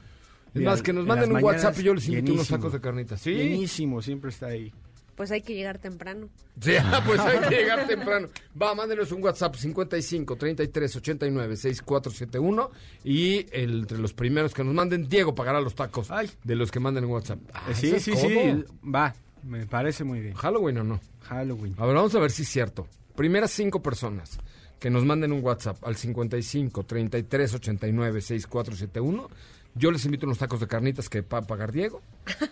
Es 0.55 0.61
Mira, 0.61 0.71
más, 0.71 0.83
que 0.83 0.93
nos 0.93 1.03
en 1.03 1.09
manden 1.09 1.33
un 1.37 1.43
WhatsApp 1.43 1.77
y 1.81 1.83
yo 1.83 1.95
les 1.95 2.09
invito 2.09 2.33
unos 2.33 2.49
tacos 2.49 2.73
de 2.73 2.81
carnitas. 2.81 3.21
¿Sí? 3.21 3.33
Llenísimo, 3.35 4.01
siempre 4.01 4.31
está 4.31 4.47
ahí. 4.47 4.73
Pues 5.17 5.31
hay 5.31 5.43
que 5.43 5.55
llegar 5.55 5.79
temprano. 5.79 6.29
Sí, 6.61 6.73
ah, 6.81 7.03
pues 7.07 7.21
hay 7.21 7.38
que 7.49 7.57
llegar 7.57 7.87
temprano. 7.87 8.29
Va, 8.61 8.75
mándenos 8.75 9.12
un 9.12 9.23
WhatsApp 9.23 9.55
55 9.57 10.37
33 10.37 10.97
89 10.97 11.57
6471 11.57 12.71
y 13.05 13.47
el- 13.53 13.81
entre 13.81 13.99
los 13.99 14.12
primeros 14.12 14.55
que 14.55 14.64
nos 14.64 14.75
manden, 14.75 15.09
Diego 15.09 15.35
pagará 15.35 15.61
los 15.61 15.75
tacos 15.75 16.11
Ay. 16.11 16.31
de 16.43 16.57
los 16.57 16.71
que 16.73 16.81
manden 16.81 17.05
un 17.05 17.11
WhatsApp. 17.12 17.38
Ah, 17.53 17.67
Eh, 17.71 17.75
sí, 17.75 17.90
es 17.90 18.03
sí, 18.03 18.11
todo. 18.12 18.23
sí. 18.23 18.64
Va, 18.93 19.14
me 19.45 19.67
parece 19.67 20.03
muy 20.05 20.21
bien. 20.21 20.35
¿Halloween 20.35 20.79
o 20.79 20.85
no? 20.85 21.01
Halloween. 21.23 21.75
A 21.79 21.87
ver, 21.87 21.95
vamos 21.97 22.14
a 22.14 22.19
ver 22.21 22.31
si 22.33 22.43
es 22.43 22.49
cierto. 22.49 22.87
Primeras 23.17 23.51
cinco 23.53 23.83
personas 23.83 24.38
que 24.81 24.90
nos 24.90 25.05
manden 25.05 25.33
un 25.33 25.45
WhatsApp 25.45 25.77
al 25.85 25.95
55 25.97 26.83
33 26.85 27.55
89 27.55 28.21
6471. 28.21 29.29
Yo 29.77 29.91
les 29.91 30.05
invito 30.05 30.27
unos 30.27 30.39
tacos 30.39 30.61
de 30.61 30.69
carnitas 30.69 31.09
que 31.09 31.21
va 31.23 31.39
a 31.39 31.43
pagar 31.43 31.73
Diego. 31.73 32.01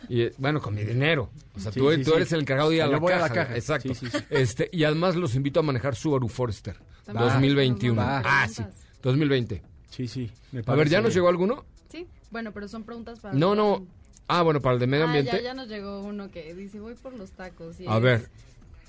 Y 0.08 0.22
eh, 0.22 0.34
bueno, 0.38 0.60
con 0.60 0.74
mi 0.74 0.82
dinero. 0.82 1.30
O 1.54 1.60
sea, 1.60 1.70
Sí, 1.72 1.78
tú, 1.78 1.90
sí, 1.92 1.98
tú 2.02 2.10
sí. 2.10 2.16
eres 2.16 2.32
el 2.32 2.40
encargado 2.40 2.70
de 2.70 2.76
ir 2.76 2.82
a 2.82 2.86
la, 2.88 2.98
voy 2.98 3.12
a 3.12 3.18
caja. 3.20 3.28
la 3.28 3.34
caja. 3.34 3.56
Exacto. 3.56 3.94
Sí, 3.94 4.06
sí, 4.10 4.18
sí. 4.18 4.24
Este, 4.30 4.68
y 4.72 4.82
además 4.84 5.14
los 5.14 5.34
invito 5.36 5.60
a 5.60 5.62
manejar 5.62 5.94
Subaru 5.94 6.28
Forester 6.28 6.76
También 7.04 7.28
2021. 7.28 7.94
nos 7.94 8.04
mandan 8.04 8.22
Ah, 8.26 8.48
sí. 8.48 8.54
preguntas. 8.56 8.82
2020. 9.02 9.62
Sí, 9.90 10.08
sí. 10.08 10.30
me 10.52 10.62
A 10.66 10.74
ver, 10.74 10.88
¿ya 10.88 11.00
nos 11.00 11.14
llegó 11.14 11.28
alguno? 11.28 11.64
Sí, 11.90 12.06
bueno, 12.30 12.50
pero 12.52 12.66
son 12.66 12.82
preguntas 12.84 13.20
para... 13.20 13.34
No, 13.34 13.54
no. 13.54 13.86
Ah, 14.26 14.42
bueno, 14.42 14.60
para 14.60 14.74
el 14.74 14.80
de 14.80 14.86
medio 14.86 15.04
Ah, 15.04 15.06
ambiente. 15.08 15.32
ya, 15.32 15.40
ya 15.42 15.54
nos 15.54 15.68
llegó 15.68 16.00
uno 16.02 16.30
que 16.30 16.54
dice, 16.54 16.80
voy 16.80 16.94
por 16.94 17.12
los 17.12 17.30
tacos. 17.32 17.78
y 17.80 17.86
A 17.86 17.96
es 17.98 18.02
ver. 18.02 18.28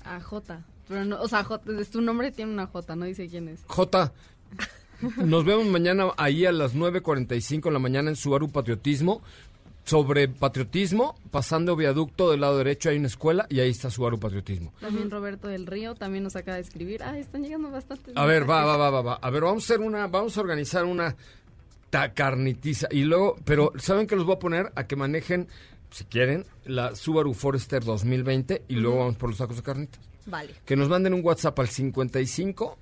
A 0.04 0.20
J. 0.20 0.62
Pero 0.88 1.04
no, 1.04 1.20
o 1.20 1.28
sea, 1.28 1.44
J, 1.44 1.62
es 1.80 1.90
tu 1.90 2.00
nombre 2.00 2.30
tiene 2.32 2.52
una 2.52 2.66
J, 2.66 2.96
no 2.96 3.04
dice 3.04 3.28
quién 3.28 3.48
es. 3.48 3.60
J. 3.66 4.12
Nos 5.24 5.44
vemos 5.44 5.66
mañana 5.66 6.12
ahí 6.16 6.46
a 6.46 6.52
las 6.52 6.74
9.45 6.74 7.66
en 7.66 7.72
la 7.72 7.78
mañana 7.78 8.10
en 8.10 8.16
Subaru 8.16 8.50
Patriotismo. 8.50 9.22
Sobre 9.84 10.28
patriotismo, 10.28 11.14
pasando 11.30 11.76
viaducto 11.76 12.30
del 12.30 12.40
lado 12.40 12.56
derecho 12.56 12.88
hay 12.88 12.96
una 12.96 13.08
escuela 13.08 13.46
y 13.50 13.60
ahí 13.60 13.68
está 13.68 13.90
Subaru 13.90 14.18
Patriotismo. 14.18 14.72
También 14.80 15.10
Roberto 15.10 15.46
del 15.46 15.66
Río 15.66 15.94
también 15.94 16.24
nos 16.24 16.36
acaba 16.36 16.54
de 16.54 16.62
escribir. 16.62 17.02
Ah, 17.02 17.18
están 17.18 17.42
llegando 17.42 17.70
bastantes. 17.70 18.16
A 18.16 18.24
ver, 18.24 18.48
va, 18.48 18.64
va, 18.64 18.78
va, 18.78 18.88
va, 18.88 19.02
va. 19.02 19.14
A 19.20 19.28
ver, 19.28 19.42
vamos 19.42 19.64
a 19.64 19.74
hacer 19.74 19.84
una, 19.84 20.06
vamos 20.06 20.38
a 20.38 20.40
organizar 20.40 20.86
una 20.86 21.14
carnitiza. 22.14 22.88
Y 22.90 23.04
luego, 23.04 23.36
pero 23.44 23.72
¿saben 23.76 24.06
que 24.06 24.16
los 24.16 24.24
voy 24.24 24.36
a 24.36 24.38
poner? 24.38 24.72
A 24.74 24.86
que 24.86 24.96
manejen, 24.96 25.48
si 25.90 26.04
quieren, 26.04 26.44
la 26.64 26.94
Subaru 26.94 27.34
Forester 27.34 27.84
2020 27.84 28.62
y 28.68 28.74
luego 28.76 28.98
vamos 28.98 29.16
por 29.16 29.28
los 29.28 29.38
tacos 29.38 29.56
de 29.56 29.62
carnitas. 29.62 30.00
Vale. 30.26 30.54
Que 30.64 30.76
nos 30.76 30.88
manden 30.88 31.14
un 31.14 31.24
WhatsApp 31.24 31.58
al 31.58 31.68
55. 31.68 32.78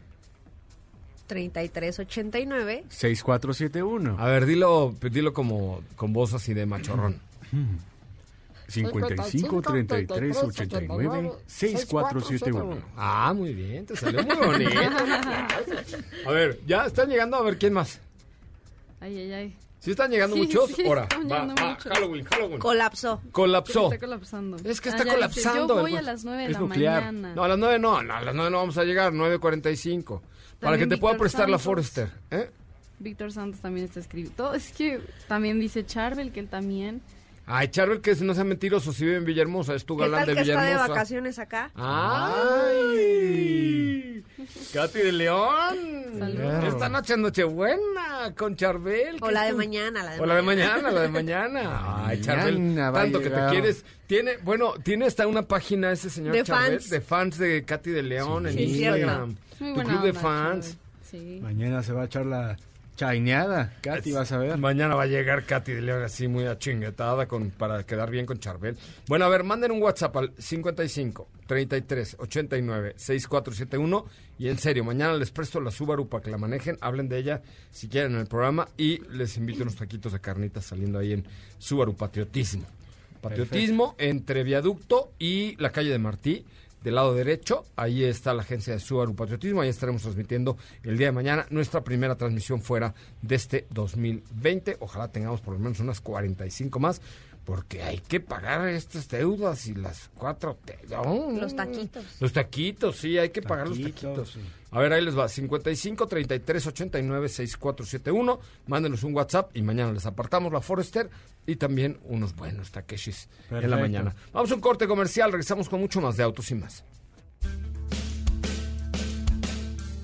3389. 1.26 2.84
6471. 2.88 4.16
A 4.18 4.26
ver, 4.26 4.46
dilo, 4.46 4.94
dilo 5.10 5.32
como 5.32 5.82
con 5.96 6.12
voz 6.12 6.34
así 6.34 6.54
de 6.54 6.66
machorrón. 6.66 7.20
55 8.68 9.60
33 9.62 10.36
89 10.42 11.32
6471. 11.46 12.76
Ah, 12.96 13.32
muy 13.36 13.52
bien, 13.52 13.84
te 13.84 13.96
salió 13.96 14.22
muy 14.22 14.36
bonito. 14.36 14.70
a 16.26 16.30
ver, 16.30 16.60
ya 16.66 16.86
están 16.86 17.08
llegando, 17.10 17.36
a 17.36 17.42
ver 17.42 17.58
quién 17.58 17.72
más. 17.74 18.00
Ay, 19.00 19.18
ay, 19.18 19.32
ay. 19.32 19.56
¿Sí 19.80 19.90
están 19.90 20.10
llegando 20.12 20.36
Sí, 20.36 20.42
muchos? 20.42 20.70
sí, 20.70 20.84
Ahora, 20.86 21.02
están 21.02 21.22
va, 21.22 21.24
llegando 21.40 21.54
va, 21.60 21.70
muchos. 21.70 21.92
Halloween, 21.92 22.24
Halloween. 22.24 22.58
Colapsó. 22.60 23.20
Colapsó. 23.32 23.84
Está 23.92 23.98
colapsando. 24.06 24.56
Es 24.64 24.80
que 24.80 24.88
Ah, 24.90 24.92
está 24.92 25.04
dice, 25.04 25.16
colapsando 25.16 25.66
Yo 25.74 25.74
el 25.74 25.82
voy 25.82 25.96
a 25.96 26.02
las 26.02 26.24
9 26.24 26.38
de 26.42 26.46
Es 26.46 26.52
la 26.52 26.58
nuclear. 26.60 27.02
mañana. 27.12 27.34
No, 27.34 27.42
a 27.44 27.48
las 27.48 27.58
nueve 27.58 27.78
no, 27.80 28.00
no, 28.02 28.14
a 28.14 28.20
las 28.22 28.34
nueve 28.34 28.50
no 28.52 28.58
vamos 28.58 28.78
a 28.78 28.84
llegar, 28.84 29.12
9.45. 29.12 30.20
Para 30.62 30.78
que 30.78 30.86
te 30.86 30.96
pueda 30.96 31.16
prestar 31.16 31.50
la. 31.50 31.58
Forester. 31.58 32.10
¿eh? 32.30 32.50
Víctor 32.98 33.32
Santos 33.32 33.60
también 33.60 33.86
está 33.86 34.00
escribiendo. 34.00 34.54
Es 34.54 34.72
que 34.72 35.00
también 35.28 35.58
dice 35.58 35.84
Charbel 35.84 36.32
que 36.32 36.40
él 36.40 36.48
también. 36.48 37.02
Ay, 37.46 37.68
Charbel, 37.68 38.00
que 38.00 38.14
no 38.16 38.34
sea 38.34 38.44
mentiroso, 38.44 38.92
si 38.92 39.04
vive 39.04 39.16
en 39.16 39.24
Villahermosa, 39.24 39.74
es 39.74 39.84
tu 39.84 39.96
¿Qué 39.96 40.04
galán 40.04 40.20
tal 40.20 40.28
de 40.28 40.34
que 40.34 40.40
está 40.42 40.52
de 40.62 40.66
Villahermosa. 40.68 40.88
vacaciones 40.92 41.38
acá? 41.38 41.70
¡Ay! 42.82 44.22
¡Katy 44.72 44.98
de 44.98 45.12
León! 45.12 45.76
Saludos. 46.18 46.64
Esta 46.64 46.88
noche 46.88 47.12
es 47.14 47.18
Nochebuena 47.18 48.32
con 48.36 48.56
Charbel. 48.56 49.16
O 49.20 49.30
la 49.30 49.44
de 49.44 49.52
mañana, 49.54 50.02
la 50.02 50.12
de 50.14 50.20
O 50.20 50.26
la 50.26 50.36
de 50.36 50.42
mañana. 50.42 50.90
la 50.90 51.00
de 51.02 51.08
mañana. 51.08 52.06
Ay, 52.06 52.20
Charbel, 52.20 52.74
tanto 52.76 53.20
que 53.20 53.30
te 53.30 53.40
quieres. 53.50 53.84
Tiene, 54.06 54.36
bueno, 54.42 54.74
tiene 54.82 55.06
hasta 55.06 55.26
una 55.26 55.42
página 55.42 55.90
ese 55.92 56.10
señor 56.10 56.34
De 56.34 56.42
Charbel, 56.44 56.78
fans. 56.80 56.90
de 56.90 57.00
fans 57.00 57.38
de 57.38 57.64
Katy 57.64 57.90
de 57.90 58.02
León 58.02 58.46
en 58.46 58.54
Sí, 58.54 58.62
Instagram. 58.64 59.28
Muy 59.28 59.36
Tu 59.70 59.74
buena 59.74 59.90
club 59.90 60.02
de 60.04 60.12
fans. 60.12 60.76
Sí. 61.10 61.38
Mañana 61.42 61.82
se 61.82 61.92
va 61.92 62.02
a 62.02 62.04
echar 62.06 62.26
la 62.26 62.56
chaineada. 62.96 63.72
Katy, 63.80 64.12
vas 64.12 64.32
a 64.32 64.38
ver. 64.38 64.58
Mañana 64.58 64.94
va 64.94 65.04
a 65.04 65.06
llegar 65.06 65.44
Katy 65.44 65.72
de 65.72 65.82
León 65.82 66.02
así 66.02 66.28
muy 66.28 66.44
achinguetada 66.46 67.26
con, 67.26 67.50
para 67.50 67.84
quedar 67.84 68.10
bien 68.10 68.26
con 68.26 68.38
Charbel. 68.38 68.76
Bueno, 69.08 69.24
a 69.24 69.28
ver, 69.28 69.44
manden 69.44 69.72
un 69.72 69.82
WhatsApp 69.82 70.16
al 70.16 70.32
55 70.38 71.28
33 71.46 72.16
89 72.18 72.94
6471 72.96 74.06
y 74.38 74.48
en 74.48 74.58
serio, 74.58 74.84
mañana 74.84 75.14
les 75.14 75.30
presto 75.30 75.60
la 75.60 75.70
Subaru 75.70 76.08
para 76.08 76.22
que 76.22 76.30
la 76.30 76.38
manejen, 76.38 76.76
hablen 76.80 77.08
de 77.08 77.18
ella 77.18 77.42
si 77.70 77.88
quieren 77.88 78.14
en 78.14 78.20
el 78.20 78.26
programa 78.26 78.68
y 78.76 78.98
les 79.10 79.36
invito 79.36 79.62
unos 79.62 79.76
taquitos 79.76 80.12
de 80.12 80.20
carnitas 80.20 80.64
saliendo 80.64 80.98
ahí 80.98 81.12
en 81.12 81.26
Subaru 81.58 81.94
Patriotismo. 81.94 82.64
Patriotismo 83.20 83.94
entre 83.98 84.42
Viaducto 84.42 85.12
y 85.18 85.54
la 85.56 85.70
calle 85.70 85.90
de 85.90 85.98
Martí. 85.98 86.44
Del 86.82 86.96
lado 86.96 87.14
derecho, 87.14 87.64
ahí 87.76 88.02
está 88.04 88.34
la 88.34 88.42
agencia 88.42 88.72
de 88.72 88.80
Subaru 88.80 89.14
Patriotismo, 89.14 89.60
ahí 89.60 89.68
estaremos 89.68 90.02
transmitiendo 90.02 90.56
el 90.82 90.98
día 90.98 91.06
de 91.08 91.12
mañana 91.12 91.46
nuestra 91.50 91.84
primera 91.84 92.16
transmisión 92.16 92.60
fuera 92.60 92.92
de 93.22 93.34
este 93.36 93.66
2020. 93.70 94.78
Ojalá 94.80 95.08
tengamos 95.08 95.40
por 95.40 95.54
lo 95.54 95.60
menos 95.60 95.78
unas 95.80 96.00
45 96.00 96.80
más, 96.80 97.00
porque 97.44 97.82
hay 97.82 97.98
que 97.98 98.18
pagar 98.20 98.68
estas 98.68 99.08
deudas 99.08 99.66
y 99.66 99.74
las 99.74 100.10
cuatro... 100.14 100.58
te- 100.64 100.78
¡Oh! 100.96 101.30
Los 101.40 101.54
taquitos. 101.54 102.04
Los 102.20 102.32
taquitos, 102.32 102.96
sí, 102.96 103.16
hay 103.18 103.30
que 103.30 103.42
pagar 103.42 103.68
los 103.68 103.78
Taquitos, 103.78 104.00
taquitos. 104.02 104.30
sí. 104.32 104.40
A 104.72 104.80
ver, 104.80 104.92
ahí 104.94 105.04
les 105.04 105.16
va, 105.16 105.28
55 105.28 106.08
33 106.08 106.66
89 106.66 107.28
6471. 107.28 108.40
Mándenos 108.66 109.04
un 109.04 109.14
WhatsApp 109.14 109.54
y 109.54 109.60
mañana 109.60 109.92
les 109.92 110.06
apartamos 110.06 110.50
la 110.50 110.62
Forester 110.62 111.10
y 111.46 111.56
también 111.56 112.00
unos 112.04 112.34
buenos 112.34 112.70
Takeshis 112.72 113.28
en 113.50 113.70
la 113.70 113.76
mañana. 113.76 114.14
Vamos 114.32 114.50
a 114.50 114.54
un 114.54 114.62
corte 114.62 114.88
comercial, 114.88 115.30
regresamos 115.30 115.68
con 115.68 115.78
mucho 115.78 116.00
más 116.00 116.16
de 116.16 116.22
autos 116.22 116.50
y 116.50 116.54
más. 116.54 116.84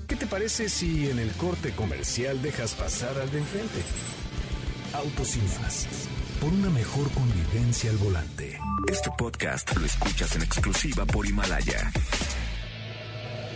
¿Qué 0.07 0.15
te 0.15 0.27
parece 0.27 0.69
si 0.69 1.09
en 1.09 1.17
el 1.17 1.31
corte 1.31 1.71
comercial 1.71 2.39
dejas 2.43 2.75
pasar 2.75 3.17
al 3.17 3.31
de 3.31 3.39
enfrente? 3.39 3.81
Autos 4.93 5.35
y 5.35 5.41
más. 5.61 5.87
Por 6.39 6.53
una 6.53 6.69
mejor 6.69 7.09
convivencia 7.11 7.89
al 7.89 7.97
volante. 7.97 8.59
Este 8.87 9.09
podcast 9.17 9.75
lo 9.75 9.85
escuchas 9.85 10.35
en 10.35 10.43
exclusiva 10.43 11.05
por 11.05 11.25
Himalaya. 11.25 11.91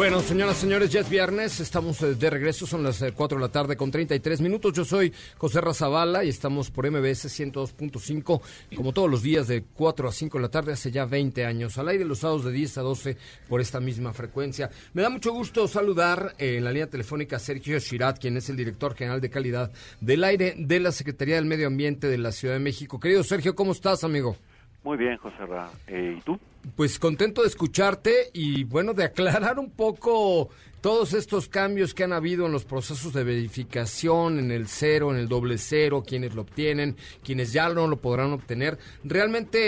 Bueno, 0.00 0.22
señoras 0.22 0.56
señores, 0.56 0.88
ya 0.88 1.00
es 1.00 1.10
viernes, 1.10 1.60
estamos 1.60 2.00
eh, 2.00 2.14
de 2.14 2.30
regreso, 2.30 2.66
son 2.66 2.82
las 2.82 3.02
eh, 3.02 3.12
4 3.14 3.36
de 3.36 3.42
la 3.42 3.52
tarde 3.52 3.76
con 3.76 3.90
33 3.90 4.40
minutos. 4.40 4.72
Yo 4.72 4.82
soy 4.82 5.12
José 5.36 5.60
Razabala 5.60 6.24
y 6.24 6.30
estamos 6.30 6.70
por 6.70 6.90
MBS 6.90 7.26
102.5, 7.26 8.40
como 8.74 8.94
todos 8.94 9.10
los 9.10 9.20
días 9.20 9.46
de 9.46 9.62
4 9.62 10.08
a 10.08 10.10
5 10.10 10.38
de 10.38 10.42
la 10.42 10.48
tarde, 10.48 10.72
hace 10.72 10.90
ya 10.90 11.04
20 11.04 11.44
años. 11.44 11.76
Al 11.76 11.88
aire 11.88 12.06
los 12.06 12.20
sábados 12.20 12.46
de 12.46 12.52
10 12.52 12.78
a 12.78 12.80
12 12.80 13.16
por 13.46 13.60
esta 13.60 13.78
misma 13.78 14.14
frecuencia. 14.14 14.70
Me 14.94 15.02
da 15.02 15.10
mucho 15.10 15.34
gusto 15.34 15.68
saludar 15.68 16.34
eh, 16.38 16.56
en 16.56 16.64
la 16.64 16.72
línea 16.72 16.88
telefónica 16.88 17.36
a 17.36 17.38
Sergio 17.38 17.78
Shirat, 17.78 18.18
quien 18.18 18.38
es 18.38 18.48
el 18.48 18.56
director 18.56 18.94
general 18.94 19.20
de 19.20 19.28
calidad 19.28 19.70
del 20.00 20.24
aire 20.24 20.54
de 20.56 20.80
la 20.80 20.92
Secretaría 20.92 21.34
del 21.34 21.44
Medio 21.44 21.66
Ambiente 21.66 22.06
de 22.06 22.16
la 22.16 22.32
Ciudad 22.32 22.54
de 22.54 22.60
México. 22.60 22.98
Querido 22.98 23.22
Sergio, 23.22 23.54
¿cómo 23.54 23.72
estás, 23.72 24.02
amigo? 24.02 24.38
Muy 24.82 24.96
bien, 24.96 25.16
José 25.18 25.44
Ra. 25.46 25.70
Eh, 25.86 26.16
¿Y 26.18 26.20
tú? 26.22 26.38
Pues 26.76 26.98
contento 26.98 27.42
de 27.42 27.48
escucharte 27.48 28.30
y 28.32 28.64
bueno, 28.64 28.92
de 28.94 29.04
aclarar 29.04 29.58
un 29.58 29.70
poco 29.70 30.48
todos 30.80 31.12
estos 31.12 31.48
cambios 31.48 31.92
que 31.92 32.04
han 32.04 32.12
habido 32.14 32.46
en 32.46 32.52
los 32.52 32.64
procesos 32.64 33.12
de 33.12 33.22
verificación, 33.24 34.38
en 34.38 34.50
el 34.50 34.66
cero, 34.68 35.10
en 35.12 35.18
el 35.18 35.28
doble 35.28 35.58
cero, 35.58 36.02
quienes 36.06 36.34
lo 36.34 36.42
obtienen, 36.42 36.96
quienes 37.22 37.52
ya 37.52 37.68
no 37.68 37.86
lo 37.86 37.96
podrán 37.98 38.32
obtener. 38.32 38.78
Realmente, 39.04 39.58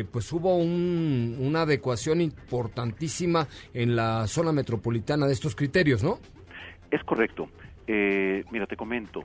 eh, 0.00 0.04
pues 0.10 0.30
hubo 0.32 0.56
un- 0.56 1.36
una 1.40 1.62
adecuación 1.62 2.20
importantísima 2.20 3.48
en 3.72 3.96
la 3.96 4.26
zona 4.26 4.52
metropolitana 4.52 5.26
de 5.26 5.32
estos 5.32 5.54
criterios, 5.54 6.02
¿no? 6.02 6.18
Es 6.90 7.02
correcto. 7.04 7.48
Eh, 7.86 8.44
mira, 8.50 8.66
te 8.66 8.76
comento. 8.76 9.24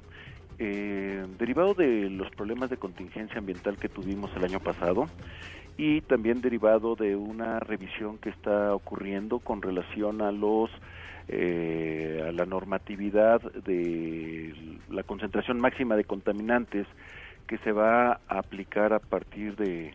Eh, 0.58 1.26
derivado 1.38 1.74
de 1.74 2.10
los 2.10 2.30
problemas 2.32 2.70
de 2.70 2.78
contingencia 2.78 3.38
ambiental 3.40 3.78
que 3.78 3.90
tuvimos 3.90 4.32
el 4.38 4.46
año 4.46 4.62
pasado 4.62 5.10
y 5.78 6.00
también 6.02 6.40
derivado 6.40 6.96
de 6.96 7.18
una 7.18 7.60
revisión 7.60 8.18
que 8.18 8.30
está 8.30 8.74
ocurriendo 8.74 9.40
con 9.40 9.62
relación 9.62 10.22
a 10.22 10.32
los 10.32 10.70
eh, 11.28 12.24
a 12.26 12.32
la 12.32 12.46
normatividad 12.46 13.42
de 13.42 14.54
la 14.90 15.04
concentración 15.04 15.60
máxima 15.60 15.96
de 15.98 16.06
contaminantes 16.06 16.88
que 17.48 17.58
se 17.58 17.72
va 17.72 18.14
a 18.14 18.40
aplicar 18.40 18.94
a 18.94 19.00
partir 19.00 19.56
de, 19.56 19.94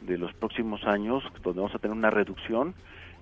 de 0.00 0.18
los 0.18 0.32
próximos 0.34 0.84
años, 0.84 1.22
donde 1.42 1.60
vamos 1.60 1.74
a 1.74 1.78
tener 1.78 1.96
una 1.96 2.10
reducción 2.10 2.74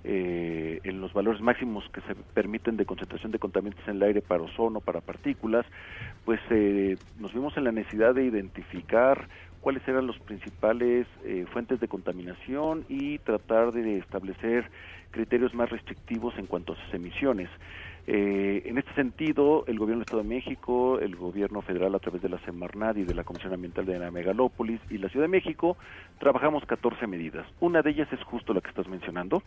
eh, 0.04 0.80
en 0.84 1.00
los 1.00 1.12
valores 1.12 1.40
máximos 1.40 1.84
que 1.92 2.00
se 2.02 2.14
permiten 2.14 2.76
de 2.76 2.86
concentración 2.86 3.32
de 3.32 3.38
contaminantes 3.38 3.86
en 3.88 3.96
el 3.96 4.02
aire 4.02 4.22
para 4.22 4.42
ozono, 4.42 4.80
para 4.80 5.00
partículas, 5.00 5.66
pues 6.24 6.40
eh, 6.50 6.96
nos 7.18 7.32
vimos 7.32 7.56
en 7.56 7.64
la 7.64 7.72
necesidad 7.72 8.14
de 8.14 8.24
identificar 8.24 9.28
cuáles 9.60 9.86
eran 9.88 10.06
los 10.06 10.18
principales 10.20 11.06
eh, 11.24 11.44
fuentes 11.52 11.80
de 11.80 11.88
contaminación 11.88 12.84
y 12.88 13.18
tratar 13.18 13.72
de 13.72 13.98
establecer 13.98 14.70
criterios 15.10 15.54
más 15.54 15.70
restrictivos 15.70 16.38
en 16.38 16.46
cuanto 16.46 16.74
a 16.74 16.76
sus 16.76 16.94
emisiones. 16.94 17.48
Eh, 18.08 18.62
en 18.66 18.78
este 18.78 18.94
sentido, 18.94 19.64
el 19.66 19.78
Gobierno 19.78 20.00
del 20.00 20.06
Estado 20.06 20.22
de 20.22 20.28
México, 20.28 21.00
el 21.00 21.16
Gobierno 21.16 21.60
Federal 21.60 21.92
a 21.94 21.98
través 21.98 22.22
de 22.22 22.28
la 22.28 22.38
Semarnat 22.44 22.96
y 22.98 23.04
de 23.04 23.14
la 23.14 23.24
Comisión 23.24 23.52
Ambiental 23.52 23.84
de 23.84 23.98
la 23.98 24.12
Megalópolis 24.12 24.80
y 24.90 24.98
la 24.98 25.08
Ciudad 25.08 25.24
de 25.24 25.30
México, 25.30 25.76
trabajamos 26.20 26.64
14 26.66 27.06
medidas. 27.08 27.46
Una 27.58 27.82
de 27.82 27.90
ellas 27.90 28.08
es 28.12 28.22
justo 28.22 28.54
la 28.54 28.60
que 28.60 28.68
estás 28.68 28.86
mencionando, 28.86 29.42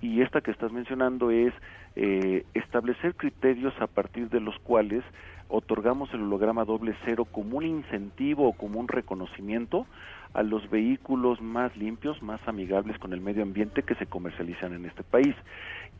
y 0.00 0.22
esta 0.22 0.40
que 0.40 0.50
estás 0.50 0.72
mencionando 0.72 1.30
es 1.30 1.52
eh, 1.94 2.44
establecer 2.54 3.14
criterios 3.16 3.74
a 3.80 3.86
partir 3.86 4.30
de 4.30 4.40
los 4.40 4.58
cuales 4.60 5.04
otorgamos 5.50 6.12
el 6.14 6.22
holograma 6.22 6.64
doble 6.64 6.94
cero 7.04 7.26
como 7.30 7.58
un 7.58 7.66
incentivo 7.66 8.48
o 8.48 8.52
como 8.52 8.78
un 8.80 8.88
reconocimiento 8.88 9.86
a 10.32 10.42
los 10.42 10.68
vehículos 10.70 11.40
más 11.40 11.76
limpios, 11.76 12.22
más 12.22 12.40
amigables 12.46 12.98
con 12.98 13.12
el 13.12 13.20
medio 13.20 13.42
ambiente 13.42 13.82
que 13.82 13.96
se 13.96 14.06
comercializan 14.06 14.72
en 14.74 14.86
este 14.86 15.02
país. 15.02 15.34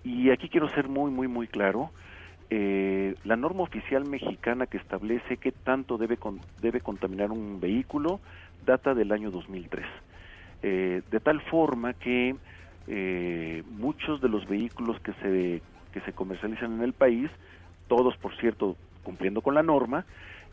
Y 0.04 0.30
aquí 0.30 0.48
quiero 0.48 0.68
ser 0.68 0.88
muy, 0.88 1.10
muy, 1.10 1.26
muy 1.28 1.48
claro. 1.48 1.90
Eh, 2.48 3.14
la 3.24 3.36
norma 3.36 3.62
oficial 3.62 4.08
mexicana 4.08 4.66
que 4.66 4.76
establece 4.78 5.36
qué 5.36 5.52
tanto 5.52 5.98
debe, 5.98 6.16
con- 6.16 6.40
debe 6.60 6.80
contaminar 6.80 7.30
un 7.30 7.60
vehículo 7.60 8.20
data 8.64 8.94
del 8.94 9.12
año 9.12 9.30
2003. 9.30 9.84
Eh, 10.62 11.02
de 11.10 11.20
tal 11.20 11.40
forma 11.42 11.94
que 11.94 12.36
eh, 12.86 13.62
muchos 13.70 14.20
de 14.20 14.28
los 14.28 14.46
vehículos 14.48 15.00
que 15.00 15.12
se, 15.14 15.62
que 15.92 16.00
se 16.02 16.12
comercializan 16.12 16.74
en 16.74 16.82
el 16.82 16.92
país, 16.92 17.30
todos 17.88 18.16
por 18.16 18.36
cierto 18.36 18.76
cumpliendo 19.02 19.40
con 19.40 19.54
la 19.54 19.62
norma, 19.62 20.04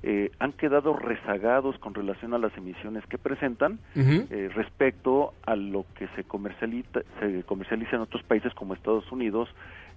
eh, 0.04 0.32
han 0.38 0.54
quedado 0.54 0.94
rezagados 0.96 1.78
con 1.80 1.96
relación 1.96 2.34
a 2.36 2.38
las 2.38 2.56
emisiones 2.56 3.04
que 3.08 3.18
presentan 3.18 3.80
eh, 3.96 4.50
respecto 4.54 5.34
a 5.44 5.56
lo 5.56 5.86
que 5.96 6.08
se 6.16 6.24
comercializa, 6.24 7.02
se 7.20 7.44
comercializa 7.44 7.96
en 7.96 8.04
otros 8.04 8.22
países 8.22 8.54
como 8.54 8.76
Estados 8.76 9.12
Unidos, 9.12 9.50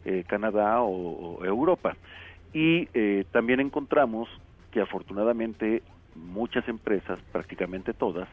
eh, 0.06 0.24
Canadá 0.26 0.80
o, 0.80 1.36
o 1.38 1.44
Europa. 1.44 1.96
Y 2.52 2.86
también 3.30 3.60
encontramos 3.60 4.28
que 4.72 4.80
afortunadamente 4.80 5.82
muchas 6.16 6.66
empresas, 6.68 7.20
prácticamente 7.30 7.92
todas, 7.92 8.28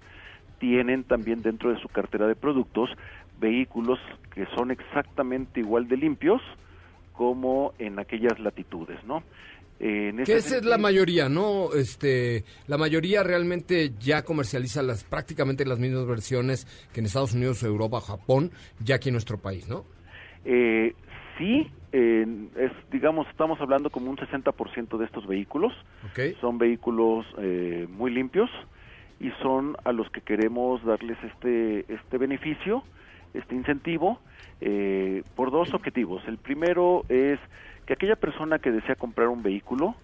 tienen 0.58 1.04
también 1.04 1.44
dentro 1.44 1.72
de 1.72 1.80
su 1.80 1.88
cartera 1.90 2.26
de 2.28 2.36
productos 2.36 2.90
vehículos 3.40 4.00
que 4.34 4.48
son 4.56 4.72
exactamente 4.72 5.60
igual 5.60 5.88
de 5.88 5.98
limpios 5.98 6.42
como 7.14 7.74
en 7.80 8.00
aquellas 8.00 8.40
latitudes, 8.40 9.04
¿no? 9.06 9.24
Eh, 9.80 10.10
en 10.10 10.24
Que 10.24 10.38
esa 10.38 10.58
es 10.58 10.66
la 10.66 10.78
mayoría, 10.78 11.30
¿no? 11.30 11.74
Este, 11.74 12.44
la 12.68 12.78
mayoría 12.78 13.24
realmente 13.24 13.94
ya 14.00 14.24
comercializa 14.24 14.82
las 14.82 15.04
prácticamente 15.04 15.66
las 15.66 15.80
mismas 15.80 16.06
versiones 16.08 16.66
que 16.94 17.00
en 17.00 17.06
Estados 17.06 17.34
Unidos, 17.34 17.62
Europa, 17.64 18.02
Japón, 18.02 18.52
ya 18.80 18.96
aquí 18.96 19.10
en 19.10 19.14
nuestro 19.14 19.38
país, 19.38 19.68
¿no? 19.68 19.86
Eh, 20.46 20.94
sí, 21.38 21.70
eh, 21.92 22.26
es, 22.56 22.72
digamos, 22.92 23.28
estamos 23.30 23.60
hablando 23.62 23.90
como 23.90 24.10
un 24.10 24.18
60% 24.18 24.98
de 24.98 25.06
estos 25.06 25.26
vehículos. 25.26 25.74
¿Ok? 26.06 26.38
Son 26.42 26.58
vehículos 26.58 27.26
eh, 27.40 27.88
muy 27.90 28.12
limpios 28.12 28.50
y 29.20 29.32
son 29.42 29.76
a 29.84 29.92
los 29.92 30.10
que 30.12 30.22
queremos 30.22 30.84
darles 30.84 31.18
este, 31.24 31.92
este 31.92 32.18
beneficio, 32.18 32.84
este 33.34 33.56
incentivo, 33.56 34.20
eh, 34.62 35.24
por 35.36 35.52
dos 35.52 35.74
objetivos. 35.74 36.22
El 36.28 36.38
primero 36.38 37.04
es 37.10 37.40
que 37.88 37.94
aquella 37.94 38.18
persona 38.18 38.60
que 38.60 38.72
desea 38.72 38.96
comprar 38.96 39.30
un 39.30 39.42
vehículo 39.42 39.96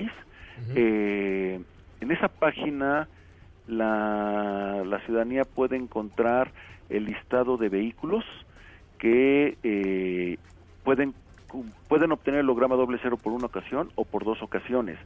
eh, 0.74 1.60
en 2.00 2.10
esa 2.10 2.28
página 2.28 3.08
la, 3.66 4.82
la 4.84 5.00
ciudadanía 5.00 5.44
puede 5.44 5.76
encontrar 5.76 6.52
el 6.88 7.06
listado 7.06 7.56
de 7.56 7.68
vehículos 7.68 8.24
que 8.98 9.56
eh, 9.62 10.38
pueden 10.84 11.14
pueden 11.88 12.12
obtener 12.12 12.40
el 12.40 12.46
holograma 12.46 12.76
doble 12.76 12.98
cero 13.02 13.18
por 13.22 13.32
una 13.32 13.46
ocasión 13.46 13.90
o 13.94 14.04
por 14.04 14.24
dos 14.24 14.42
ocasiones. 14.42 14.98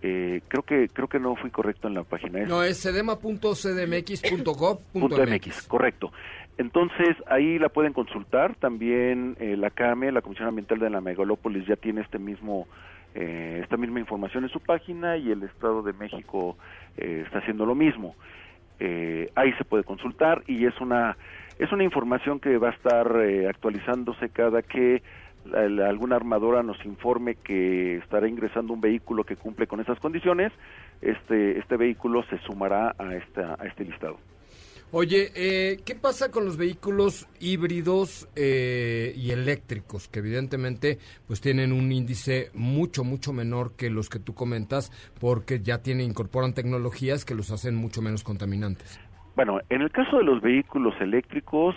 Eh, 0.00 0.42
creo 0.48 0.62
que 0.62 0.88
creo 0.88 1.08
que 1.08 1.18
no 1.18 1.34
fui 1.36 1.50
correcto 1.50 1.88
en 1.88 1.94
la 1.94 2.04
página. 2.04 2.40
Es 2.40 2.48
No, 2.48 2.62
es 2.62 2.78
sedema.cdmx.gov.mx. 2.78 5.66
correcto. 5.66 6.12
Entonces 6.56 7.16
ahí 7.26 7.58
la 7.58 7.68
pueden 7.68 7.92
consultar. 7.92 8.54
También 8.56 9.36
eh, 9.40 9.56
la 9.56 9.70
CAME, 9.70 10.12
la 10.12 10.22
Comisión 10.22 10.48
Ambiental 10.48 10.78
de 10.78 10.90
la 10.90 11.00
Megalópolis, 11.00 11.66
ya 11.66 11.76
tiene 11.76 12.02
este 12.02 12.18
mismo 12.18 12.66
eh, 13.14 13.60
esta 13.62 13.76
misma 13.76 14.00
información 14.00 14.44
en 14.44 14.50
su 14.50 14.60
página 14.60 15.16
y 15.16 15.30
el 15.30 15.42
Estado 15.44 15.82
de 15.82 15.92
México 15.92 16.58
eh, 16.96 17.22
está 17.26 17.38
haciendo 17.40 17.66
lo 17.66 17.74
mismo. 17.74 18.16
Eh, 18.78 19.30
ahí 19.34 19.52
se 19.54 19.64
puede 19.64 19.84
consultar 19.84 20.42
y 20.46 20.66
es 20.66 20.80
una 20.80 21.18
es 21.58 21.72
una 21.72 21.84
información 21.84 22.40
que 22.40 22.58
va 22.58 22.68
a 22.68 22.72
estar 22.72 23.06
eh, 23.22 23.48
actualizándose 23.48 24.30
cada 24.30 24.62
que 24.62 25.02
la- 25.44 25.88
alguna 25.88 26.16
armadora 26.16 26.62
nos 26.62 26.84
informe 26.84 27.36
que 27.44 27.96
estará 27.98 28.28
ingresando 28.28 28.72
un 28.74 28.80
vehículo 28.80 29.24
que 29.24 29.36
cumple 29.36 29.66
con 29.66 29.80
esas 29.80 29.98
condiciones. 30.00 30.52
Este 31.00 31.58
este 31.58 31.76
vehículo 31.76 32.22
se 32.24 32.38
sumará 32.40 32.94
a 32.98 33.14
esta 33.16 33.56
a 33.58 33.66
este 33.66 33.84
listado. 33.84 34.20
Oye, 34.90 35.32
eh, 35.34 35.80
¿qué 35.84 35.94
pasa 35.94 36.30
con 36.30 36.46
los 36.46 36.56
vehículos 36.56 37.28
híbridos 37.40 38.26
eh, 38.34 39.12
y 39.14 39.32
eléctricos? 39.32 40.08
Que 40.08 40.20
evidentemente 40.20 40.96
pues 41.26 41.42
tienen 41.42 41.72
un 41.72 41.92
índice 41.92 42.48
mucho, 42.54 43.04
mucho 43.04 43.34
menor 43.34 43.76
que 43.76 43.90
los 43.90 44.08
que 44.08 44.18
tú 44.18 44.34
comentas 44.34 44.90
porque 45.20 45.60
ya 45.60 45.82
tienen, 45.82 46.06
incorporan 46.06 46.54
tecnologías 46.54 47.26
que 47.26 47.34
los 47.34 47.50
hacen 47.50 47.76
mucho 47.76 48.00
menos 48.00 48.24
contaminantes. 48.24 48.98
Bueno, 49.36 49.60
en 49.68 49.82
el 49.82 49.90
caso 49.90 50.16
de 50.16 50.24
los 50.24 50.40
vehículos 50.40 50.94
eléctricos, 51.02 51.76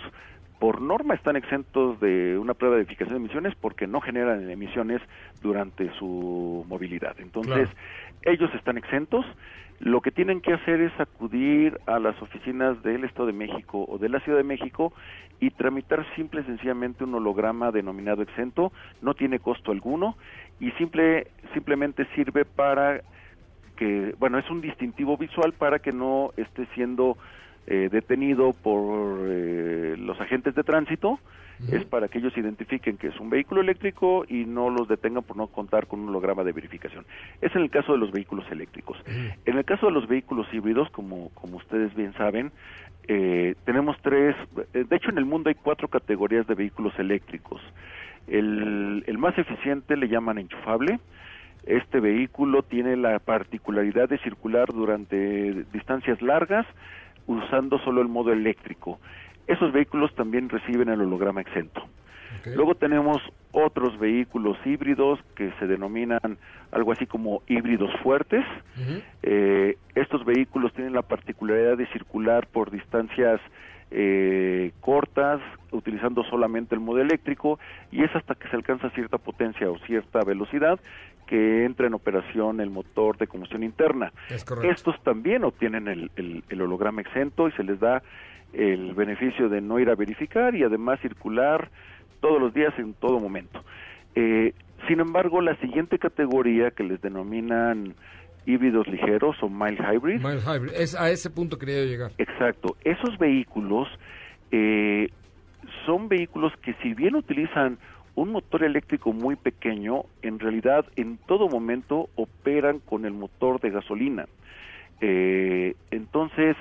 por 0.58 0.80
norma 0.80 1.14
están 1.14 1.36
exentos 1.36 2.00
de 2.00 2.38
una 2.38 2.54
prueba 2.54 2.76
de 2.76 2.84
verificación 2.84 3.18
de 3.18 3.24
emisiones 3.24 3.54
porque 3.60 3.86
no 3.86 4.00
generan 4.00 4.48
emisiones 4.48 5.02
durante 5.42 5.92
su 5.98 6.64
movilidad. 6.66 7.14
Entonces, 7.18 7.68
ellos 8.22 8.48
están 8.54 8.78
exentos. 8.78 9.26
Lo 9.82 10.00
que 10.00 10.12
tienen 10.12 10.40
que 10.40 10.52
hacer 10.52 10.80
es 10.80 10.92
acudir 11.00 11.76
a 11.86 11.98
las 11.98 12.20
oficinas 12.22 12.80
del 12.84 13.02
Estado 13.02 13.26
de 13.26 13.32
México 13.32 13.84
o 13.88 13.98
de 13.98 14.08
la 14.08 14.20
Ciudad 14.20 14.38
de 14.38 14.44
México 14.44 14.92
y 15.40 15.50
tramitar 15.50 16.06
simple 16.14 16.42
y 16.42 16.44
sencillamente 16.44 17.02
un 17.02 17.16
holograma 17.16 17.72
denominado 17.72 18.22
exento. 18.22 18.72
No 19.00 19.14
tiene 19.14 19.40
costo 19.40 19.72
alguno 19.72 20.16
y 20.60 20.70
simple 20.72 21.26
simplemente 21.52 22.06
sirve 22.14 22.44
para 22.44 23.00
que, 23.74 24.14
bueno, 24.20 24.38
es 24.38 24.48
un 24.50 24.60
distintivo 24.60 25.16
visual 25.16 25.52
para 25.52 25.80
que 25.80 25.90
no 25.90 26.30
esté 26.36 26.66
siendo 26.76 27.18
eh, 27.66 27.88
detenido 27.90 28.52
por 28.52 29.20
eh, 29.22 29.94
los 29.98 30.20
agentes 30.20 30.54
de 30.54 30.62
tránsito. 30.62 31.18
Es 31.70 31.84
para 31.84 32.08
que 32.08 32.18
ellos 32.18 32.36
identifiquen 32.36 32.96
que 32.96 33.06
es 33.06 33.20
un 33.20 33.30
vehículo 33.30 33.60
eléctrico 33.60 34.24
y 34.28 34.46
no 34.46 34.68
los 34.68 34.88
detengan 34.88 35.22
por 35.22 35.36
no 35.36 35.46
contar 35.46 35.86
con 35.86 36.00
un 36.00 36.08
holograma 36.08 36.42
de 36.42 36.50
verificación. 36.50 37.04
Es 37.40 37.54
en 37.54 37.62
el 37.62 37.70
caso 37.70 37.92
de 37.92 37.98
los 37.98 38.10
vehículos 38.10 38.44
eléctricos. 38.50 38.98
En 39.06 39.56
el 39.56 39.64
caso 39.64 39.86
de 39.86 39.92
los 39.92 40.08
vehículos 40.08 40.52
híbridos, 40.52 40.90
como, 40.90 41.28
como 41.34 41.58
ustedes 41.58 41.94
bien 41.94 42.14
saben, 42.14 42.50
eh, 43.06 43.54
tenemos 43.64 43.96
tres, 44.02 44.34
de 44.72 44.96
hecho 44.96 45.10
en 45.10 45.18
el 45.18 45.24
mundo 45.24 45.50
hay 45.50 45.54
cuatro 45.54 45.86
categorías 45.86 46.48
de 46.48 46.56
vehículos 46.56 46.98
eléctricos. 46.98 47.60
El, 48.26 49.04
el 49.06 49.18
más 49.18 49.38
eficiente 49.38 49.96
le 49.96 50.08
llaman 50.08 50.38
enchufable, 50.38 50.98
este 51.64 52.00
vehículo 52.00 52.62
tiene 52.62 52.96
la 52.96 53.20
particularidad 53.20 54.08
de 54.08 54.18
circular 54.18 54.72
durante 54.72 55.64
distancias 55.72 56.20
largas 56.20 56.66
usando 57.26 57.78
solo 57.80 58.00
el 58.00 58.08
modo 58.08 58.32
eléctrico. 58.32 58.98
Esos 59.46 59.72
vehículos 59.72 60.14
también 60.14 60.48
reciben 60.48 60.88
el 60.88 61.00
holograma 61.00 61.40
exento. 61.40 61.82
Luego 62.54 62.74
tenemos 62.74 63.18
otros 63.52 63.98
vehículos 63.98 64.56
híbridos 64.64 65.20
que 65.36 65.52
se 65.58 65.66
denominan 65.66 66.38
algo 66.72 66.92
así 66.92 67.06
como 67.06 67.42
híbridos 67.46 67.90
fuertes. 68.02 68.44
Eh, 69.22 69.76
estos 69.94 70.24
vehículos 70.24 70.72
tienen 70.72 70.92
la 70.92 71.02
particularidad 71.02 71.76
de 71.76 71.86
circular 71.88 72.46
por 72.46 72.70
distancias 72.70 73.40
eh, 73.90 74.72
cortas, 74.80 75.40
utilizando 75.70 76.24
solamente 76.24 76.74
el 76.74 76.80
modo 76.80 77.00
eléctrico, 77.00 77.58
y 77.90 78.02
es 78.02 78.14
hasta 78.16 78.34
que 78.34 78.48
se 78.48 78.56
alcanza 78.56 78.90
cierta 78.90 79.18
potencia 79.18 79.70
o 79.70 79.78
cierta 79.80 80.20
velocidad 80.24 80.80
que 81.32 81.64
entra 81.64 81.86
en 81.86 81.94
operación 81.94 82.60
el 82.60 82.68
motor 82.68 83.16
de 83.16 83.26
combustión 83.26 83.62
interna. 83.62 84.12
Es 84.28 84.44
correcto. 84.44 84.70
Estos 84.70 85.02
también 85.02 85.44
obtienen 85.44 85.88
el, 85.88 86.10
el- 86.16 86.44
el 86.50 86.60
holograma 86.60 87.00
exento 87.00 87.48
y 87.48 87.52
se 87.52 87.64
les 87.64 87.80
da 87.80 88.02
el 88.52 88.92
beneficio 88.92 89.48
de 89.48 89.62
no 89.62 89.78
ir 89.80 89.88
a 89.88 89.94
verificar 89.94 90.54
y 90.54 90.62
además 90.62 91.00
circular 91.00 91.70
todos 92.20 92.38
los 92.38 92.52
días 92.52 92.74
en 92.78 92.92
todo 92.92 93.18
momento. 93.18 93.64
Eh, 94.14 94.52
sin 94.88 95.00
embargo, 95.00 95.40
la 95.40 95.56
siguiente 95.56 95.98
categoría 95.98 96.70
que 96.70 96.82
les 96.84 97.00
denominan 97.00 97.94
híbridos 98.44 98.86
ligeros 98.88 99.34
o 99.42 99.48
mild 99.48 99.80
hybrid, 99.80 100.20
Mild 100.20 100.42
hybrid. 100.46 100.72
Es, 100.74 100.94
a 100.94 101.08
ese 101.10 101.30
punto 101.30 101.56
quería 101.58 101.82
llegar. 101.86 102.10
Exacto. 102.18 102.76
Esos 102.84 103.16
vehículos 103.16 103.88
eh, 104.50 105.08
son 105.86 106.08
vehículos 106.08 106.52
que 106.62 106.74
si 106.82 106.92
bien 106.92 107.14
utilizan 107.14 107.78
un 108.14 108.30
motor 108.30 108.62
eléctrico 108.64 109.12
muy 109.12 109.36
pequeño, 109.36 110.04
en 110.22 110.38
realidad 110.38 110.84
en 110.96 111.18
todo 111.26 111.48
momento 111.48 112.08
operan 112.14 112.78
con 112.80 113.04
el 113.04 113.12
motor 113.12 113.60
de 113.60 113.70
gasolina. 113.70 114.26
Eh, 115.00 115.74
entonces, 115.90 116.56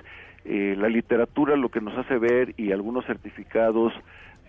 eh, 0.45 0.75
la 0.77 0.87
literatura 0.89 1.55
lo 1.55 1.69
que 1.69 1.81
nos 1.81 1.97
hace 1.97 2.17
ver 2.17 2.53
y 2.57 2.71
algunos 2.71 3.05
certificados 3.05 3.93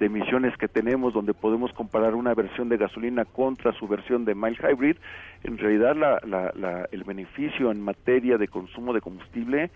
de 0.00 0.06
emisiones 0.06 0.56
que 0.56 0.68
tenemos 0.68 1.12
donde 1.12 1.34
podemos 1.34 1.72
comparar 1.72 2.14
una 2.14 2.34
versión 2.34 2.68
de 2.68 2.78
gasolina 2.78 3.24
contra 3.24 3.72
su 3.72 3.86
versión 3.86 4.24
de 4.24 4.34
mild 4.34 4.58
hybrid, 4.58 4.96
en 5.44 5.58
realidad 5.58 5.94
la- 5.96 6.18
la- 6.26 6.52
la- 6.56 6.88
el 6.92 7.04
beneficio 7.04 7.70
en 7.70 7.80
materia 7.82 8.38
de 8.38 8.48
consumo 8.48 8.92
de 8.94 9.00
combustible 9.00 9.70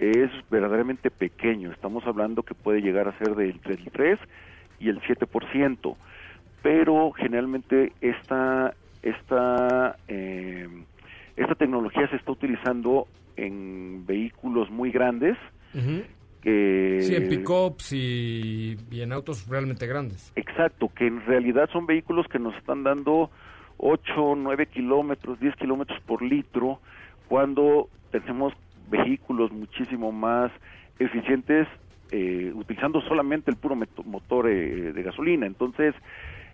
es 0.00 0.30
verdaderamente 0.50 1.10
pequeño. 1.10 1.70
Estamos 1.70 2.04
hablando 2.06 2.42
que 2.42 2.54
puede 2.54 2.80
llegar 2.82 3.06
a 3.06 3.16
ser 3.18 3.36
de 3.36 3.50
entre 3.50 3.74
el 3.74 3.90
3 3.92 4.18
y 4.80 4.88
el 4.88 5.00
7%, 5.02 5.96
pero 6.64 7.12
generalmente 7.12 7.92
esta, 8.00 8.74
esta, 9.02 9.98
eh, 10.08 10.66
esta 11.36 11.54
tecnología 11.56 12.08
se 12.08 12.16
está 12.16 12.32
utilizando 12.32 13.06
en 13.36 14.06
vehículos 14.06 14.70
muy 14.70 14.90
grandes 14.90 15.36
que... 16.40 17.00
Sí, 17.02 17.16
en 17.16 17.28
pick-ups 17.28 17.92
y, 17.92 18.78
y 18.90 19.02
en 19.02 19.12
autos 19.12 19.46
realmente 19.46 19.86
grandes. 19.86 20.32
Exacto, 20.36 20.90
que 20.94 21.06
en 21.06 21.20
realidad 21.26 21.68
son 21.70 21.84
vehículos 21.84 22.26
que 22.28 22.38
nos 22.38 22.56
están 22.56 22.82
dando 22.82 23.30
8, 23.76 24.34
9 24.34 24.66
kilómetros, 24.68 25.38
10 25.40 25.56
kilómetros 25.56 26.00
por 26.06 26.22
litro, 26.22 26.80
cuando 27.28 27.90
tenemos 28.10 28.54
vehículos 28.88 29.52
muchísimo 29.52 30.12
más 30.12 30.50
eficientes 30.98 31.68
eh, 32.10 32.52
utilizando 32.54 33.02
solamente 33.02 33.50
el 33.50 33.58
puro 33.58 33.76
motor 34.06 34.48
eh, 34.48 34.94
de 34.94 35.02
gasolina. 35.02 35.44
Entonces, 35.46 35.94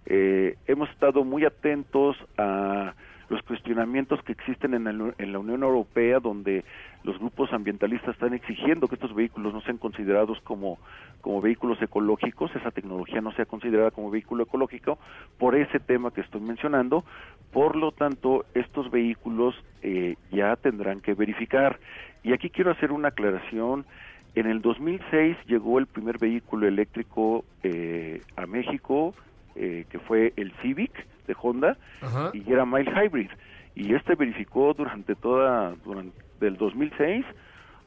eh, 0.07 0.57
hemos 0.67 0.89
estado 0.91 1.25
muy 1.25 1.45
atentos 1.45 2.17
a 2.39 2.95
los 3.29 3.43
cuestionamientos 3.43 4.21
que 4.25 4.33
existen 4.33 4.75
en, 4.75 4.89
el- 4.89 5.15
en 5.19 5.33
la 5.33 5.39
Unión 5.39 5.63
Europea, 5.63 6.19
donde 6.19 6.65
los 7.05 7.17
grupos 7.19 7.53
ambientalistas 7.53 8.15
están 8.15 8.35
exigiendo 8.35 8.89
que 8.89 8.97
estos 8.97 9.15
vehículos 9.15 9.55
no 9.55 9.61
sean 9.61 9.79
considerados 9.79 10.41
como, 10.41 10.79
como 11.21 11.41
vehículos 11.41 11.81
ecológicos, 11.81 12.55
esa 12.57 12.73
tecnología 12.73 13.21
no 13.21 13.31
sea 13.33 13.47
considerada 13.47 13.93
como 13.93 14.11
vehículo 14.11 14.43
ecológico, 14.43 14.99
por 15.39 15.55
ese 15.55 15.79
tema 15.79 16.11
que 16.11 16.23
estoy 16.23 16.41
mencionando. 16.41 17.05
Por 17.53 17.77
lo 17.77 17.93
tanto, 17.93 18.47
estos 18.55 18.91
vehículos 18.91 19.55
eh, 19.83 20.17
ya 20.33 20.57
tendrán 20.57 21.01
que 21.01 21.15
verificar. 21.15 21.79
Y 22.25 22.33
aquí 22.33 22.51
quiero 22.51 22.73
hacer 22.73 22.91
una 22.91 23.09
aclaración. 23.09 23.87
En 24.35 24.47
el 24.47 24.61
2006 24.61 25.37
llegó 25.47 25.79
el 25.79 25.87
primer 25.87 26.19
vehículo 26.19 26.67
eléctrico 26.67 27.45
eh, 27.63 28.23
a 28.37 28.47
México, 28.47 29.15
eh, 29.57 29.87
que 29.91 29.99
fue 29.99 30.33
el 30.37 30.53
Civic 30.63 30.93
de 31.27 31.37
Honda, 31.41 31.77
Ajá. 32.01 32.31
y 32.33 32.51
era 32.51 32.65
mild 32.67 32.89
hybrid. 32.89 33.31
Y 33.75 33.95
este 33.95 34.15
verificó 34.15 34.75
durante 34.75 35.15
toda, 35.15 35.75
durante 35.85 36.19
del 36.41 36.57
2006 36.57 37.25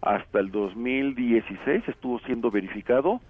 hasta 0.02 0.40
el 0.40 0.52
2016 0.52 1.84
estuvo 1.88 2.20
siendo 2.20 2.52
verificado 2.52 3.22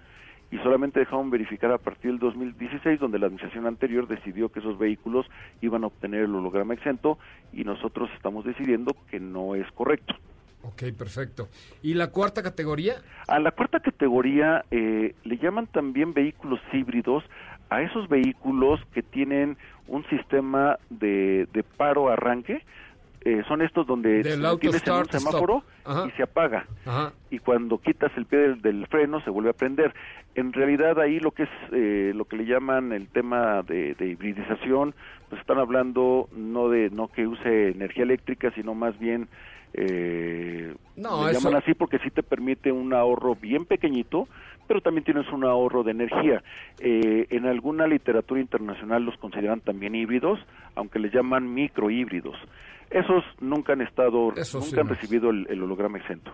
y 0.50 0.58
solamente 0.58 1.00
dejaron 1.00 1.30
verificar 1.30 1.72
a 1.72 1.78
partir 1.78 2.10
del 2.12 2.20
2016 2.20 3.00
donde 3.00 3.18
la 3.18 3.26
administración 3.26 3.66
anterior 3.66 4.06
decidió 4.06 4.50
que 4.50 4.60
esos 4.60 4.78
vehículos 4.78 5.26
iban 5.62 5.84
a 5.84 5.88
obtener 5.88 6.24
el 6.24 6.34
holograma 6.34 6.74
exento 6.74 7.18
y 7.52 7.64
nosotros 7.64 8.10
estamos 8.14 8.44
decidiendo 8.44 8.94
que 9.10 9.18
no 9.18 9.54
es 9.54 9.70
correcto. 9.72 10.14
Ok, 10.62 10.82
perfecto. 10.96 11.48
¿Y 11.82 11.94
la 11.94 12.10
cuarta 12.10 12.42
categoría? 12.42 12.94
A 13.28 13.38
la 13.38 13.50
cuarta 13.50 13.80
categoría 13.80 14.64
eh, 14.70 15.14
le 15.22 15.36
llaman 15.38 15.66
también 15.66 16.14
vehículos 16.14 16.58
híbridos 16.72 17.22
a 17.70 17.82
esos 17.82 18.08
vehículos 18.08 18.80
que 18.92 19.02
tienen 19.02 19.56
un 19.88 20.04
sistema 20.08 20.78
de, 20.90 21.46
de 21.52 21.62
paro-arranque. 21.62 22.62
Eh, 23.26 23.42
son 23.48 23.62
estos 23.62 23.86
donde 23.86 24.22
tienes 24.22 24.34
en 24.38 24.68
un 24.68 24.78
start, 24.78 25.10
semáforo 25.10 25.62
y 26.06 26.10
se 26.10 26.22
apaga. 26.24 26.66
Ajá. 26.84 27.12
Y 27.30 27.38
cuando 27.38 27.78
quitas 27.78 28.12
el 28.18 28.26
pie 28.26 28.38
del, 28.40 28.60
del 28.60 28.86
freno 28.88 29.18
se 29.22 29.30
vuelve 29.30 29.48
a 29.48 29.54
prender. 29.54 29.94
En 30.34 30.52
realidad 30.52 31.00
ahí 31.00 31.20
lo 31.20 31.30
que 31.30 31.44
es 31.44 31.48
eh, 31.72 32.12
lo 32.14 32.26
que 32.26 32.36
le 32.36 32.44
llaman 32.44 32.92
el 32.92 33.08
tema 33.08 33.62
de, 33.62 33.94
de 33.94 34.08
hibridización, 34.08 34.94
pues 35.30 35.40
están 35.40 35.58
hablando 35.58 36.28
no 36.36 36.68
de 36.68 36.90
no 36.90 37.08
que 37.08 37.26
use 37.26 37.68
energía 37.70 38.02
eléctrica, 38.02 38.50
sino 38.54 38.74
más 38.74 38.98
bien 38.98 39.26
eh, 39.72 40.74
No, 40.96 41.24
le 41.24 41.32
eso- 41.32 41.40
llaman 41.40 41.62
así 41.62 41.74
porque 41.74 41.98
sí 42.00 42.10
te 42.10 42.22
permite 42.22 42.72
un 42.72 42.92
ahorro 42.92 43.34
bien 43.36 43.64
pequeñito, 43.64 44.28
pero 44.66 44.80
también 44.80 45.04
tienes 45.04 45.26
un 45.32 45.44
ahorro 45.44 45.82
de 45.82 45.92
energía. 45.92 46.42
Eh, 46.80 47.26
en 47.30 47.46
alguna 47.46 47.86
literatura 47.86 48.40
internacional 48.40 49.04
los 49.04 49.16
consideran 49.18 49.60
también 49.60 49.94
híbridos, 49.94 50.38
aunque 50.74 50.98
les 50.98 51.12
llaman 51.12 51.52
microhíbridos. 51.52 52.36
Esos 52.90 53.24
nunca 53.40 53.72
han 53.72 53.80
estado, 53.80 54.32
Eso 54.36 54.60
sí, 54.60 54.68
nunca 54.68 54.82
han 54.82 54.86
no. 54.88 54.94
recibido 54.94 55.30
el, 55.30 55.46
el 55.48 55.62
holograma 55.62 55.98
exento. 55.98 56.32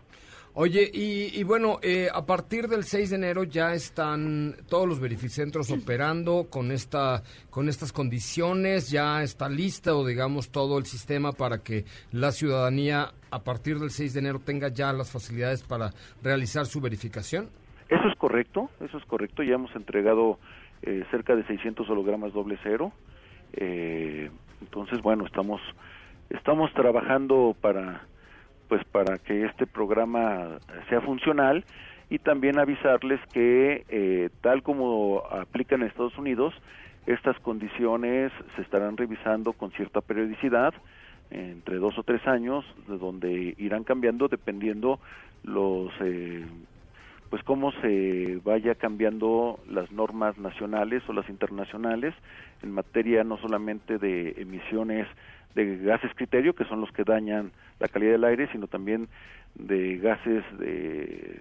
Oye, 0.53 0.91
y, 0.93 1.39
y 1.39 1.45
bueno, 1.45 1.79
eh, 1.81 2.09
a 2.13 2.27
partir 2.27 2.67
del 2.67 2.83
6 2.83 3.11
de 3.11 3.17
enero 3.17 3.45
ya 3.45 3.73
están 3.73 4.57
todos 4.69 4.89
los 4.89 4.99
verificentros 4.99 5.71
operando 5.71 6.49
con 6.51 6.73
esta 6.73 7.23
con 7.51 7.69
estas 7.69 7.93
condiciones, 7.93 8.91
ya 8.91 9.23
está 9.23 9.49
listo, 9.49 10.05
digamos, 10.05 10.51
todo 10.51 10.77
el 10.79 10.87
sistema 10.87 11.31
para 11.31 11.63
que 11.63 11.85
la 12.11 12.33
ciudadanía 12.33 13.13
a 13.31 13.45
partir 13.45 13.79
del 13.79 13.91
6 13.91 14.13
de 14.13 14.19
enero 14.19 14.41
tenga 14.41 14.69
ya 14.69 14.93
las 14.93 15.13
facilidades 15.13 15.63
para 15.63 15.93
realizar 16.21 16.67
su 16.67 16.81
verificación. 16.81 17.49
Eso 17.91 18.07
es 18.07 18.15
correcto, 18.15 18.71
eso 18.81 18.99
es 18.99 19.05
correcto. 19.05 19.43
Ya 19.43 19.55
hemos 19.55 19.75
entregado 19.75 20.39
eh, 20.83 21.05
cerca 21.11 21.35
de 21.35 21.45
600 21.45 21.91
hologramas 21.91 22.33
doble 22.33 22.57
cero. 22.63 22.93
Eh, 23.53 24.31
entonces, 24.61 25.03
bueno, 25.03 25.27
estamos 25.27 25.61
estamos 26.31 26.73
trabajando 26.73 27.57
para 27.61 28.03
pues 28.69 28.85
para 28.85 29.19
que 29.19 29.45
este 29.45 29.67
programa 29.67 30.59
sea 30.89 31.01
funcional 31.01 31.65
y 32.09 32.21
también 32.21 32.61
avisarles 32.61 33.21
que 33.33 33.85
eh, 33.89 34.31
tal 34.41 34.63
como 34.63 35.25
aplica 35.29 35.75
en 35.75 35.83
Estados 35.83 36.17
Unidos, 36.17 36.55
estas 37.07 37.37
condiciones 37.41 38.31
se 38.55 38.63
estarán 38.63 38.97
revisando 38.97 39.53
con 39.53 39.73
cierta 39.73 40.01
periodicidad 40.01 40.73
entre 41.33 41.77
dos 41.77 41.99
o 41.99 42.05
tres 42.05 42.25
años, 42.29 42.65
de 42.87 42.99
donde 42.99 43.55
irán 43.59 43.83
cambiando 43.83 44.29
dependiendo 44.29 45.01
los 45.43 45.93
eh, 46.01 46.45
pues 47.31 47.45
cómo 47.45 47.71
se 47.81 48.41
vaya 48.45 48.75
cambiando 48.75 49.61
las 49.69 49.91
normas 49.93 50.37
nacionales 50.37 51.03
o 51.09 51.13
las 51.13 51.29
internacionales 51.29 52.13
en 52.63 52.73
materia 52.73 53.23
no 53.23 53.39
solamente 53.39 53.99
de 53.99 54.35
emisiones 54.37 55.07
de 55.55 55.79
gases 55.79 56.13
criterio, 56.15 56.55
que 56.55 56.65
son 56.65 56.81
los 56.81 56.93
que 56.93 57.05
dañan 57.05 57.53
la 57.79 57.89
calidad 57.89 58.13
del 58.13 58.25
aire, 58.25 58.49
sino 58.53 58.67
también 58.67 59.09
de 59.55 59.97
gases 59.99 60.45
de 60.59 61.41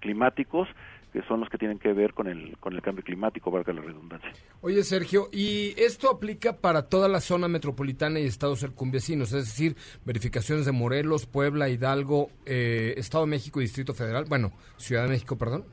climáticos, 0.00 0.68
que 1.12 1.22
son 1.22 1.40
los 1.40 1.48
que 1.50 1.58
tienen 1.58 1.78
que 1.78 1.92
ver 1.92 2.14
con 2.14 2.26
el, 2.26 2.56
con 2.58 2.72
el 2.72 2.80
cambio 2.80 3.04
climático, 3.04 3.50
valga 3.50 3.72
la 3.72 3.82
redundancia. 3.82 4.30
Oye, 4.62 4.82
Sergio, 4.82 5.28
¿y 5.30 5.74
esto 5.76 6.10
aplica 6.10 6.56
para 6.56 6.88
toda 6.88 7.08
la 7.08 7.20
zona 7.20 7.48
metropolitana 7.48 8.18
y 8.18 8.24
estados 8.24 8.60
circunvecinos? 8.60 9.32
Es 9.32 9.44
decir, 9.44 9.76
verificaciones 10.06 10.64
de 10.64 10.72
Morelos, 10.72 11.26
Puebla, 11.26 11.68
Hidalgo, 11.68 12.30
eh, 12.46 12.94
Estado 12.96 13.24
de 13.24 13.30
México 13.30 13.60
y 13.60 13.64
Distrito 13.64 13.92
Federal. 13.92 14.24
Bueno, 14.28 14.52
Ciudad 14.78 15.02
de 15.02 15.10
México, 15.10 15.36
perdón. 15.36 15.64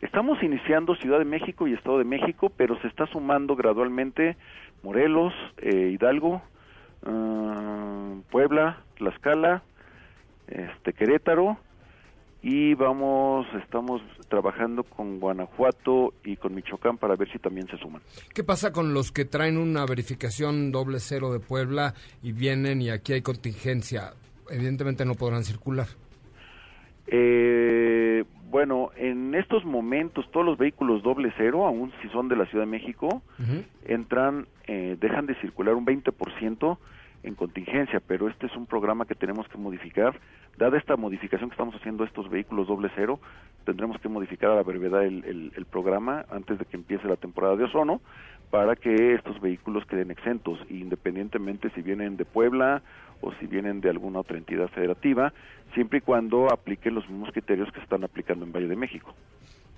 Estamos 0.00 0.40
iniciando 0.42 0.94
Ciudad 0.96 1.18
de 1.18 1.24
México 1.24 1.66
y 1.66 1.72
Estado 1.72 1.98
de 1.98 2.04
México, 2.04 2.52
pero 2.56 2.80
se 2.80 2.86
está 2.88 3.06
sumando 3.06 3.56
gradualmente 3.56 4.36
Morelos, 4.82 5.32
eh, 5.58 5.90
Hidalgo, 5.92 6.42
ah, 7.04 8.14
Puebla, 8.30 8.78
Tlaxcala, 8.96 9.62
este 10.46 10.92
Querétaro 10.92 11.58
y 12.46 12.74
vamos, 12.74 13.46
estamos 13.54 14.02
trabajando 14.28 14.84
con 14.84 15.18
Guanajuato 15.18 16.12
y 16.24 16.36
con 16.36 16.54
Michoacán 16.54 16.98
para 16.98 17.16
ver 17.16 17.32
si 17.32 17.38
también 17.38 17.66
se 17.68 17.78
suman. 17.78 18.02
¿Qué 18.34 18.44
pasa 18.44 18.70
con 18.70 18.92
los 18.92 19.12
que 19.12 19.24
traen 19.24 19.56
una 19.56 19.86
verificación 19.86 20.70
doble 20.70 21.00
cero 21.00 21.32
de 21.32 21.40
Puebla 21.40 21.94
y 22.22 22.32
vienen 22.32 22.82
y 22.82 22.90
aquí 22.90 23.14
hay 23.14 23.22
contingencia? 23.22 24.12
Evidentemente 24.50 25.06
no 25.06 25.14
podrán 25.14 25.42
circular. 25.42 25.86
Eh, 27.06 28.24
bueno, 28.50 28.90
en 28.94 29.34
estos 29.34 29.64
momentos 29.64 30.30
todos 30.30 30.44
los 30.44 30.58
vehículos 30.58 31.02
doble 31.02 31.32
cero, 31.38 31.64
aun 31.64 31.92
si 32.02 32.10
son 32.10 32.28
de 32.28 32.36
la 32.36 32.44
Ciudad 32.44 32.66
de 32.66 32.70
México, 32.70 33.22
entran, 33.86 34.48
eh, 34.66 34.98
dejan 35.00 35.24
de 35.24 35.34
circular 35.36 35.74
un 35.74 35.86
20% 35.86 36.76
en 37.24 37.34
contingencia, 37.34 38.00
pero 38.06 38.28
este 38.28 38.46
es 38.46 38.56
un 38.56 38.66
programa 38.66 39.06
que 39.06 39.14
tenemos 39.14 39.48
que 39.48 39.58
modificar. 39.58 40.20
Dada 40.56 40.78
esta 40.78 40.96
modificación 40.96 41.50
que 41.50 41.54
estamos 41.54 41.74
haciendo 41.74 42.04
a 42.04 42.06
estos 42.06 42.28
vehículos 42.30 42.68
doble 42.68 42.90
cero, 42.94 43.20
tendremos 43.64 43.98
que 44.00 44.08
modificar 44.08 44.50
a 44.50 44.56
la 44.56 44.62
brevedad 44.62 45.04
el, 45.04 45.24
el- 45.24 45.52
programa 45.66 46.24
antes 46.30 46.58
de 46.58 46.66
que 46.66 46.76
empiece 46.76 47.08
la 47.08 47.16
temporada 47.16 47.56
de 47.56 47.64
ozono 47.64 48.02
para 48.50 48.76
que 48.76 49.14
estos 49.14 49.40
vehículos 49.40 49.84
queden 49.86 50.10
exentos, 50.12 50.58
independientemente 50.70 51.70
si 51.70 51.82
vienen 51.82 52.16
de 52.16 52.24
Puebla 52.26 52.82
o 53.20 53.32
si 53.34 53.46
vienen 53.46 53.80
de 53.80 53.90
alguna 53.90 54.20
otra 54.20 54.38
entidad 54.38 54.68
federativa, 54.68 55.32
siempre 55.74 55.98
y 55.98 56.02
cuando 56.02 56.52
apliquen 56.52 56.94
los 56.94 57.08
mismos 57.08 57.32
criterios 57.32 57.72
que 57.72 57.80
están 57.80 58.04
aplicando 58.04 58.44
en 58.44 58.52
Valle 58.52 58.68
de 58.68 58.76
México. 58.76 59.16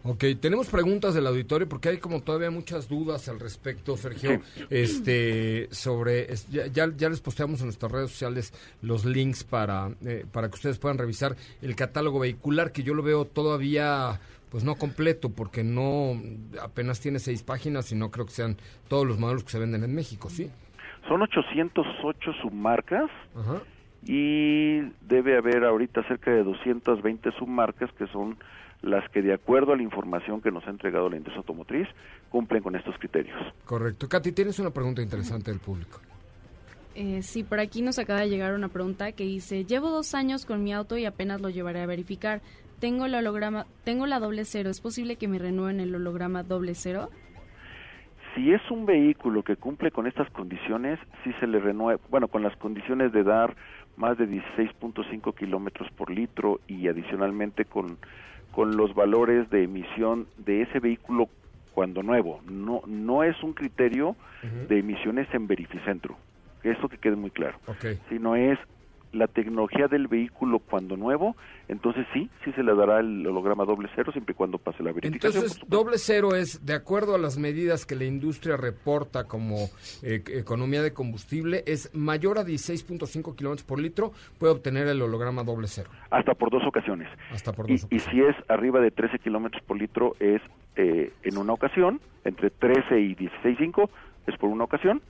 Ok, 0.09 0.24
tenemos 0.40 0.68
preguntas 0.68 1.14
del 1.14 1.26
auditorio 1.26 1.68
porque 1.68 1.88
hay 1.88 1.98
como 1.98 2.22
todavía 2.22 2.48
muchas 2.48 2.88
dudas 2.88 3.28
al 3.28 3.40
respecto, 3.40 3.96
Sergio, 3.96 4.40
este, 4.70 5.66
sobre, 5.72 6.28
ya, 6.48 6.88
ya 6.96 7.09
les 7.09 7.20
posteamos 7.20 7.61
en 7.61 7.66
nuestras 7.66 7.90
redes 7.90 8.12
sociales 8.12 8.52
los 8.82 9.04
links 9.04 9.42
para, 9.42 9.90
eh, 10.07 10.24
para 10.30 10.48
que 10.48 10.54
ustedes 10.54 10.78
puedan 10.78 10.98
revisar 10.98 11.34
el 11.61 11.74
catálogo 11.74 12.20
vehicular, 12.20 12.70
que 12.70 12.84
yo 12.84 12.94
lo 12.94 13.02
veo 13.02 13.24
todavía, 13.24 14.20
pues 14.48 14.62
no 14.62 14.76
completo, 14.76 15.30
porque 15.30 15.64
no, 15.64 16.12
apenas 16.62 17.00
tiene 17.00 17.18
seis 17.18 17.42
páginas 17.42 17.90
y 17.90 17.96
no 17.96 18.12
creo 18.12 18.26
que 18.26 18.32
sean 18.32 18.57
todos 18.86 19.04
los 19.04 19.18
modelos 19.18 19.42
que 19.42 19.50
se 19.50 19.59
venden 19.59 19.82
en 19.82 19.92
México, 19.92 20.30
¿sí? 20.30 20.48
Son 21.09 21.20
808 21.20 22.32
submarcas 22.42 23.11
Ajá. 23.34 23.61
y 24.04 24.82
debe 25.00 25.36
haber 25.36 25.64
ahorita 25.64 26.07
cerca 26.07 26.30
de 26.30 26.44
220 26.44 27.32
submarcas 27.32 27.90
que 27.92 28.07
son 28.07 28.36
las 28.83 29.09
que 29.11 29.22
de 29.22 29.33
acuerdo 29.33 29.72
a 29.72 29.77
la 29.77 29.83
información 29.83 30.41
que 30.41 30.51
nos 30.51 30.66
ha 30.66 30.70
entregado 30.70 31.09
la 31.09 31.16
industria 31.16 31.39
automotriz 31.39 31.89
cumplen 32.29 32.62
con 32.62 32.77
estos 32.77 32.97
criterios. 32.99 33.37
Correcto. 33.64 34.09
Katy, 34.09 34.33
tienes 34.33 34.59
una 34.59 34.70
pregunta 34.70 35.03
interesante 35.03 35.51
del 35.51 35.61
público. 35.61 36.01
Eh, 36.95 37.20
sí, 37.22 37.45
por 37.45 37.61
aquí 37.61 37.83
nos 37.83 37.99
acaba 37.99 38.20
de 38.20 38.31
llegar 38.31 38.55
una 38.55 38.68
pregunta 38.68 39.12
que 39.12 39.24
dice, 39.24 39.64
llevo 39.64 39.91
dos 39.91 40.14
años 40.14 40.47
con 40.47 40.64
mi 40.64 40.72
auto 40.72 40.97
y 40.97 41.05
apenas 41.05 41.43
lo 41.43 41.51
llevaré 41.51 41.83
a 41.83 41.87
verificar. 41.87 42.41
Tengo 42.81 43.07
el 43.07 43.14
holograma, 43.14 43.66
tengo 43.85 44.07
la 44.07 44.18
doble 44.18 44.45
cero. 44.45 44.70
¿Es 44.70 44.81
posible 44.81 45.16
que 45.16 45.29
me 45.29 45.39
renueven 45.39 45.81
el 45.81 45.95
holograma 45.95 46.43
doble 46.43 46.74
cero? 46.74 47.11
Si 48.35 48.53
es 48.53 48.62
un 48.70 48.87
vehículo 48.87 49.43
que 49.43 49.57
cumple 49.57 49.91
con 49.91 50.07
estas 50.07 50.31
condiciones, 50.31 50.99
sí 51.24 51.33
se 51.41 51.47
le 51.47 51.59
renueva, 51.59 52.01
bueno, 52.11 52.29
con 52.29 52.43
las 52.43 52.55
condiciones 52.57 53.12
de 53.12 53.24
dar 53.24 53.57
más 53.97 54.18
de 54.18 54.29
16.5 54.29 55.35
kilómetros 55.35 55.91
por 55.93 56.11
litro 56.11 56.61
y 56.66 56.89
adicionalmente 56.89 57.64
con, 57.64 57.97
con 58.57 58.74
los 58.74 58.94
valores 58.94 59.50
de 59.50 59.64
emisión 59.64 60.26
de 60.38 60.62
ese 60.62 60.80
vehículo 60.80 61.28
cuando 61.74 62.02
nuevo. 62.02 62.40
No, 62.50 62.80
no 62.86 63.22
es 63.22 63.42
un 63.42 63.52
criterio 63.52 64.16
de 64.66 64.78
emisiones 64.78 65.28
en 65.34 65.46
verificentro, 65.46 66.16
eso 66.62 66.88
que 66.88 66.96
quede 66.96 67.16
muy 67.16 67.30
claro, 67.30 67.59
sino 68.09 68.34
es 68.34 68.59
la 69.12 69.26
tecnología 69.26 69.88
del 69.88 70.09
vehículo 70.09 70.59
cuando 70.59 70.96
nuevo, 70.96 71.36
entonces 71.68 72.07
sí, 72.12 72.28
sí 72.44 72.52
se 72.52 72.62
le 72.62 72.74
dará 72.74 73.00
el 73.00 73.26
holograma 73.26 73.64
doble 73.64 73.88
cero 73.94 74.12
siempre 74.12 74.32
y 74.32 74.36
cuando 74.36 74.59
pase 74.59 74.82
la 74.82 74.92
verificación. 74.92 75.44
Entonces, 75.44 75.68
doble 75.68 75.98
cero 75.98 76.34
es, 76.34 76.64
de 76.64 76.74
acuerdo 76.74 77.14
a 77.14 77.18
las 77.18 77.38
medidas 77.38 77.86
que 77.86 77.94
la 77.94 78.04
industria 78.04 78.57
reporta 78.57 79.24
como 79.24 79.57
eh, 80.02 80.22
economía 80.28 80.82
de 80.82 80.92
combustible, 80.92 81.62
es 81.66 81.94
mayor 81.94 82.38
a 82.38 82.44
16.5 82.44 83.34
kilómetros 83.34 83.66
por 83.66 83.80
litro, 83.80 84.12
puede 84.38 84.52
obtener 84.52 84.86
el 84.88 85.00
holograma 85.02 85.42
doble 85.42 85.66
cero. 85.68 85.90
Hasta 86.11 86.34
por 86.34 86.50
dos 86.50 86.64
ocasiones. 86.66 87.09
Hasta 87.32 87.52
por 87.52 87.70
Y, 87.70 87.78
dos 87.78 87.88
y 87.90 87.98
si 88.00 88.20
es 88.20 88.36
arriba 88.48 88.80
de 88.80 88.90
13 88.90 89.18
kilómetros 89.18 89.62
por 89.62 89.78
litro 89.78 90.14
es 90.20 90.42
eh, 90.76 91.12
en 91.22 91.38
una 91.38 91.52
ocasión, 91.52 92.00
entre 92.24 92.50
13 92.50 93.00
y 93.00 93.16
16.5 93.16 93.88
es 94.26 94.36
por 94.36 94.50
una 94.50 94.64
ocasión, 94.64 95.00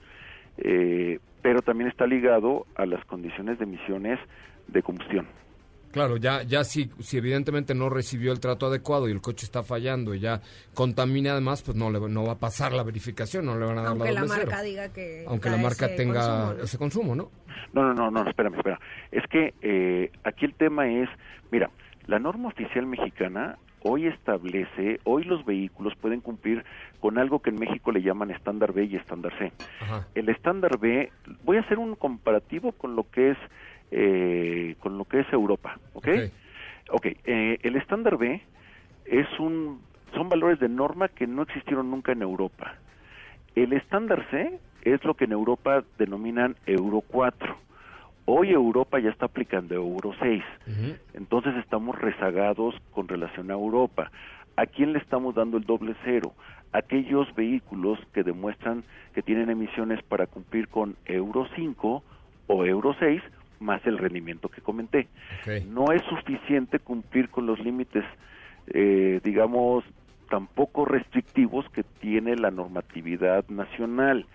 eh, 0.57 1.19
pero 1.41 1.61
también 1.61 1.89
está 1.89 2.05
ligado 2.05 2.65
a 2.75 2.85
las 2.85 3.03
condiciones 3.05 3.57
de 3.59 3.65
emisiones 3.65 4.19
de 4.67 4.81
combustión. 4.81 5.27
Claro, 5.91 6.17
ya, 6.17 6.43
ya 6.43 6.63
si, 6.63 6.89
si 6.99 7.17
evidentemente 7.17 7.73
no 7.73 7.89
recibió 7.89 8.31
el 8.31 8.39
trato 8.39 8.67
adecuado 8.67 9.07
y 9.07 9.11
el 9.11 9.21
coche 9.21 9.45
está 9.45 9.63
fallando 9.63 10.13
y 10.13 10.19
ya 10.19 10.41
contamina 10.73 11.31
además, 11.31 11.63
pues 11.63 11.77
no, 11.77 11.89
le, 11.89 11.99
no 11.99 12.25
va 12.25 12.33
a 12.33 12.39
pasar 12.39 12.73
la 12.73 12.83
verificación, 12.83 13.45
no 13.45 13.57
le 13.57 13.65
van 13.65 13.77
a 13.79 13.81
dar 13.83 13.91
Aunque 13.91 14.11
la 14.11 14.11
la 14.11 14.21
doble 14.21 14.35
marca 14.37 14.57
cero. 14.57 14.63
diga 14.63 14.89
que. 14.93 15.25
Aunque 15.27 15.49
la 15.49 15.57
marca 15.57 15.85
ese 15.85 15.95
tenga 15.95 16.19
consumo, 16.19 16.53
¿no? 16.53 16.63
ese 16.63 16.77
consumo, 16.77 17.15
¿no? 17.15 17.31
No, 17.73 17.93
no, 17.93 17.93
no, 17.93 18.11
no, 18.11 18.29
espérame, 18.29 18.55
espera. 18.57 18.79
Es 19.11 19.23
que 19.27 19.53
eh, 19.61 20.11
aquí 20.23 20.45
el 20.45 20.53
tema 20.55 20.87
es, 20.87 21.09
mira, 21.51 21.69
la 22.05 22.19
norma 22.19 22.49
oficial 22.49 22.85
mexicana 22.85 23.57
hoy 23.81 24.07
establece, 24.07 24.99
hoy 25.03 25.23
los 25.23 25.45
vehículos 25.45 25.95
pueden 25.95 26.21
cumplir 26.21 26.63
con 26.99 27.17
algo 27.17 27.41
que 27.41 27.49
en 27.49 27.59
México 27.59 27.91
le 27.91 28.01
llaman 28.01 28.31
estándar 28.31 28.73
B 28.73 28.85
y 28.85 28.95
estándar 28.95 29.37
C. 29.37 29.51
Ajá. 29.81 30.07
El 30.15 30.29
estándar 30.29 30.77
B, 30.79 31.11
voy 31.43 31.57
a 31.57 31.61
hacer 31.61 31.77
un 31.79 31.95
comparativo 31.95 32.71
con 32.73 32.95
lo 32.95 33.09
que 33.09 33.31
es 33.31 33.37
eh, 33.91 34.75
con 34.79 34.97
lo 34.97 35.05
que 35.05 35.21
es 35.21 35.31
Europa, 35.31 35.79
¿ok? 35.93 36.07
Ok. 36.07 36.31
Ok, 36.89 37.05
eh, 37.05 37.59
el 37.63 37.75
estándar 37.75 38.17
B 38.17 38.41
es 39.05 39.27
un, 39.39 39.83
son 40.13 40.29
valores 40.29 40.59
de 40.59 40.69
norma 40.69 41.09
que 41.09 41.27
no 41.27 41.41
existieron 41.41 41.91
nunca 41.91 42.13
en 42.13 42.21
Europa. 42.21 42.75
El 43.55 43.73
estándar 43.73 44.25
C 44.31 44.59
es 44.83 45.03
lo 45.03 45.15
que 45.15 45.25
en 45.25 45.33
Europa 45.33 45.83
denominan 45.97 46.55
Euro 46.65 47.01
4. 47.01 47.57
Hoy 48.29 48.51
Europa 48.51 48.99
ya 48.99 49.09
está 49.09 49.27
aplicando 49.27 49.73
Euro 49.73 50.13
6. 50.19 50.43
Ujú. 50.67 50.97
Entonces 51.13 51.55
estamos 51.55 51.97
rezagados 51.97 52.75
con 52.91 53.07
relación 53.07 53.49
a 53.49 53.53
Europa. 53.53 54.11
¿A 54.57 54.65
quién 54.65 54.91
le 54.91 54.99
estamos 54.99 55.33
dando 55.33 55.55
el 55.55 55.63
doble 55.63 55.95
cero? 56.03 56.33
Aquellos 56.73 57.33
vehículos 57.35 57.97
que 58.13 58.23
demuestran 58.23 58.83
que 59.13 59.21
tienen 59.21 59.49
emisiones 59.49 60.03
para 60.03 60.27
cumplir 60.27 60.67
con 60.67 60.97
Euro 61.05 61.47
5 61.55 62.03
o 62.47 62.65
Euro 62.65 62.93
6 62.99 63.21
más 63.59 63.85
el 63.87 63.97
rendimiento 63.97 64.49
que 64.49 64.59
comenté. 64.61 65.07
No 65.65 65.85
es 65.93 66.03
suficiente 66.03 66.79
cumplir 66.79 67.29
con 67.29 67.45
los 67.45 67.59
límites, 67.59 68.03
eh, 68.73 69.21
digamos, 69.23 69.85
tampoco 70.29 70.83
restrictivos 70.83 71.65
que 71.69 71.83
tiene 72.01 72.35
la 72.35 72.51
normatividad 72.51 73.47
nacional. 73.47 74.25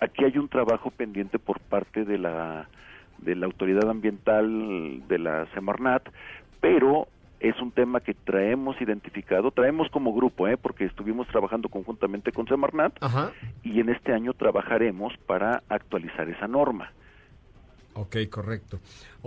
Aquí 0.00 0.24
hay 0.24 0.36
un 0.36 0.48
trabajo 0.48 0.90
pendiente 0.90 1.38
por 1.38 1.60
parte 1.60 2.04
de 2.04 2.18
la 2.18 2.68
de 3.18 3.34
la 3.34 3.46
autoridad 3.46 3.88
ambiental 3.88 5.06
de 5.08 5.18
la 5.18 5.46
Semarnat, 5.54 6.08
pero 6.60 7.08
es 7.40 7.60
un 7.60 7.70
tema 7.70 8.00
que 8.00 8.14
traemos 8.14 8.80
identificado, 8.80 9.50
traemos 9.50 9.90
como 9.90 10.14
grupo, 10.14 10.48
¿eh? 10.48 10.56
porque 10.56 10.84
estuvimos 10.84 11.26
trabajando 11.28 11.68
conjuntamente 11.68 12.32
con 12.32 12.46
Semarnat 12.46 12.96
Ajá. 13.00 13.32
y 13.62 13.80
en 13.80 13.90
este 13.90 14.12
año 14.12 14.32
trabajaremos 14.32 15.12
para 15.26 15.62
actualizar 15.68 16.28
esa 16.28 16.48
norma. 16.48 16.92
Ok, 17.94 18.16
correcto. 18.30 18.78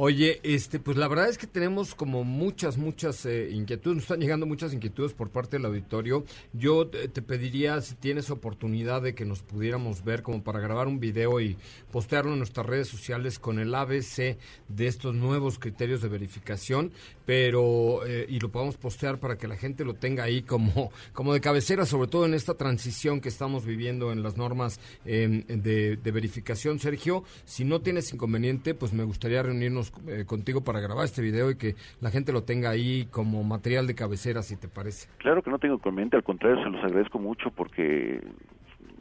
Oye, 0.02 0.40
este, 0.44 0.80
pues 0.80 0.96
la 0.96 1.10
verdad 1.10 1.28
es 1.28 1.38
que 1.38 1.46
tenemos 1.46 1.94
como 1.94 2.24
muchas, 2.24 2.78
muchas 2.78 3.26
eh, 3.26 3.50
inquietudes, 3.52 3.96
nos 3.96 4.04
están 4.06 4.22
llegando 4.22 4.46
muchas 4.46 4.74
inquietudes 4.74 5.12
por 5.12 5.30
parte 5.30 5.58
del 5.58 5.66
auditorio. 5.66 6.24
Yo 6.54 6.88
te, 6.88 7.22
pediría 7.22 7.82
si 7.82 7.96
tienes 7.96 8.30
oportunidad 8.30 9.02
de 9.02 9.14
que 9.14 9.26
nos 9.26 9.42
pudiéramos 9.42 10.06
ver 10.06 10.24
como 10.24 10.42
para 10.42 10.62
grabar 10.62 10.88
un 10.88 11.02
video 11.02 11.42
y 11.42 11.58
postearlo 11.92 12.32
en 12.32 12.38
nuestras 12.38 12.66
redes 12.66 12.88
sociales 12.88 13.40
con 13.40 13.60
el 13.60 13.76
ABC 13.76 14.38
de 14.70 14.88
estos 14.88 15.16
nuevos 15.16 15.60
criterios 15.60 16.02
de 16.02 16.08
verificación, 16.08 16.94
pero 17.26 18.08
eh, 18.08 18.26
y 18.30 18.40
lo 18.40 18.54
podamos 18.54 18.78
postear 18.78 19.20
para 19.20 19.38
que 19.38 19.50
la 19.50 19.58
gente 19.58 19.84
lo 19.84 19.96
tenga 19.96 20.24
ahí 20.24 20.44
como, 20.44 20.94
como 21.12 21.34
de 21.34 21.42
cabecera, 21.42 21.86
sobre 21.86 22.08
todo 22.08 22.26
en 22.26 22.36
esta 22.36 22.54
transición 22.54 23.20
que 23.20 23.28
estamos 23.28 23.66
viviendo 23.66 24.14
en 24.14 24.24
las 24.24 24.38
normas 24.38 24.80
de, 25.04 25.98
de 26.02 26.12
verificación. 26.14 26.80
Sergio, 26.80 27.26
si 27.44 27.66
no 27.66 27.82
tienes 27.82 28.14
inconveniente, 28.14 28.74
pues 28.74 28.94
me 28.94 29.04
gustaría 29.04 29.44
reunirnos 29.44 29.89
eh, 30.08 30.26
contigo 30.26 30.64
para 30.64 30.80
grabar 30.80 31.06
este 31.06 31.22
video 31.22 31.52
y 31.52 31.58
que 31.58 31.76
la 32.02 32.10
gente 32.10 32.32
lo 32.32 32.44
tenga 32.44 32.70
ahí 32.70 33.08
como 33.12 33.44
material 33.44 33.88
de 33.88 33.96
cabecera, 33.96 34.42
si 34.44 34.56
te 34.56 34.68
parece. 34.68 35.10
Claro 35.18 35.42
que 35.42 35.52
no 35.52 35.60
tengo 35.60 35.76
inconveniente, 35.76 36.18
al 36.18 36.24
contrario, 36.24 36.64
se 36.64 36.70
los 36.70 36.84
agradezco 36.84 37.20
mucho 37.20 37.52
porque 37.52 38.22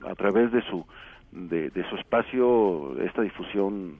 a 0.06 0.14
través 0.14 0.52
de 0.52 0.62
su 0.62 0.84
de, 1.32 1.70
de 1.70 1.88
su 1.88 1.96
espacio 1.96 2.98
esta 3.02 3.22
difusión 3.22 3.98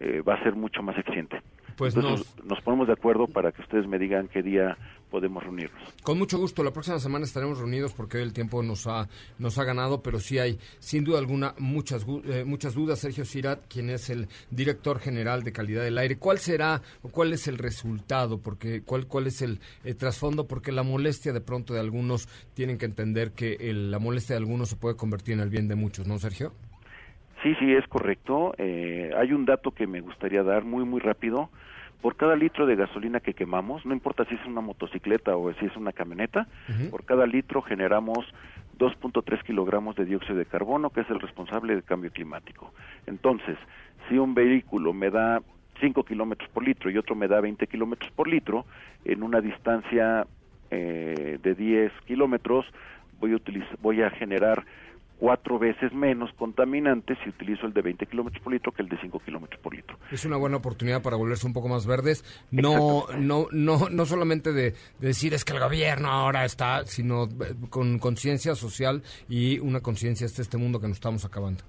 eh, 0.00 0.22
va 0.22 0.34
a 0.34 0.42
ser 0.42 0.54
mucho 0.54 0.82
más 0.82 0.96
eficiente. 0.96 1.42
Pues 1.76 1.94
Entonces, 1.94 2.34
nos 2.44 2.60
ponemos 2.60 2.86
de 2.86 2.94
acuerdo 2.94 3.26
para 3.26 3.52
que 3.52 3.62
ustedes 3.62 3.86
me 3.86 3.98
digan 3.98 4.28
qué 4.28 4.42
día 4.42 4.76
podemos 5.10 5.42
reunirnos. 5.42 5.82
Con 6.02 6.18
mucho 6.18 6.38
gusto, 6.38 6.62
la 6.62 6.70
próxima 6.72 6.98
semana 7.00 7.24
estaremos 7.24 7.58
reunidos 7.58 7.92
porque 7.92 8.18
hoy 8.18 8.22
el 8.22 8.32
tiempo 8.32 8.62
nos 8.62 8.86
ha 8.86 9.08
nos 9.38 9.58
ha 9.58 9.64
ganado, 9.64 10.02
pero 10.02 10.20
sí 10.20 10.38
hay 10.38 10.58
sin 10.78 11.04
duda 11.04 11.18
alguna 11.18 11.54
muchas 11.58 12.06
eh, 12.24 12.44
muchas 12.46 12.74
dudas. 12.74 13.00
Sergio 13.00 13.24
Sirat, 13.24 13.60
quien 13.68 13.90
es 13.90 14.08
el 14.10 14.28
director 14.50 14.98
general 15.00 15.42
de 15.42 15.52
calidad 15.52 15.82
del 15.82 15.98
aire, 15.98 16.16
¿cuál 16.16 16.38
será 16.38 16.80
o 17.02 17.08
cuál 17.08 17.32
es 17.32 17.48
el 17.48 17.58
resultado? 17.58 18.38
Porque 18.38 18.82
cuál 18.82 19.06
cuál 19.06 19.26
es 19.26 19.42
el 19.42 19.58
eh, 19.84 19.94
trasfondo? 19.94 20.46
Porque 20.46 20.72
la 20.72 20.82
molestia 20.82 21.32
de 21.32 21.40
pronto 21.40 21.74
de 21.74 21.80
algunos 21.80 22.28
tienen 22.54 22.78
que 22.78 22.86
entender 22.86 23.32
que 23.32 23.54
el- 23.60 23.90
la 23.90 23.98
molestia 23.98 24.34
de 24.36 24.40
algunos 24.40 24.68
se 24.68 24.76
puede 24.76 24.96
convertir 24.96 25.34
en 25.34 25.40
el 25.40 25.50
bien 25.50 25.66
de 25.68 25.74
muchos, 25.74 26.06
¿no, 26.06 26.18
Sergio? 26.18 26.52
Sí, 27.42 27.54
sí, 27.58 27.72
es 27.72 27.86
correcto. 27.88 28.52
Eh, 28.58 29.10
hay 29.16 29.32
un 29.32 29.46
dato 29.46 29.70
que 29.70 29.86
me 29.86 30.00
gustaría 30.02 30.42
dar 30.42 30.62
muy, 30.64 30.84
muy 30.84 31.00
rápido. 31.00 31.48
Por 32.00 32.16
cada 32.16 32.34
litro 32.34 32.66
de 32.66 32.76
gasolina 32.76 33.20
que 33.20 33.34
quemamos, 33.34 33.84
no 33.84 33.92
importa 33.92 34.24
si 34.24 34.34
es 34.34 34.46
una 34.46 34.60
motocicleta 34.60 35.36
o 35.36 35.52
si 35.54 35.66
es 35.66 35.76
una 35.76 35.92
camioneta, 35.92 36.46
por 36.90 37.04
cada 37.04 37.26
litro 37.26 37.60
generamos 37.60 38.26
2.3 38.78 39.42
kilogramos 39.42 39.94
de 39.96 40.06
dióxido 40.06 40.36
de 40.36 40.46
carbono, 40.46 40.90
que 40.90 41.02
es 41.02 41.10
el 41.10 41.20
responsable 41.20 41.74
del 41.74 41.84
cambio 41.84 42.10
climático. 42.10 42.72
Entonces, 43.06 43.58
si 44.08 44.18
un 44.18 44.34
vehículo 44.34 44.94
me 44.94 45.10
da 45.10 45.42
5 45.80 46.04
kilómetros 46.04 46.48
por 46.50 46.64
litro 46.64 46.90
y 46.90 46.96
otro 46.96 47.14
me 47.14 47.28
da 47.28 47.40
20 47.40 47.66
kilómetros 47.66 48.10
por 48.12 48.28
litro, 48.28 48.64
en 49.04 49.22
una 49.22 49.40
distancia 49.40 50.26
eh, 50.70 51.38
de 51.42 51.54
10 51.54 51.92
kilómetros, 52.06 52.66
voy 53.18 53.34
a, 53.34 53.38
voy 53.82 54.02
a 54.02 54.10
generar 54.10 54.64
cuatro 55.20 55.58
veces 55.58 55.92
menos 55.92 56.30
contaminantes 56.38 57.18
si 57.22 57.28
utilizo 57.28 57.66
el 57.66 57.74
de 57.74 57.82
20 57.82 58.06
kilómetros 58.06 58.42
por 58.42 58.54
litro 58.54 58.72
que 58.72 58.82
el 58.82 58.88
de 58.88 58.98
5 58.98 59.18
kilómetros 59.20 59.60
por 59.60 59.74
litro. 59.74 59.98
Es 60.10 60.24
una 60.24 60.38
buena 60.38 60.56
oportunidad 60.56 61.02
para 61.02 61.16
volverse 61.16 61.46
un 61.46 61.52
poco 61.52 61.68
más 61.68 61.86
verdes, 61.86 62.24
no 62.50 63.04
no 63.18 63.46
no 63.52 63.90
no 63.90 64.06
solamente 64.06 64.52
de, 64.52 64.72
de 64.98 65.06
decir 65.06 65.34
es 65.34 65.44
que 65.44 65.52
el 65.52 65.60
gobierno 65.60 66.08
ahora 66.08 66.46
está, 66.46 66.86
sino 66.86 67.24
eh, 67.24 67.28
con 67.68 67.98
conciencia 67.98 68.54
social 68.54 69.02
y 69.28 69.58
una 69.58 69.80
conciencia 69.80 70.26
de 70.26 70.42
este 70.42 70.56
mundo 70.56 70.80
que 70.80 70.88
nos 70.88 70.96
estamos 70.96 71.26
acabando. 71.26 71.62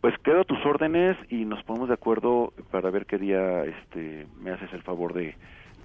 Pues 0.00 0.14
quedo 0.24 0.40
a 0.40 0.44
tus 0.44 0.58
órdenes 0.64 1.16
y 1.28 1.44
nos 1.44 1.62
ponemos 1.62 1.88
de 1.88 1.94
acuerdo 1.94 2.52
para 2.72 2.90
ver 2.90 3.06
qué 3.06 3.18
día 3.18 3.64
este, 3.64 4.26
me 4.40 4.50
haces 4.50 4.72
el 4.72 4.82
favor 4.82 5.12
de, 5.14 5.36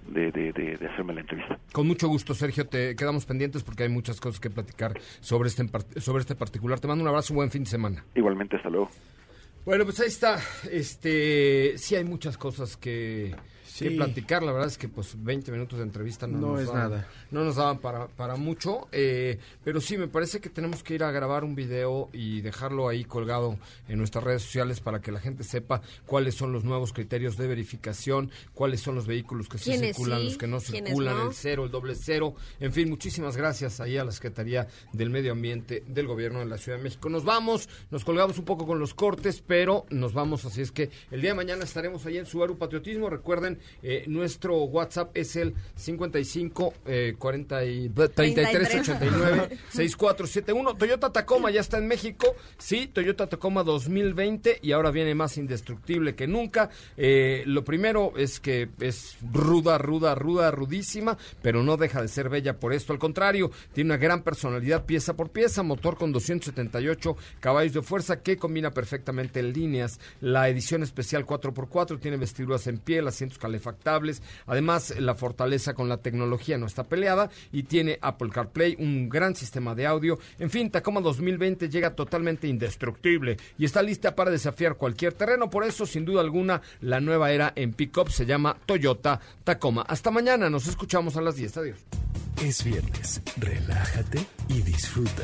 de, 0.07 0.31
de, 0.31 0.51
de- 0.53 0.77
de 0.77 0.87
hacerme 0.87 1.13
la 1.13 1.21
entrevista. 1.21 1.59
Con 1.71 1.87
mucho 1.87 2.07
gusto, 2.07 2.33
Sergio, 2.33 2.65
te 2.67 2.95
quedamos 2.95 3.25
pendientes 3.25 3.63
porque 3.63 3.83
hay 3.83 3.89
muchas 3.89 4.19
cosas 4.21 4.39
que 4.39 4.49
platicar 4.49 4.99
sobre 5.19 5.49
este 5.49 5.65
sobre 5.99 6.21
este 6.21 6.35
particular. 6.35 6.79
Te 6.79 6.87
mando 6.87 7.03
un 7.03 7.07
abrazo, 7.09 7.33
un 7.33 7.37
buen 7.37 7.51
fin 7.51 7.63
de 7.63 7.69
semana. 7.69 8.05
Igualmente, 8.15 8.55
hasta 8.57 8.69
luego. 8.69 8.89
Bueno, 9.65 9.83
pues 9.83 9.99
ahí 9.99 10.07
está. 10.07 10.39
Este, 10.71 11.77
sí 11.77 11.95
hay 11.95 12.03
muchas 12.03 12.37
cosas 12.37 12.77
que 12.77 13.35
Sí. 13.77 13.89
que 13.89 13.95
platicar. 13.95 14.41
La 14.43 14.51
verdad 14.53 14.67
es 14.69 14.77
que 14.77 14.87
pues 14.87 15.15
20 15.21 15.51
minutos 15.51 15.77
de 15.79 15.83
entrevista 15.83 16.27
no, 16.27 16.37
No 16.39 16.47
nos 16.53 16.61
es 16.61 16.67
daban- 16.67 16.89
nada. 16.91 17.07
No 17.31 17.43
nos 17.43 17.55
daban 17.57 17.79
para, 17.79 18.07
para 18.07 18.35
mucho, 18.37 18.87
eh, 18.91 19.37
pero 19.63 19.81
sí, 19.81 19.97
me 19.97 20.07
parece 20.07 20.39
que 20.39 20.49
tenemos 20.49 20.81
que 20.83 20.95
ir 20.95 21.03
a 21.03 21.11
grabar 21.11 21.43
un 21.43 21.55
video 21.55 22.09
y 22.13 22.39
dejarlo 22.41 22.87
ahí 22.87 23.03
colgado 23.03 23.57
en 23.89 23.97
nuestras 23.97 24.23
redes 24.23 24.43
sociales 24.43 24.79
para 24.79 25.01
que 25.01 25.11
la 25.11 25.19
gente 25.19 25.43
sepa 25.43 25.81
cuáles 26.05 26.35
son 26.35 26.53
los 26.53 26.63
nuevos 26.63 26.93
criterios 26.93 27.35
de 27.37 27.47
verificación, 27.47 28.31
cuáles 28.53 28.79
son 28.81 28.95
los 28.95 29.07
vehículos 29.07 29.49
que 29.49 29.57
sí 29.57 29.71
¿Quiénes 29.71 29.95
circulan, 29.97 30.19
sí? 30.19 30.25
los 30.25 30.37
que 30.37 30.47
no 30.47 30.59
¿Quiénes 30.59 30.89
circulan, 30.91 31.17
no? 31.17 31.27
el 31.29 31.33
cero, 31.35 31.65
el 31.65 31.71
doble 31.71 31.95
cero. 31.95 32.35
En 32.59 32.71
fin, 32.71 32.89
muchísimas 32.89 33.35
gracias 33.35 33.79
ahí 33.81 33.97
a 33.97 34.05
la 34.05 34.11
Secretaría 34.11 34.67
del 34.93 35.09
Medio 35.09 35.33
Ambiente 35.33 35.83
del 35.87 36.07
Gobierno 36.07 36.39
de 36.39 36.45
la 36.45 36.57
Ciudad 36.57 36.77
de 36.77 36.83
México. 36.83 37.09
Nos 37.09 37.25
vamos, 37.25 37.67
nos 37.91 38.05
colgamos 38.05 38.37
un 38.37 38.45
poco 38.45 38.65
con 38.65 38.79
los 38.79 38.93
cortes, 38.93 39.43
pero 39.45 39.85
nos 39.89 40.13
vamos, 40.13 40.45
así 40.45 40.61
es 40.61 40.71
que 40.71 40.89
el 41.11 41.21
día 41.21 41.31
de 41.31 41.35
mañana 41.35 41.63
estaremos 41.65 42.05
ahí 42.05 42.17
en 42.17 42.25
Subaru 42.25 42.57
Patriotismo. 42.57 43.09
Recuerden, 43.09 43.59
eh, 43.83 44.05
nuestro 44.07 44.63
WhatsApp 44.63 45.11
es 45.13 45.35
el 45.35 45.53
55 45.75 46.73
eh, 46.85 47.15
40 47.17 47.65
y 47.65 47.89
33 47.89 48.75
89 48.81 49.49
6471. 49.69 50.75
Toyota 50.75 51.11
Tacoma 51.11 51.51
ya 51.51 51.61
está 51.61 51.77
en 51.77 51.87
México. 51.87 52.35
Sí, 52.57 52.87
Toyota 52.87 53.27
Tacoma 53.27 53.63
2020 53.63 54.59
y 54.61 54.71
ahora 54.71 54.91
viene 54.91 55.15
más 55.15 55.37
indestructible 55.37 56.15
que 56.15 56.27
nunca. 56.27 56.69
Eh, 56.97 57.43
lo 57.45 57.63
primero 57.63 58.13
es 58.17 58.39
que 58.39 58.69
es 58.79 59.17
ruda, 59.31 59.77
ruda, 59.77 60.15
ruda, 60.15 60.51
rudísima, 60.51 61.17
pero 61.41 61.63
no 61.63 61.77
deja 61.77 62.01
de 62.01 62.07
ser 62.07 62.29
bella 62.29 62.59
por 62.59 62.73
esto. 62.73 62.93
Al 62.93 62.99
contrario, 62.99 63.51
tiene 63.73 63.91
una 63.91 63.97
gran 63.97 64.23
personalidad 64.23 64.85
pieza 64.85 65.15
por 65.15 65.29
pieza, 65.29 65.63
motor 65.63 65.97
con 65.97 66.11
278 66.11 67.17
caballos 67.39 67.73
de 67.73 67.81
fuerza 67.81 68.21
que 68.21 68.37
combina 68.37 68.71
perfectamente 68.71 69.39
en 69.39 69.53
líneas. 69.53 69.99
La 70.21 70.49
edición 70.49 70.83
especial 70.83 71.25
4x4 71.25 71.99
tiene 71.99 72.17
vestiduras 72.17 72.67
en 72.67 72.77
piel, 72.77 73.07
asientos 73.07 73.37
calefactables. 73.55 74.21
Además, 74.45 74.93
la 74.99 75.15
fortaleza 75.15 75.73
con 75.73 75.87
la 75.87 75.97
tecnología 75.97 76.57
no 76.57 76.65
está 76.65 76.83
peleada 76.83 77.29
y 77.51 77.63
tiene 77.63 77.97
Apple 78.01 78.29
CarPlay, 78.29 78.75
un 78.79 79.09
gran 79.09 79.35
sistema 79.35 79.75
de 79.75 79.87
audio. 79.87 80.19
En 80.39 80.49
fin, 80.49 80.69
Tacoma 80.69 81.01
2020 81.01 81.69
llega 81.69 81.95
totalmente 81.95 82.47
indestructible 82.47 83.37
y 83.57 83.65
está 83.65 83.81
lista 83.81 84.15
para 84.15 84.31
desafiar 84.31 84.75
cualquier 84.75 85.13
terreno. 85.13 85.49
Por 85.49 85.63
eso, 85.63 85.85
sin 85.85 86.05
duda 86.05 86.21
alguna, 86.21 86.61
la 86.81 86.99
nueva 86.99 87.31
era 87.31 87.53
en 87.55 87.73
pickup 87.73 88.09
se 88.09 88.25
llama 88.25 88.57
Toyota 88.65 89.19
Tacoma. 89.43 89.83
Hasta 89.83 90.11
mañana, 90.11 90.49
nos 90.49 90.67
escuchamos 90.67 91.15
a 91.15 91.21
las 91.21 91.35
10. 91.35 91.57
Adiós. 91.57 91.79
Es 92.43 92.63
viernes, 92.63 93.21
relájate 93.37 94.25
y 94.49 94.61
disfruta. 94.61 95.23